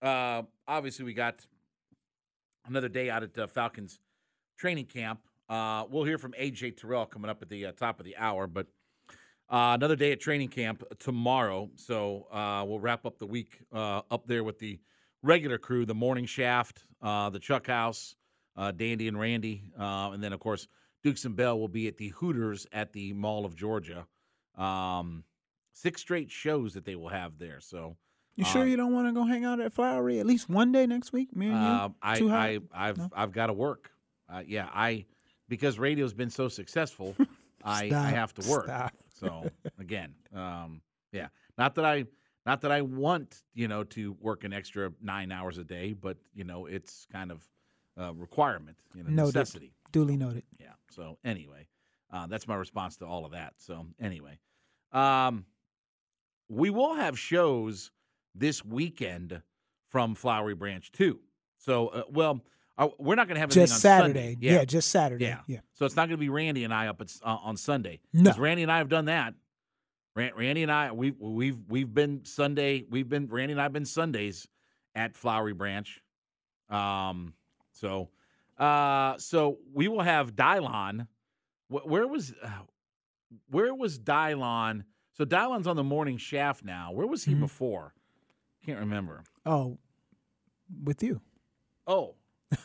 Uh, 0.00 0.42
obviously, 0.68 1.04
we 1.04 1.14
got 1.14 1.44
another 2.64 2.88
day 2.88 3.10
out 3.10 3.24
at 3.24 3.36
uh, 3.36 3.48
Falcons 3.48 3.98
training 4.56 4.86
camp. 4.86 5.18
Uh, 5.48 5.82
we'll 5.90 6.04
hear 6.04 6.16
from 6.16 6.30
AJ 6.34 6.76
Terrell 6.76 7.06
coming 7.06 7.28
up 7.28 7.42
at 7.42 7.48
the 7.48 7.66
uh, 7.66 7.72
top 7.72 7.98
of 7.98 8.06
the 8.06 8.16
hour, 8.16 8.46
but 8.46 8.68
uh, 9.50 9.74
another 9.74 9.96
day 9.96 10.12
at 10.12 10.20
training 10.20 10.48
camp 10.48 10.84
tomorrow. 11.00 11.68
So 11.74 12.28
uh, 12.30 12.64
we'll 12.64 12.78
wrap 12.78 13.04
up 13.04 13.18
the 13.18 13.26
week 13.26 13.58
uh, 13.72 14.02
up 14.12 14.28
there 14.28 14.44
with 14.44 14.60
the 14.60 14.78
regular 15.22 15.58
crew, 15.58 15.84
the 15.86 15.94
Morning 15.94 16.26
Shaft, 16.26 16.84
uh, 17.02 17.30
the 17.30 17.38
Chuck 17.38 17.66
House, 17.66 18.14
uh, 18.56 18.70
Dandy 18.72 19.08
and 19.08 19.18
Randy, 19.18 19.70
uh, 19.78 20.10
and 20.12 20.22
then 20.22 20.32
of 20.32 20.40
course 20.40 20.68
Dukes 21.02 21.24
and 21.24 21.36
Bell 21.36 21.58
will 21.58 21.68
be 21.68 21.86
at 21.86 21.96
the 21.96 22.08
Hooters 22.08 22.66
at 22.72 22.92
the 22.92 23.12
Mall 23.12 23.44
of 23.44 23.54
Georgia. 23.54 24.06
Um, 24.56 25.24
six 25.72 26.00
straight 26.00 26.30
shows 26.30 26.74
that 26.74 26.84
they 26.84 26.96
will 26.96 27.08
have 27.08 27.38
there. 27.38 27.60
So 27.60 27.96
You 28.34 28.44
sure 28.44 28.66
you 28.66 28.76
don't 28.76 28.92
want 28.92 29.06
to 29.06 29.12
go 29.12 29.24
hang 29.24 29.44
out 29.44 29.60
at 29.60 29.72
Flowery 29.72 30.18
at 30.18 30.26
least 30.26 30.48
one 30.48 30.72
day 30.72 30.86
next 30.86 31.12
week? 31.12 31.34
Me 31.36 31.46
and 31.46 31.54
you? 31.54 31.60
uh, 31.60 31.88
I, 32.02 32.18
Too 32.18 32.28
hot? 32.28 32.38
I, 32.40 32.58
I've, 32.72 32.98
No? 32.98 33.10
I've 33.14 33.32
got 33.32 33.46
to 33.46 33.52
work. 33.52 33.90
Uh, 34.28 34.42
yeah, 34.46 34.68
I 34.74 35.06
because 35.48 35.78
radio's 35.78 36.12
been 36.12 36.30
so 36.30 36.48
successful, 36.48 37.16
I, 37.64 37.84
I 37.94 38.10
have 38.10 38.34
to 38.34 38.50
work. 38.50 38.64
Stop. 38.64 38.92
So 39.14 39.50
again, 39.78 40.14
um, 40.34 40.82
yeah, 41.12 41.28
not 41.56 41.74
that 41.76 41.84
I, 41.84 42.04
not 42.48 42.62
that 42.62 42.72
I 42.72 42.80
want 42.80 43.42
you 43.52 43.68
know 43.68 43.84
to 43.84 44.16
work 44.20 44.42
an 44.42 44.54
extra 44.54 44.90
nine 45.02 45.30
hours 45.30 45.58
a 45.58 45.64
day, 45.64 45.92
but 45.92 46.16
you 46.34 46.44
know 46.44 46.64
it's 46.64 47.06
kind 47.12 47.30
of 47.30 47.46
a 47.98 48.14
requirement, 48.14 48.78
you 48.94 49.02
know, 49.02 49.10
Noted. 49.10 49.34
necessity. 49.34 49.72
Duly 49.92 50.16
noted. 50.16 50.44
Yeah. 50.58 50.68
So 50.90 51.18
anyway, 51.24 51.68
uh, 52.10 52.26
that's 52.26 52.48
my 52.48 52.54
response 52.54 52.96
to 52.98 53.06
all 53.06 53.26
of 53.26 53.32
that. 53.32 53.54
So 53.58 53.86
anyway, 54.00 54.38
um, 54.92 55.44
we 56.48 56.70
will 56.70 56.94
have 56.94 57.18
shows 57.18 57.90
this 58.34 58.64
weekend 58.64 59.42
from 59.88 60.14
Flowery 60.14 60.54
Branch 60.54 60.90
too. 60.90 61.20
So 61.58 61.88
uh, 61.88 62.02
well, 62.08 62.40
uh, 62.78 62.88
we're 62.98 63.16
not 63.16 63.26
going 63.28 63.34
to 63.34 63.40
have 63.40 63.50
anything 63.50 63.64
Just 63.64 63.74
on 63.74 63.80
Saturday. 63.80 64.32
Sunday. 64.32 64.36
Yeah. 64.40 64.64
just 64.64 64.88
Saturday. 64.88 65.26
Yeah. 65.26 65.40
Yeah. 65.46 65.60
So 65.74 65.84
it's 65.84 65.96
not 65.96 66.02
going 66.02 66.16
to 66.16 66.16
be 66.16 66.30
Randy 66.30 66.64
and 66.64 66.72
I 66.72 66.86
up 66.86 67.00
at, 67.02 67.12
uh, 67.22 67.36
on 67.42 67.58
Sunday. 67.58 68.00
No. 68.14 68.32
Randy 68.38 68.62
and 68.62 68.72
I 68.72 68.78
have 68.78 68.88
done 68.88 69.06
that. 69.06 69.34
Ran- 70.18 70.34
Randy 70.34 70.62
and 70.64 70.72
I 70.72 70.90
we've 70.90 71.14
we've 71.20 71.58
we've 71.68 71.94
been 71.94 72.24
Sunday. 72.24 72.84
We've 72.90 73.08
been 73.08 73.28
Randy 73.28 73.52
and 73.52 73.60
I 73.60 73.64
have 73.64 73.72
been 73.72 73.84
Sundays 73.84 74.48
at 74.94 75.16
Flowery 75.16 75.54
Branch. 75.54 76.00
Um. 76.68 77.34
So, 77.72 78.08
uh, 78.58 79.16
so 79.18 79.58
we 79.72 79.86
will 79.86 80.02
have 80.02 80.34
Dylon. 80.34 81.06
Where 81.68 82.06
was 82.08 82.34
uh, 82.42 82.48
where 83.50 83.72
was 83.74 83.98
Dylon? 84.00 84.82
So 85.12 85.24
Dylon's 85.24 85.68
on 85.68 85.76
the 85.76 85.84
morning 85.84 86.16
shaft 86.16 86.64
now. 86.64 86.90
Where 86.92 87.06
was 87.06 87.24
he 87.24 87.32
Mm-hmm. 87.32 87.40
before? 87.42 87.94
Can't 88.66 88.80
remember. 88.80 89.22
Oh, 89.46 89.78
with 90.84 91.02
you. 91.02 91.20
Oh, 91.86 92.16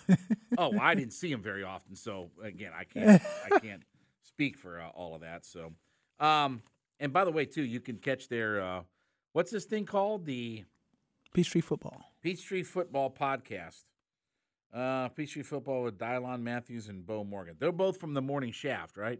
oh, 0.57 0.77
I 0.79 0.95
didn't 0.95 1.13
see 1.13 1.31
him 1.31 1.41
very 1.43 1.63
often. 1.63 1.95
So 1.95 2.31
again, 2.43 2.71
I 2.75 2.83
can't 2.85 3.21
I 3.51 3.59
can't 3.59 3.83
speak 4.23 4.57
for 4.57 4.81
uh, 4.81 4.89
all 4.89 5.13
of 5.13 5.21
that. 5.21 5.45
So, 5.45 5.73
um, 6.19 6.63
and 6.99 7.11
by 7.13 7.25
the 7.25 7.31
way, 7.31 7.45
too, 7.45 7.63
you 7.63 7.79
can 7.79 7.97
catch 7.97 8.27
their 8.29 8.61
uh, 8.61 8.81
what's 9.33 9.51
this 9.51 9.65
thing 9.65 9.85
called 9.85 10.25
the 10.25 10.63
Peachtree 11.33 11.61
football. 11.61 12.01
Peachtree 12.21 12.63
Football 12.63 13.09
Podcast. 13.11 13.83
Uh, 14.73 15.07
Peachtree 15.09 15.43
Football 15.43 15.83
with 15.83 15.97
Dylon 15.99 16.41
Matthews 16.41 16.87
and 16.87 17.05
Bo 17.05 17.23
Morgan. 17.23 17.55
They're 17.59 17.71
both 17.71 17.99
from 17.99 18.13
the 18.13 18.21
Morning 18.21 18.51
Shaft, 18.51 18.97
right? 18.97 19.19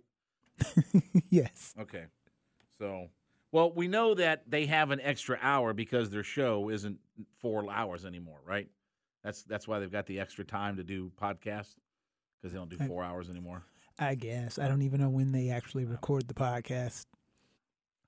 yes. 1.29 1.73
Okay. 1.79 2.05
So, 2.79 3.09
well, 3.51 3.71
we 3.71 3.87
know 3.87 4.15
that 4.15 4.49
they 4.49 4.65
have 4.65 4.91
an 4.91 4.99
extra 5.01 5.37
hour 5.41 5.73
because 5.73 6.09
their 6.09 6.23
show 6.23 6.69
isn't 6.69 6.97
four 7.39 7.71
hours 7.71 8.05
anymore, 8.05 8.39
right? 8.45 8.67
That's 9.23 9.43
that's 9.43 9.67
why 9.67 9.79
they've 9.79 9.91
got 9.91 10.05
the 10.07 10.19
extra 10.19 10.43
time 10.43 10.77
to 10.77 10.83
do 10.83 11.11
podcasts 11.21 11.75
because 12.41 12.51
they 12.51 12.57
don't 12.57 12.69
do 12.69 12.77
I- 12.79 12.87
four 12.87 13.03
hours 13.03 13.29
anymore. 13.29 13.63
I 13.99 14.15
guess. 14.15 14.57
I 14.57 14.67
don't 14.67 14.81
even 14.81 14.99
know 14.99 15.09
when 15.09 15.31
they 15.31 15.49
actually 15.49 15.85
record 15.85 16.27
the 16.27 16.33
podcast. 16.33 17.05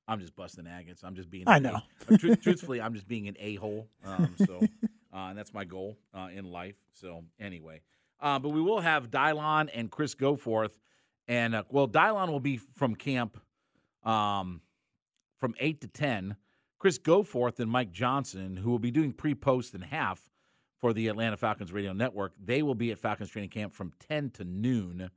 I'm 0.08 0.20
just 0.20 0.36
busting 0.36 0.68
agates. 0.68 1.04
I'm 1.04 1.16
just 1.16 1.30
being. 1.30 1.46
I 1.48 1.60
know. 1.60 1.82
A, 2.10 2.14
uh, 2.14 2.18
truthfully, 2.42 2.82
I'm 2.82 2.94
just 2.94 3.08
being 3.08 3.28
an 3.28 3.36
a 3.40 3.56
hole. 3.56 3.88
Um, 4.06 4.36
so, 4.46 4.62
uh, 5.14 5.28
and 5.30 5.38
that's 5.38 5.54
my 5.54 5.64
goal 5.64 5.98
uh, 6.14 6.28
in 6.34 6.52
life. 6.52 6.76
So, 6.94 7.24
anyway, 7.40 7.82
uh, 8.20 8.40
but 8.40 8.50
we 8.50 8.62
will 8.62 8.82
have 8.82 9.10
Dylon 9.10 9.70
and 9.74 9.90
Chris 9.90 10.14
Goforth, 10.14 10.78
and 11.28 11.56
uh, 11.56 11.64
well, 11.70 11.88
Dylon 11.88 12.30
will 12.30 12.40
be 12.40 12.58
from 12.58 12.96
camp, 12.96 13.38
um, 14.04 14.62
from 15.40 15.56
eight 15.60 15.82
to 15.82 15.88
ten. 15.88 16.36
Chris 16.78 17.00
Goforth 17.00 17.60
and 17.60 17.72
Mike 17.72 17.92
Johnson, 17.92 18.58
who 18.58 18.70
will 18.70 18.80
be 18.80 18.92
doing 18.92 19.12
pre-post 19.12 19.74
and 19.74 19.84
half 19.84 20.30
for 20.80 20.94
the 20.94 21.08
Atlanta 21.08 21.36
Falcons 21.36 21.74
radio 21.74 21.94
network, 21.94 22.34
they 22.40 22.62
will 22.62 22.76
be 22.76 22.92
at 22.92 23.00
Falcons 23.00 23.30
training 23.30 23.50
camp 23.50 23.74
from 23.74 23.92
ten 24.08 24.30
to 24.32 24.44
noon. 24.44 25.10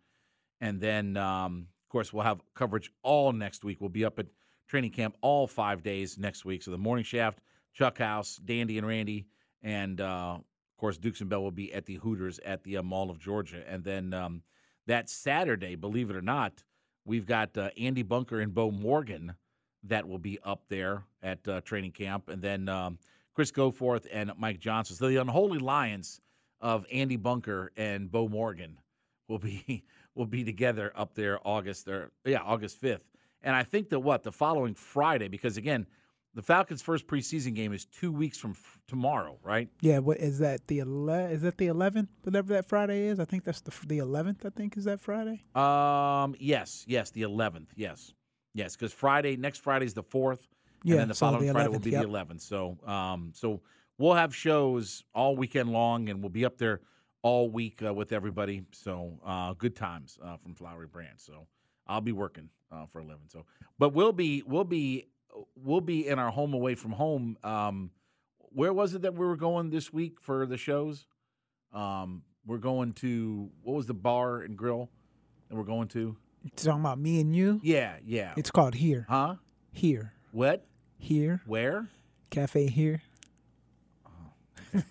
And 0.63 0.81
then, 0.81 1.19
um, 1.19 1.67
of 1.85 1.89
course, 1.91 2.11
we'll 2.11 2.25
have 2.25 2.41
coverage 2.55 2.91
all 3.03 3.33
next 3.33 3.65
week. 3.65 3.81
We'll 3.81 3.91
be 3.91 4.05
up 4.05 4.19
at 4.19 4.27
training 4.69 4.91
camp 4.91 5.17
all 5.23 5.47
five 5.47 5.83
days 5.83 6.19
next 6.19 6.45
week. 6.45 6.63
So 6.63 6.71
the 6.71 6.79
morning 6.79 7.05
shaft, 7.05 7.41
Chuck 7.73 7.99
House, 7.99 8.37
Dandy 8.37 8.79
and 8.79 8.87
Randy, 8.87 9.27
and 9.63 10.01
uh, 10.01 10.37
of 10.37 10.77
course 10.79 10.99
Dukes 10.99 11.21
and 11.21 11.29
Bell 11.29 11.43
will 11.43 11.51
be 11.51 11.73
at 11.73 11.87
the 11.87 11.97
Hooters 11.97 12.39
at 12.45 12.63
the 12.63 12.77
uh, 12.77 12.83
Mall 12.83 13.11
of 13.11 13.19
Georgia. 13.19 13.63
And 13.69 13.83
then 13.83 14.15
um, 14.15 14.43
that 14.87 15.09
Saturday, 15.09 15.75
believe 15.75 16.11
it 16.11 16.17
or 16.17 16.23
not, 16.23 16.63
we've 17.05 17.27
got 17.27 17.57
uh, 17.57 17.71
Andy 17.79 18.03
Bunker 18.03 18.41
and 18.41 18.55
Bo 18.55 18.71
Morgan 18.71 19.35
that 19.85 20.07
will 20.07 20.19
be 20.19 20.39
up 20.45 20.63
there 20.69 21.05
at 21.23 21.47
uh, 21.49 21.61
training 21.63 21.93
camp, 21.93 22.29
and 22.29 22.43
then 22.43 22.69
um, 22.69 22.99
Chris 23.35 23.53
Goforth 23.53 24.07
and 24.13 24.33
Mike 24.37 24.59
Johnson. 24.59 24.97
So 24.97 25.09
the 25.09 25.17
unholy 25.17 25.59
alliance 25.59 26.21
of 26.61 26.85
Andy 26.93 27.17
Bunker 27.17 27.71
and 27.77 28.11
Bo 28.11 28.29
Morgan 28.29 28.79
will 29.29 29.39
be 29.39 29.85
will 30.15 30.27
be 30.27 30.43
together 30.43 30.93
up 30.97 31.15
there 31.15 31.39
August 31.45 31.89
or 31.89 32.11
yeah 32.25 32.43
August 32.43 32.79
fifth. 32.81 33.05
And 33.43 33.55
I 33.55 33.63
think 33.63 33.91
that 33.91 34.01
what 34.01 34.23
the 34.23 34.33
following 34.33 34.75
Friday 34.75 35.29
because 35.29 35.57
again 35.57 35.87
the 36.35 36.43
Falcons' 36.43 36.83
first 36.83 37.07
preseason 37.07 37.55
game 37.55 37.73
is 37.73 37.85
two 37.87 38.13
weeks 38.13 38.39
from 38.39 38.51
f- 38.53 38.79
tomorrow, 38.87 39.39
right? 39.43 39.69
Yeah, 39.81 39.99
what 39.99 40.19
is 40.19 40.39
that? 40.39 40.67
The 40.69 40.81
ele- 40.81 41.09
Is 41.11 41.43
that 41.43 41.57
the 41.59 41.67
eleventh? 41.67 42.11
Whatever 42.23 42.53
that 42.53 42.67
Friday 42.69 43.07
is, 43.07 43.19
I 43.19 43.25
think 43.25 43.45
that's 43.45 43.61
the 43.63 43.73
the 43.87 43.99
eleventh. 43.99 44.45
I 44.45 44.51
think 44.51 44.77
is 44.77 44.85
that 44.85 45.01
Friday. 45.01 45.43
Um, 45.55 46.37
yes, 46.39 46.85
yes, 46.87 47.11
the 47.11 47.23
eleventh, 47.23 47.73
yes, 47.77 48.13
yes, 48.55 48.77
because 48.77 48.93
Friday 48.93 49.37
next 49.37 49.61
Friday 49.63 49.87
is 49.87 49.95
the 49.95 50.03
fourth, 50.03 50.47
and 50.83 50.91
Yeah, 50.91 50.97
then 50.97 51.09
the 51.09 51.15
so 51.15 51.27
following 51.27 51.47
the 51.47 51.53
Friday 51.55 51.69
will 51.71 51.81
be 51.81 51.91
yep. 51.91 52.03
the 52.03 52.09
eleventh. 52.09 52.43
So, 52.43 52.77
um, 52.87 53.33
so 53.35 53.63
we'll 53.97 54.15
have 54.15 54.35
shows 54.35 55.03
all 55.15 55.35
weekend 55.35 55.71
long, 55.73 56.09
and 56.09 56.21
we'll 56.23 56.29
be 56.31 56.45
up 56.45 56.59
there 56.59 56.83
all 57.23 57.49
week 57.51 57.83
uh, 57.83 57.93
with 57.93 58.13
everybody. 58.13 58.63
So, 58.73 59.19
uh, 59.25 59.55
good 59.55 59.75
times 59.75 60.19
uh, 60.23 60.37
from 60.37 60.55
Flowery 60.55 60.87
Branch. 60.87 61.19
So, 61.19 61.47
I'll 61.87 62.03
be 62.03 62.13
working 62.13 62.51
uh, 62.71 62.87
for 62.87 63.01
a 63.01 63.03
living. 63.03 63.29
So, 63.29 63.45
but 63.79 63.93
we'll 63.93 64.13
be 64.13 64.43
we'll 64.47 64.65
be 64.65 65.09
we'll 65.57 65.81
be 65.81 66.07
in 66.07 66.19
our 66.19 66.31
home 66.31 66.55
away 66.55 66.75
from 66.75 66.93
home. 66.93 67.37
Um, 67.43 67.91
where 68.39 68.73
was 68.73 68.95
it 68.95 69.03
that 69.03 69.15
we 69.15 69.27
were 69.27 69.37
going 69.37 69.71
this 69.71 69.93
week 69.93 70.21
for 70.21 70.47
the 70.47 70.57
shows? 70.57 71.07
Um, 71.73 72.23
we're 72.47 72.59
going 72.59 72.95
to 72.95 73.51
what 73.63 73.77
was 73.77 73.87
the 73.87 73.95
bar 73.95 74.41
and 74.41 74.57
grill 74.57 74.91
that 75.49 75.57
we're 75.57 75.65
going 75.65 75.89
to? 75.89 76.17
You 76.43 76.51
talking 76.57 76.81
about 76.81 76.99
me 76.99 77.21
and 77.21 77.35
you? 77.35 77.61
Yeah, 77.63 77.97
yeah. 78.05 78.33
It's 78.37 78.51
called 78.51 78.75
Here. 78.75 79.07
Huh? 79.09 79.35
Here. 79.73 80.13
What? 80.33 80.65
Here. 80.99 81.43
Where? 81.47 81.89
Cafe 82.31 82.69
Here. 82.69 83.03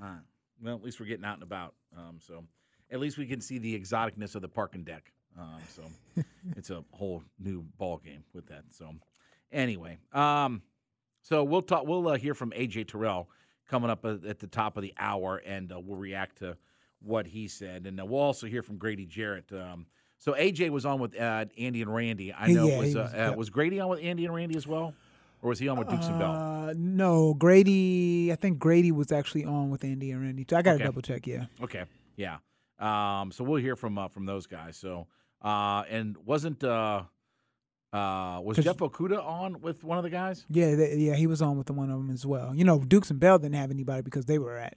Right. 0.00 0.18
Well, 0.62 0.76
at 0.76 0.82
least 0.82 0.98
we're 0.98 1.06
getting 1.06 1.24
out 1.24 1.34
and 1.34 1.42
about. 1.42 1.74
Um, 1.96 2.18
so 2.20 2.44
at 2.90 3.00
least 3.00 3.18
we 3.18 3.26
can 3.26 3.40
see 3.40 3.58
the 3.58 3.78
exoticness 3.78 4.34
of 4.34 4.42
the 4.42 4.48
parking 4.48 4.82
deck. 4.84 5.12
Um, 5.38 5.60
so 5.68 5.82
it's 6.56 6.70
a 6.70 6.84
whole 6.92 7.22
new 7.38 7.62
ball 7.78 7.98
game 7.98 8.24
with 8.34 8.46
that. 8.46 8.64
So 8.70 8.94
anyway, 9.52 9.98
um, 10.12 10.62
so 11.22 11.44
we'll 11.44 11.62
talk. 11.62 11.86
We'll 11.86 12.08
uh, 12.08 12.16
hear 12.16 12.34
from 12.34 12.50
AJ 12.50 12.88
Terrell 12.88 13.28
coming 13.68 13.90
up 13.90 14.04
at, 14.04 14.24
at 14.24 14.38
the 14.40 14.46
top 14.46 14.76
of 14.76 14.82
the 14.82 14.94
hour, 14.98 15.36
and 15.44 15.72
uh, 15.72 15.78
we'll 15.80 15.96
react 15.98 16.38
to 16.38 16.56
what 17.02 17.26
he 17.26 17.48
said, 17.48 17.86
and 17.86 18.00
uh, 18.00 18.04
we'll 18.04 18.20
also 18.20 18.46
hear 18.46 18.62
from 18.62 18.76
Grady 18.76 19.06
Jarrett. 19.06 19.50
Um, 19.52 19.86
so 20.18 20.32
AJ 20.34 20.68
was 20.70 20.84
on 20.84 21.00
with 21.00 21.18
uh, 21.18 21.46
Andy 21.56 21.80
and 21.80 21.94
Randy. 21.94 22.32
I 22.34 22.48
know 22.48 22.66
Yeah, 22.66 22.78
was, 22.78 22.96
uh, 22.96 22.98
was- 23.00 23.12
uh, 23.14 23.16
yeah. 23.16 23.30
was 23.30 23.48
Grady 23.50 23.80
on 23.80 23.88
with 23.88 24.00
Andy 24.02 24.26
and 24.26 24.34
Randy 24.34 24.56
as 24.56 24.66
well, 24.66 24.92
or 25.40 25.48
was 25.48 25.58
he 25.58 25.68
on 25.68 25.78
with 25.78 25.88
Dukes 25.88 26.08
and 26.08 26.18
Bell? 26.18 26.34
Uh, 26.34 26.74
no, 26.76 27.32
Grady. 27.34 28.30
I 28.32 28.36
think 28.36 28.58
Grady 28.58 28.92
was 28.92 29.12
actually 29.12 29.44
on 29.46 29.70
with 29.70 29.82
Andy 29.84 30.10
and 30.10 30.20
Randy 30.20 30.44
too. 30.44 30.56
I 30.56 30.62
got 30.62 30.72
to 30.72 30.74
Okay. 30.76 30.84
double 30.84 31.00
check. 31.02 31.26
Yeah. 31.26 31.46
Okay. 31.62 31.84
Yeah. 32.16 32.38
Um, 32.78 33.30
so 33.32 33.44
we'll 33.44 33.60
hear 33.62 33.76
from 33.76 33.96
uh, 33.96 34.08
from 34.08 34.26
those 34.26 34.46
guys. 34.46 34.76
So 34.76 35.06
uh, 35.42 35.84
and 35.88 36.16
wasn't 36.18 36.62
uh, 36.64 37.02
uh, 37.92 38.40
was 38.44 38.58
Jeff 38.58 38.76
Okudah 38.78 39.24
on 39.24 39.60
with 39.60 39.82
one 39.82 39.98
of 39.98 40.04
the 40.04 40.10
guys? 40.10 40.46
Yeah, 40.48 40.74
they, 40.76 40.96
yeah, 40.96 41.14
he 41.14 41.26
was 41.26 41.42
on 41.42 41.58
with 41.58 41.66
the 41.66 41.72
one 41.72 41.90
of 41.90 41.98
them 41.98 42.10
as 42.10 42.24
well. 42.24 42.54
You 42.54 42.64
know, 42.64 42.78
Dukes 42.78 43.10
and 43.10 43.18
Bell 43.18 43.38
didn't 43.38 43.56
have 43.56 43.70
anybody 43.70 44.02
because 44.02 44.26
they 44.26 44.38
were 44.38 44.56
at 44.58 44.76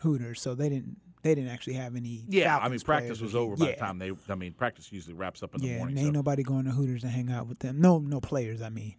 Hooters, 0.00 0.40
so 0.40 0.54
they 0.54 0.68
didn't 0.68 0.96
they 1.22 1.34
didn't 1.34 1.50
actually 1.50 1.74
have 1.74 1.96
any. 1.96 2.24
Yeah, 2.28 2.56
I 2.56 2.68
mean 2.68 2.80
practice 2.80 3.20
was 3.20 3.34
over 3.34 3.56
by 3.56 3.66
yeah. 3.66 3.70
the 3.72 3.78
time 3.78 3.98
they. 3.98 4.12
I 4.28 4.34
mean 4.36 4.52
practice 4.52 4.90
usually 4.92 5.14
wraps 5.14 5.42
up 5.42 5.54
in 5.54 5.60
the 5.60 5.66
Yeah, 5.68 5.78
morning. 5.78 5.96
and 5.96 5.98
so- 6.00 6.06
ain't 6.06 6.14
nobody 6.14 6.42
going 6.42 6.64
to 6.64 6.70
Hooters 6.70 7.02
to 7.02 7.08
hang 7.08 7.30
out 7.30 7.46
with 7.46 7.58
them. 7.58 7.80
No, 7.80 7.98
no 7.98 8.20
players. 8.20 8.62
I 8.62 8.70
mean, 8.70 8.94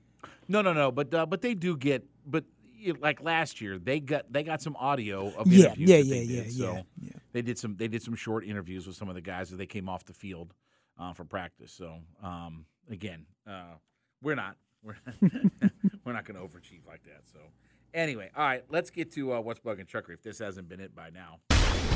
No, 0.48 0.62
no, 0.62 0.74
no. 0.74 0.92
But 0.92 1.14
uh, 1.14 1.26
but 1.26 1.42
they 1.42 1.54
do 1.56 1.76
get. 1.78 2.06
But 2.26 2.44
like 3.00 3.22
last 3.22 3.60
year, 3.60 3.80
they 3.80 4.00
got 4.00 4.32
they 4.32 4.44
got 4.44 4.62
some 4.62 4.76
audio 4.76 5.30
of 5.36 5.48
Yeah, 5.48 5.66
interviews. 5.68 5.90
yeah, 5.90 5.98
that 5.98 6.10
they 6.10 6.22
yeah, 6.24 6.44
did. 6.44 6.52
yeah, 6.54 6.66
So 6.66 6.84
yeah, 7.02 7.12
they 7.32 7.42
did 7.42 7.58
some 7.58 7.76
they 7.76 7.88
did 7.88 8.04
some 8.04 8.16
short 8.16 8.46
interviews 8.46 8.86
with 8.86 8.96
some 8.96 9.10
of 9.10 9.16
the 9.16 9.22
guys 9.22 9.52
as 9.52 9.58
they 9.58 9.66
came 9.66 9.90
off 9.90 10.06
the 10.06 10.14
field 10.14 10.54
uh, 11.00 11.14
for 11.14 11.24
practice. 11.24 11.72
So 11.72 11.96
um, 12.24 12.66
again, 12.90 13.26
uh, 13.48 13.76
we're 14.22 14.36
not 14.36 14.56
we're 14.84 14.98
we're 16.06 16.14
not 16.14 16.26
going 16.26 16.40
to 16.40 16.42
overachieve 16.42 16.86
like 16.88 17.04
that. 17.04 17.22
So 17.32 17.40
anyway, 17.94 18.30
all 18.36 18.46
right, 18.46 18.64
let's 18.70 18.90
get 18.90 19.12
to 19.14 19.34
uh, 19.34 19.42
what's 19.42 19.60
bugging 19.60 19.88
Chuckery 19.88 20.14
if 20.14 20.24
this 20.24 20.40
hasn't 20.40 20.70
been 20.70 20.80
it 20.80 20.96
by 20.96 21.10
now. 21.10 21.40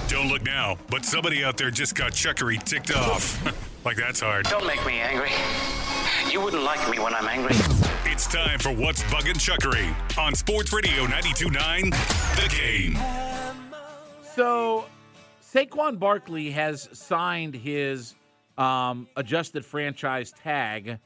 Don't 0.08 0.28
look 0.28 0.44
now, 0.44 0.78
but 0.90 1.06
somebody 1.06 1.44
out 1.44 1.56
there 1.56 1.72
just 1.72 1.96
got 1.96 2.12
chuckery 2.12 2.62
ticked 2.64 2.92
off. 2.94 3.42
like 3.86 3.96
that's 3.96 4.20
hard. 4.20 4.46
Don't 4.48 4.68
make 4.68 4.86
me 4.86 5.00
angry. 5.00 5.32
You 6.30 6.42
wouldn't 6.42 6.64
like 6.64 6.90
me 6.90 7.00
when 7.00 7.14
I'm 7.14 7.28
angry. 7.28 7.56
It's 8.06 8.28
time 8.28 8.60
for 8.60 8.74
What's 8.74 9.04
Bugging 9.04 9.36
Chuckery 9.36 9.96
on 10.18 10.36
Sports 10.36 10.74
Radio 10.74 11.06
92.9 11.06 11.92
The 12.36 12.56
Game. 12.56 12.98
So 14.36 14.86
Saquon 15.42 15.98
Barkley 15.98 16.52
has 16.52 16.90
signed 16.92 17.56
his 17.56 18.16
um, 18.58 19.08
adjusted 19.16 19.66
franchise 19.66 20.32
tag 20.32 21.00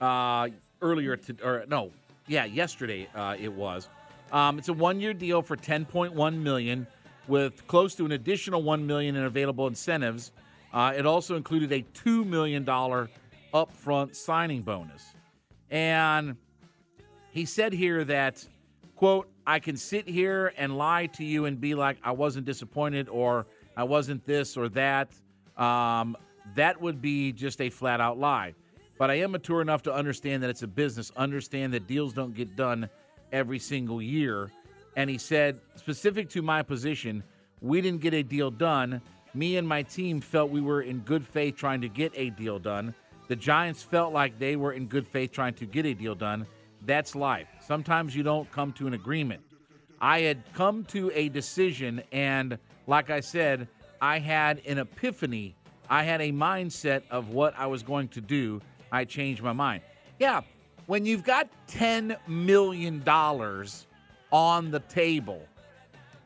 uh, 0.00 0.48
earlier 0.80 1.16
to 1.16 1.36
or 1.42 1.64
no, 1.68 1.90
yeah, 2.26 2.44
yesterday 2.44 3.08
uh, 3.14 3.36
it 3.38 3.52
was. 3.52 3.88
Um, 4.32 4.58
it's 4.58 4.68
a 4.68 4.74
one-year 4.74 5.14
deal 5.14 5.40
for 5.40 5.56
10.1 5.56 6.36
million, 6.36 6.86
with 7.28 7.66
close 7.66 7.94
to 7.94 8.04
an 8.04 8.12
additional 8.12 8.62
1 8.62 8.86
million 8.86 9.16
in 9.16 9.24
available 9.24 9.66
incentives. 9.66 10.32
Uh, 10.72 10.92
it 10.94 11.06
also 11.06 11.36
included 11.36 11.72
a 11.72 11.80
two 11.94 12.24
million 12.24 12.64
dollar 12.64 13.08
upfront 13.54 14.14
signing 14.14 14.60
bonus, 14.62 15.14
and 15.70 16.36
he 17.30 17.44
said 17.44 17.72
here 17.72 18.04
that 18.04 18.46
quote 18.96 19.28
i 19.46 19.58
can 19.58 19.76
sit 19.76 20.08
here 20.08 20.52
and 20.56 20.76
lie 20.76 21.06
to 21.06 21.24
you 21.24 21.44
and 21.44 21.60
be 21.60 21.74
like 21.74 21.96
i 22.02 22.10
wasn't 22.10 22.44
disappointed 22.44 23.08
or 23.08 23.46
i 23.76 23.84
wasn't 23.84 24.24
this 24.26 24.56
or 24.56 24.68
that 24.68 25.08
um, 25.56 26.16
that 26.54 26.80
would 26.80 27.00
be 27.00 27.32
just 27.32 27.60
a 27.60 27.70
flat 27.70 28.00
out 28.00 28.18
lie 28.18 28.54
but 28.98 29.10
i 29.10 29.14
am 29.14 29.32
mature 29.32 29.60
enough 29.60 29.82
to 29.82 29.92
understand 29.92 30.42
that 30.42 30.50
it's 30.50 30.62
a 30.62 30.66
business 30.66 31.12
understand 31.16 31.72
that 31.72 31.86
deals 31.86 32.12
don't 32.12 32.34
get 32.34 32.56
done 32.56 32.88
every 33.32 33.58
single 33.58 34.00
year 34.00 34.50
and 34.96 35.08
he 35.08 35.18
said 35.18 35.60
specific 35.76 36.28
to 36.28 36.42
my 36.42 36.62
position 36.62 37.22
we 37.60 37.80
didn't 37.80 38.00
get 38.00 38.14
a 38.14 38.22
deal 38.22 38.50
done 38.50 39.00
me 39.34 39.56
and 39.56 39.68
my 39.68 39.82
team 39.82 40.20
felt 40.20 40.50
we 40.50 40.60
were 40.60 40.82
in 40.82 41.00
good 41.00 41.26
faith 41.26 41.56
trying 41.56 41.80
to 41.80 41.88
get 41.88 42.12
a 42.14 42.30
deal 42.30 42.58
done 42.58 42.94
the 43.28 43.36
giants 43.36 43.82
felt 43.82 44.12
like 44.12 44.38
they 44.38 44.56
were 44.56 44.72
in 44.72 44.86
good 44.86 45.06
faith 45.06 45.32
trying 45.32 45.54
to 45.54 45.66
get 45.66 45.84
a 45.84 45.94
deal 45.94 46.14
done 46.14 46.46
that's 46.84 47.14
life. 47.14 47.48
Sometimes 47.66 48.14
you 48.14 48.22
don't 48.22 48.50
come 48.52 48.72
to 48.74 48.86
an 48.86 48.94
agreement. 48.94 49.42
I 50.00 50.20
had 50.20 50.42
come 50.54 50.84
to 50.86 51.10
a 51.14 51.28
decision, 51.28 52.02
and 52.12 52.58
like 52.86 53.10
I 53.10 53.20
said, 53.20 53.68
I 54.00 54.20
had 54.20 54.62
an 54.66 54.78
epiphany. 54.78 55.56
I 55.90 56.02
had 56.02 56.20
a 56.20 56.32
mindset 56.32 57.02
of 57.10 57.30
what 57.30 57.54
I 57.58 57.66
was 57.66 57.82
going 57.82 58.08
to 58.08 58.20
do. 58.20 58.60
I 58.92 59.04
changed 59.04 59.42
my 59.42 59.52
mind. 59.52 59.82
Yeah, 60.18 60.42
when 60.86 61.04
you've 61.04 61.24
got 61.24 61.48
$10 61.68 62.16
million 62.26 63.02
on 64.30 64.70
the 64.70 64.80
table, 64.80 65.42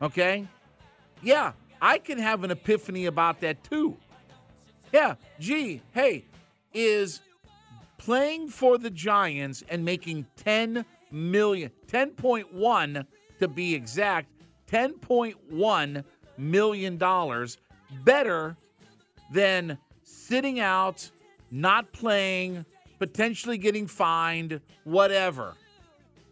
okay? 0.01 0.47
Yeah, 1.21 1.53
I 1.81 1.97
can 1.97 2.17
have 2.17 2.43
an 2.43 2.51
epiphany 2.51 3.05
about 3.05 3.41
that 3.41 3.63
too. 3.63 3.97
Yeah, 4.91 5.15
gee, 5.39 5.81
hey, 5.93 6.25
is 6.73 7.21
playing 7.97 8.49
for 8.49 8.77
the 8.77 8.89
Giants 8.89 9.63
and 9.69 9.83
making 9.83 10.25
10 10.37 10.85
million, 11.11 11.71
10.1 11.87 13.05
to 13.39 13.47
be 13.47 13.75
exact, 13.75 14.29
10.1 14.69 16.03
million 16.37 16.97
dollars 16.97 17.57
better 18.03 18.57
than 19.31 19.77
sitting 20.03 20.59
out, 20.59 21.09
not 21.51 21.91
playing, 21.93 22.65
potentially 22.99 23.57
getting 23.57 23.87
fined, 23.87 24.61
whatever. 24.83 25.55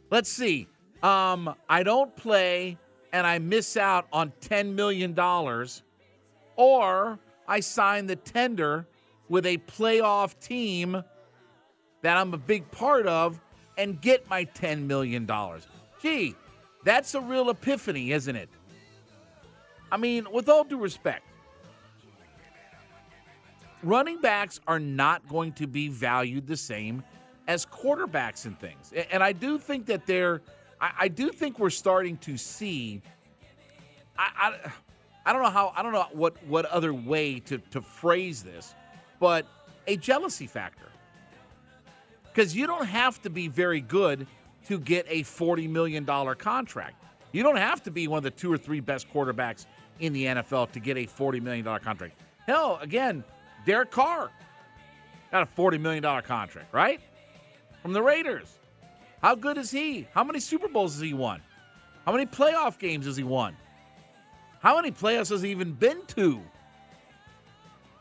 Let's 0.09 0.29
see. 0.29 0.67
Um, 1.03 1.55
I 1.69 1.83
don't 1.83 2.15
play 2.15 2.77
and 3.13 3.27
I 3.27 3.39
miss 3.39 3.75
out 3.77 4.07
on 4.13 4.31
$10 4.41 4.73
million, 4.73 5.17
or 6.55 7.19
I 7.47 7.59
sign 7.59 8.05
the 8.05 8.15
tender 8.15 8.85
with 9.29 9.45
a 9.45 9.57
playoff 9.57 10.39
team 10.39 11.03
that 12.01 12.17
I'm 12.17 12.33
a 12.33 12.37
big 12.37 12.69
part 12.71 13.07
of 13.07 13.39
and 13.77 13.99
get 14.01 14.29
my 14.29 14.45
$10 14.45 14.85
million. 14.85 15.29
Gee, 16.01 16.35
that's 16.83 17.15
a 17.15 17.21
real 17.21 17.49
epiphany, 17.49 18.11
isn't 18.11 18.35
it? 18.35 18.49
I 19.91 19.97
mean, 19.97 20.27
with 20.31 20.49
all 20.49 20.63
due 20.63 20.77
respect, 20.77 21.25
running 23.83 24.19
backs 24.19 24.59
are 24.67 24.79
not 24.79 25.27
going 25.27 25.53
to 25.53 25.67
be 25.67 25.87
valued 25.87 26.47
the 26.47 26.57
same 26.57 27.03
as 27.47 27.65
quarterbacks 27.65 28.45
and 28.45 28.59
things. 28.59 28.93
And 29.11 29.23
I 29.23 29.31
do 29.31 29.57
think 29.57 29.85
that 29.87 30.05
they're, 30.05 30.41
I, 30.79 30.91
I 31.01 31.07
do 31.07 31.29
think 31.29 31.59
we're 31.59 31.69
starting 31.69 32.17
to 32.17 32.37
see, 32.37 33.01
I, 34.17 34.29
I, 34.37 34.71
I 35.25 35.33
don't 35.33 35.41
know 35.41 35.49
how, 35.49 35.73
I 35.75 35.83
don't 35.83 35.93
know 35.93 36.07
what, 36.13 36.35
what 36.47 36.65
other 36.65 36.93
way 36.93 37.39
to, 37.41 37.57
to 37.57 37.81
phrase 37.81 38.43
this, 38.43 38.75
but 39.19 39.45
a 39.87 39.97
jealousy 39.97 40.47
factor 40.47 40.87
because 42.31 42.55
you 42.55 42.65
don't 42.65 42.85
have 42.85 43.21
to 43.21 43.29
be 43.29 43.47
very 43.47 43.81
good 43.81 44.25
to 44.65 44.79
get 44.79 45.05
a 45.09 45.21
$40 45.23 45.69
million 45.69 46.05
contract. 46.05 47.03
You 47.31 47.43
don't 47.43 47.57
have 47.57 47.83
to 47.83 47.91
be 47.91 48.07
one 48.07 48.17
of 48.17 48.23
the 48.23 48.31
two 48.31 48.51
or 48.51 48.57
three 48.57 48.79
best 48.79 49.11
quarterbacks 49.11 49.65
in 49.99 50.13
the 50.13 50.25
NFL 50.25 50.71
to 50.71 50.79
get 50.79 50.97
a 50.97 51.05
$40 51.05 51.41
million 51.41 51.65
contract. 51.79 52.21
Hell, 52.47 52.79
again, 52.81 53.23
Derek 53.65 53.91
Carr 53.91 54.31
got 55.31 55.43
a 55.43 55.61
$40 55.61 55.79
million 55.79 56.03
contract, 56.23 56.73
right? 56.73 56.99
From 57.81 57.93
the 57.93 58.01
Raiders. 58.01 58.57
How 59.21 59.35
good 59.35 59.57
is 59.57 59.69
he? 59.69 60.07
How 60.13 60.23
many 60.23 60.39
Super 60.39 60.67
Bowls 60.67 60.93
has 60.93 61.01
he 61.01 61.13
won? 61.13 61.41
How 62.05 62.11
many 62.11 62.25
playoff 62.25 62.79
games 62.79 63.05
has 63.05 63.15
he 63.15 63.23
won? 63.23 63.55
How 64.61 64.75
many 64.75 64.91
playoffs 64.91 65.29
has 65.29 65.41
he 65.41 65.51
even 65.51 65.73
been 65.73 66.05
to? 66.07 66.41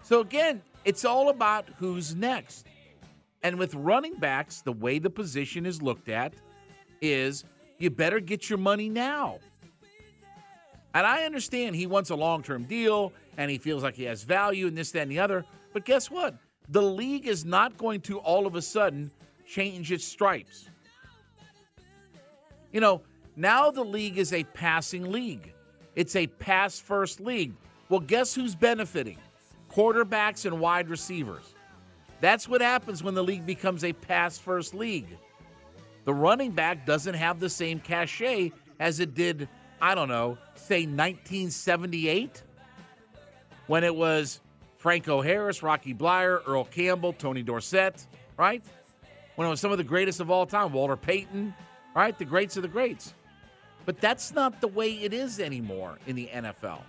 So, 0.03 0.21
again, 0.21 0.63
it's 0.85 1.05
all 1.05 1.29
about 1.29 1.69
who's 1.79 2.15
next. 2.15 2.67
And 3.43 3.59
with 3.59 3.75
running 3.75 4.15
backs, 4.15 4.63
the 4.63 4.73
way 4.73 4.99
the 4.99 5.11
position 5.11 5.67
is 5.67 5.81
looked 5.81 6.09
at 6.09 6.35
is 7.01 7.45
you 7.79 7.91
better 7.91 8.21
get 8.21 8.51
your 8.51 8.59
money 8.59 8.89
now. 8.89 9.39
And 10.95 11.07
I 11.07 11.25
understand 11.25 11.77
he 11.77 11.87
wants 11.87 12.11
a 12.11 12.17
long 12.17 12.43
term 12.43 12.65
deal 12.65 13.13
and 13.37 13.51
he 13.51 13.59
feels 13.59 13.83
like 13.83 13.95
he 13.95 14.05
has 14.05 14.23
value 14.23 14.67
and 14.67 14.77
this, 14.77 14.91
that, 14.93 15.03
and 15.03 15.11
the 15.11 15.21
other. 15.21 15.45
But 15.73 15.85
guess 15.85 16.11
what? 16.11 16.35
The 16.71 16.83
league 16.83 17.27
is 17.27 17.45
not 17.45 17.77
going 17.77 18.01
to 18.03 18.19
all 18.19 18.47
of 18.47 18.55
a 18.55 18.63
sudden 18.63 19.11
change 19.47 19.93
its 19.93 20.05
stripes. 20.05 20.69
You 22.73 22.81
know, 22.81 23.03
now 23.37 23.71
the 23.71 23.85
league 23.85 24.19
is 24.19 24.33
a 24.33 24.45
passing 24.45 25.11
league, 25.11 25.53
it's 25.97 26.17
a 26.17 26.27
pass 26.27 26.79
first 26.79 27.21
league. 27.21 27.55
Well, 27.89 28.01
guess 28.01 28.35
who's 28.35 28.55
benefiting? 28.55 29.19
Quarterbacks 29.73 30.47
and 30.47 30.61
wide 30.61 30.89
receivers. 30.89 31.55
That's 32.21 32.49
what 32.49 32.61
happens 32.61 33.03
when 33.03 33.15
the 33.15 33.25
league 33.25 33.47
becomes 33.47 33.83
a 33.83 33.93
pass 33.93 34.39
first 34.39 34.75
league. 34.75 35.19
The 36.05 36.15
running 36.15 36.53
back 36.53 36.87
doesn't 36.87 37.15
have 37.15 37.41
the 37.41 37.49
same 37.49 37.81
cachet 37.81 38.53
as 38.79 39.01
it 39.01 39.15
did, 39.15 39.49
I 39.81 39.95
don't 39.95 40.09
know, 40.09 40.37
say 40.55 40.87
1978 40.87 42.43
when 43.67 43.85
it 43.85 43.95
was 43.95 44.41
Franco 44.77 45.21
Harris, 45.21 45.63
Rocky 45.63 45.95
Bleier, 45.95 46.41
Earl 46.47 46.65
Campbell, 46.65 47.13
Tony 47.13 47.43
Dorsett, 47.43 48.07
right? 48.37 48.63
When 49.37 49.47
it 49.47 49.51
was 49.51 49.61
some 49.61 49.73
of 49.73 49.79
the 49.79 49.85
greatest 49.85 50.21
of 50.21 50.31
all 50.31 50.47
time, 50.47 50.73
Walter 50.73 50.97
Payton, 50.97 51.55
right? 51.95 52.19
The 52.19 52.25
greats 52.25 52.57
of 52.57 52.63
the 52.63 52.69
greats. 52.69 53.15
But 53.87 54.01
that's 54.01 54.33
not 54.33 54.61
the 54.61 54.69
way 54.69 54.93
it 54.93 55.13
is 55.15 55.41
anymore 55.41 55.99
in 56.07 56.17
the 56.17 56.29
NFL. 56.33 56.81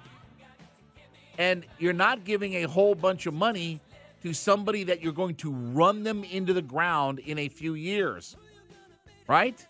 And 1.37 1.65
you're 1.79 1.93
not 1.93 2.23
giving 2.23 2.55
a 2.55 2.63
whole 2.63 2.95
bunch 2.95 3.25
of 3.25 3.33
money 3.33 3.79
to 4.23 4.33
somebody 4.33 4.83
that 4.83 5.01
you're 5.01 5.13
going 5.13 5.35
to 5.35 5.51
run 5.51 6.03
them 6.03 6.23
into 6.23 6.53
the 6.53 6.61
ground 6.61 7.19
in 7.19 7.39
a 7.39 7.47
few 7.47 7.73
years. 7.73 8.35
Right? 9.27 9.65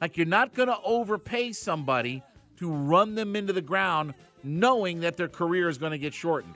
Like 0.00 0.16
you're 0.16 0.26
not 0.26 0.54
going 0.54 0.68
to 0.68 0.78
overpay 0.84 1.52
somebody 1.52 2.22
to 2.58 2.70
run 2.70 3.14
them 3.14 3.36
into 3.36 3.52
the 3.52 3.62
ground 3.62 4.14
knowing 4.42 5.00
that 5.00 5.16
their 5.16 5.28
career 5.28 5.68
is 5.68 5.78
going 5.78 5.92
to 5.92 5.98
get 5.98 6.14
shortened. 6.14 6.54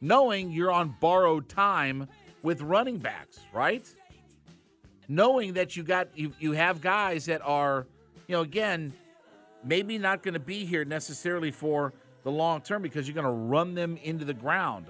Knowing 0.00 0.50
you're 0.50 0.72
on 0.72 0.94
borrowed 1.00 1.48
time 1.48 2.08
with 2.42 2.60
running 2.60 2.98
backs, 2.98 3.40
right? 3.52 3.86
Knowing 5.08 5.54
that 5.54 5.76
you 5.76 5.82
got 5.82 6.08
you 6.16 6.32
you 6.38 6.52
have 6.52 6.80
guys 6.80 7.26
that 7.26 7.40
are, 7.44 7.86
you 8.26 8.34
know, 8.34 8.42
again, 8.42 8.92
maybe 9.64 9.98
not 9.98 10.22
going 10.22 10.34
to 10.34 10.40
be 10.40 10.64
here 10.64 10.84
necessarily 10.84 11.50
for 11.50 11.92
the 12.24 12.30
long 12.30 12.60
term 12.60 12.82
because 12.82 13.06
you're 13.06 13.14
going 13.14 13.24
to 13.24 13.30
run 13.30 13.74
them 13.74 13.96
into 14.02 14.24
the 14.24 14.34
ground. 14.34 14.86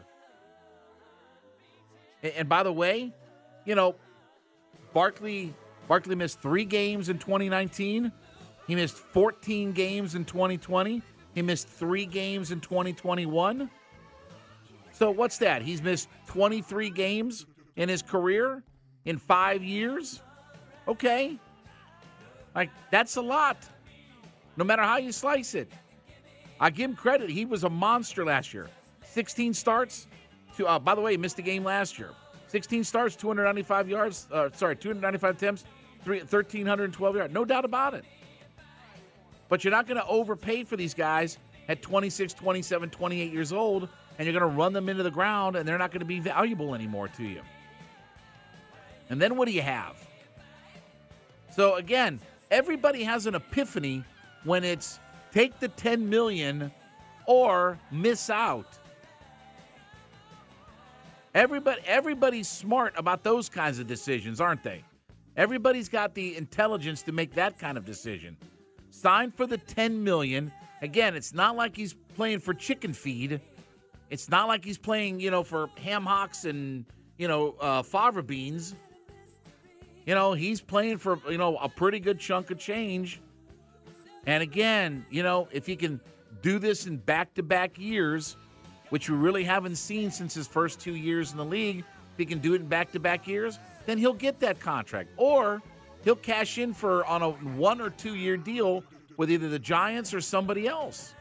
And, 2.22 2.32
and 2.32 2.48
by 2.48 2.62
the 2.62 2.72
way, 2.72 3.12
you 3.64 3.74
know, 3.74 3.94
Barkley 4.92 5.54
Barkley 5.88 6.14
missed 6.14 6.40
three 6.40 6.64
games 6.64 7.08
in 7.08 7.18
2019. 7.18 8.10
He 8.66 8.74
missed 8.74 8.96
14 8.96 9.72
games 9.72 10.14
in 10.14 10.24
2020. 10.24 11.02
He 11.34 11.42
missed 11.42 11.68
three 11.68 12.06
games 12.06 12.50
in 12.50 12.60
2021. 12.60 13.70
So 14.92 15.10
what's 15.10 15.38
that? 15.38 15.62
He's 15.62 15.82
missed 15.82 16.08
23 16.28 16.90
games 16.90 17.46
in 17.76 17.88
his 17.88 18.02
career 18.02 18.62
in 19.04 19.18
five 19.18 19.62
years. 19.62 20.22
Okay, 20.88 21.38
like 22.54 22.70
that's 22.90 23.16
a 23.16 23.20
lot. 23.20 23.58
No 24.56 24.64
matter 24.64 24.82
how 24.82 24.96
you 24.96 25.12
slice 25.12 25.54
it, 25.54 25.70
I 26.58 26.70
give 26.70 26.90
him 26.90 26.96
credit. 26.96 27.28
He 27.28 27.44
was 27.44 27.64
a 27.64 27.70
monster 27.70 28.24
last 28.24 28.54
year. 28.54 28.70
16 29.04 29.52
starts. 29.52 30.06
To, 30.56 30.66
uh, 30.66 30.78
by 30.78 30.94
the 30.94 31.02
way, 31.02 31.12
he 31.12 31.16
missed 31.18 31.38
a 31.38 31.42
game 31.42 31.64
last 31.64 31.98
year. 31.98 32.10
16 32.48 32.84
starts, 32.84 33.16
295 33.16 33.88
yards. 33.88 34.28
Uh, 34.32 34.48
sorry, 34.54 34.76
295 34.76 35.36
attempts, 35.36 35.64
three, 36.02 36.20
1,312 36.20 37.16
yards. 37.16 37.34
No 37.34 37.44
doubt 37.44 37.64
about 37.66 37.92
it. 37.92 38.04
But 39.48 39.64
you're 39.64 39.70
not 39.70 39.86
going 39.86 40.00
to 40.00 40.06
overpay 40.06 40.64
for 40.64 40.76
these 40.76 40.94
guys 40.94 41.38
at 41.68 41.82
26, 41.82 42.34
27, 42.34 42.90
28 42.90 43.32
years 43.32 43.52
old, 43.52 43.88
and 44.18 44.26
you're 44.26 44.38
going 44.38 44.50
to 44.50 44.56
run 44.56 44.72
them 44.72 44.88
into 44.88 45.02
the 45.02 45.10
ground, 45.10 45.56
and 45.56 45.66
they're 45.68 45.78
not 45.78 45.90
going 45.90 46.00
to 46.00 46.06
be 46.06 46.20
valuable 46.20 46.74
anymore 46.74 47.08
to 47.08 47.24
you. 47.24 47.40
And 49.08 49.20
then 49.20 49.36
what 49.36 49.46
do 49.46 49.52
you 49.52 49.62
have? 49.62 49.96
So 51.54 51.76
again, 51.76 52.20
everybody 52.50 53.02
has 53.04 53.26
an 53.26 53.34
epiphany 53.34 54.04
when 54.44 54.64
it's 54.64 54.98
take 55.32 55.58
the 55.60 55.68
10 55.68 56.08
million 56.08 56.72
or 57.26 57.78
miss 57.90 58.30
out. 58.30 58.66
Everybody 61.34 61.82
everybody's 61.86 62.48
smart 62.48 62.94
about 62.96 63.22
those 63.22 63.48
kinds 63.48 63.78
of 63.78 63.86
decisions, 63.86 64.40
aren't 64.40 64.62
they? 64.62 64.82
Everybody's 65.36 65.88
got 65.88 66.14
the 66.14 66.36
intelligence 66.36 67.02
to 67.02 67.12
make 67.12 67.34
that 67.34 67.58
kind 67.58 67.76
of 67.76 67.84
decision. 67.84 68.36
Sign 68.96 69.30
for 69.30 69.46
the 69.46 69.58
10 69.58 70.02
million. 70.02 70.50
Again, 70.80 71.14
it's 71.14 71.34
not 71.34 71.54
like 71.54 71.76
he's 71.76 71.94
playing 72.14 72.40
for 72.40 72.54
chicken 72.54 72.94
feed. 72.94 73.40
It's 74.08 74.30
not 74.30 74.48
like 74.48 74.64
he's 74.64 74.78
playing, 74.78 75.20
you 75.20 75.30
know, 75.30 75.42
for 75.42 75.68
ham 75.82 76.04
hocks 76.06 76.46
and, 76.46 76.86
you 77.18 77.28
know, 77.28 77.56
uh, 77.60 77.82
fava 77.82 78.22
beans. 78.22 78.74
You 80.06 80.14
know, 80.14 80.32
he's 80.32 80.62
playing 80.62 80.96
for, 80.98 81.18
you 81.28 81.36
know, 81.36 81.58
a 81.58 81.68
pretty 81.68 82.00
good 82.00 82.18
chunk 82.18 82.50
of 82.50 82.58
change. 82.58 83.20
And 84.26 84.42
again, 84.42 85.04
you 85.10 85.22
know, 85.22 85.46
if 85.50 85.66
he 85.66 85.76
can 85.76 86.00
do 86.40 86.58
this 86.58 86.86
in 86.86 86.96
back 86.96 87.34
to 87.34 87.42
back 87.42 87.78
years, 87.78 88.36
which 88.88 89.10
we 89.10 89.16
really 89.16 89.44
haven't 89.44 89.76
seen 89.76 90.10
since 90.10 90.32
his 90.32 90.46
first 90.46 90.80
two 90.80 90.94
years 90.94 91.32
in 91.32 91.36
the 91.36 91.44
league, 91.44 91.80
if 92.12 92.18
he 92.18 92.24
can 92.24 92.38
do 92.38 92.54
it 92.54 92.62
in 92.62 92.66
back 92.66 92.92
to 92.92 93.00
back 93.00 93.26
years, 93.28 93.58
then 93.84 93.98
he'll 93.98 94.14
get 94.14 94.40
that 94.40 94.58
contract. 94.58 95.10
Or 95.18 95.60
he'll 96.06 96.14
cash 96.14 96.56
in 96.56 96.72
for 96.72 97.04
on 97.04 97.20
a 97.20 97.30
one 97.30 97.80
or 97.80 97.90
two 97.90 98.14
year 98.14 98.36
deal 98.36 98.84
with 99.16 99.28
either 99.28 99.48
the 99.48 99.58
Giants 99.58 100.14
or 100.14 100.20
somebody 100.20 100.68
else. 100.68 101.14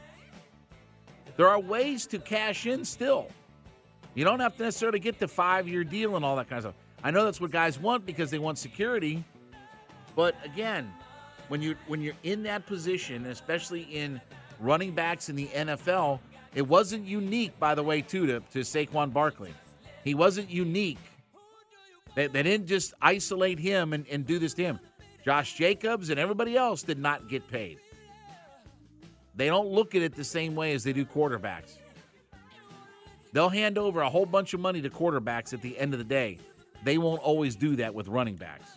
There 1.37 1.49
are 1.49 1.59
ways 1.59 2.05
to 2.07 2.19
cash 2.19 2.67
in 2.67 2.85
still. 2.85 3.27
You 4.13 4.23
don't 4.23 4.39
have 4.39 4.55
to 4.57 4.63
necessarily 4.63 4.99
get 4.99 5.17
the 5.17 5.27
five 5.27 5.67
year 5.67 5.83
deal 5.83 6.15
and 6.15 6.23
all 6.23 6.35
that 6.35 6.47
kind 6.47 6.59
of 6.59 6.63
stuff. 6.65 6.75
I 7.03 7.09
know 7.09 7.25
that's 7.25 7.41
what 7.41 7.49
guys 7.49 7.79
want 7.79 8.05
because 8.05 8.29
they 8.29 8.37
want 8.37 8.59
security. 8.59 9.23
But 10.15 10.35
again, 10.45 10.93
when 11.47 11.63
you 11.63 11.75
when 11.87 11.99
you're 11.99 12.13
in 12.21 12.43
that 12.43 12.67
position, 12.67 13.25
especially 13.25 13.81
in 13.81 14.21
running 14.59 14.91
backs 14.91 15.29
in 15.29 15.35
the 15.35 15.47
NFL, 15.47 16.19
it 16.53 16.65
wasn't 16.67 17.05
unique, 17.05 17.57
by 17.59 17.73
the 17.73 17.83
way, 17.83 18.01
too, 18.01 18.27
to, 18.27 18.39
to 18.51 18.59
Saquon 18.59 19.11
Barkley. 19.11 19.53
He 20.03 20.13
wasn't 20.13 20.51
unique. 20.51 20.99
They, 22.15 22.27
they 22.27 22.43
didn't 22.43 22.67
just 22.67 22.93
isolate 23.01 23.59
him 23.59 23.93
and, 23.93 24.05
and 24.09 24.25
do 24.25 24.39
this 24.39 24.53
to 24.55 24.63
him. 24.63 24.79
Josh 25.23 25.55
Jacobs 25.55 26.09
and 26.09 26.19
everybody 26.19 26.55
else 26.55 26.83
did 26.83 26.99
not 26.99 27.27
get 27.27 27.47
paid. 27.47 27.79
They 29.35 29.47
don't 29.47 29.67
look 29.67 29.95
at 29.95 30.01
it 30.01 30.15
the 30.15 30.23
same 30.23 30.55
way 30.55 30.73
as 30.73 30.83
they 30.83 30.93
do 30.93 31.05
quarterbacks. 31.05 31.77
They'll 33.33 33.49
hand 33.49 33.77
over 33.77 34.01
a 34.01 34.09
whole 34.09 34.25
bunch 34.25 34.53
of 34.53 34.61
money 34.61 34.81
to 34.81 34.89
quarterbacks 34.89 35.53
at 35.53 35.61
the 35.61 35.77
end 35.77 35.93
of 35.93 35.99
the 35.99 36.05
day. 36.05 36.39
They 36.85 36.97
won't 36.97 37.21
always 37.21 37.55
do 37.55 37.75
that 37.75 37.93
with 37.93 38.07
running 38.07 38.35
backs. 38.35 38.71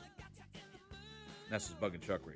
That's 1.51 1.69
just 1.69 1.81
Bug 1.81 1.95
and 1.95 2.03
Chuckery. 2.03 2.35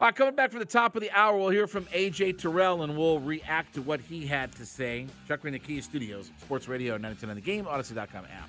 All 0.00 0.06
right, 0.06 0.14
coming 0.14 0.34
back 0.34 0.50
for 0.50 0.58
the 0.58 0.64
top 0.64 0.96
of 0.96 1.02
the 1.02 1.10
hour, 1.10 1.36
we'll 1.36 1.48
hear 1.48 1.66
from 1.66 1.84
AJ 1.86 2.38
Terrell 2.38 2.82
and 2.82 2.96
we'll 2.96 3.20
react 3.20 3.74
to 3.74 3.82
what 3.82 4.00
he 4.00 4.26
had 4.26 4.52
to 4.52 4.64
say. 4.64 5.06
Chuckery 5.28 5.54
in 5.54 5.60
the 5.60 5.80
Studios, 5.80 6.30
Sports 6.40 6.68
Radio 6.68 6.94
910 6.94 7.30
on 7.30 7.36
the 7.36 7.42
game, 7.42 7.64
Audacy.com 7.64 8.24
app. 8.24 8.48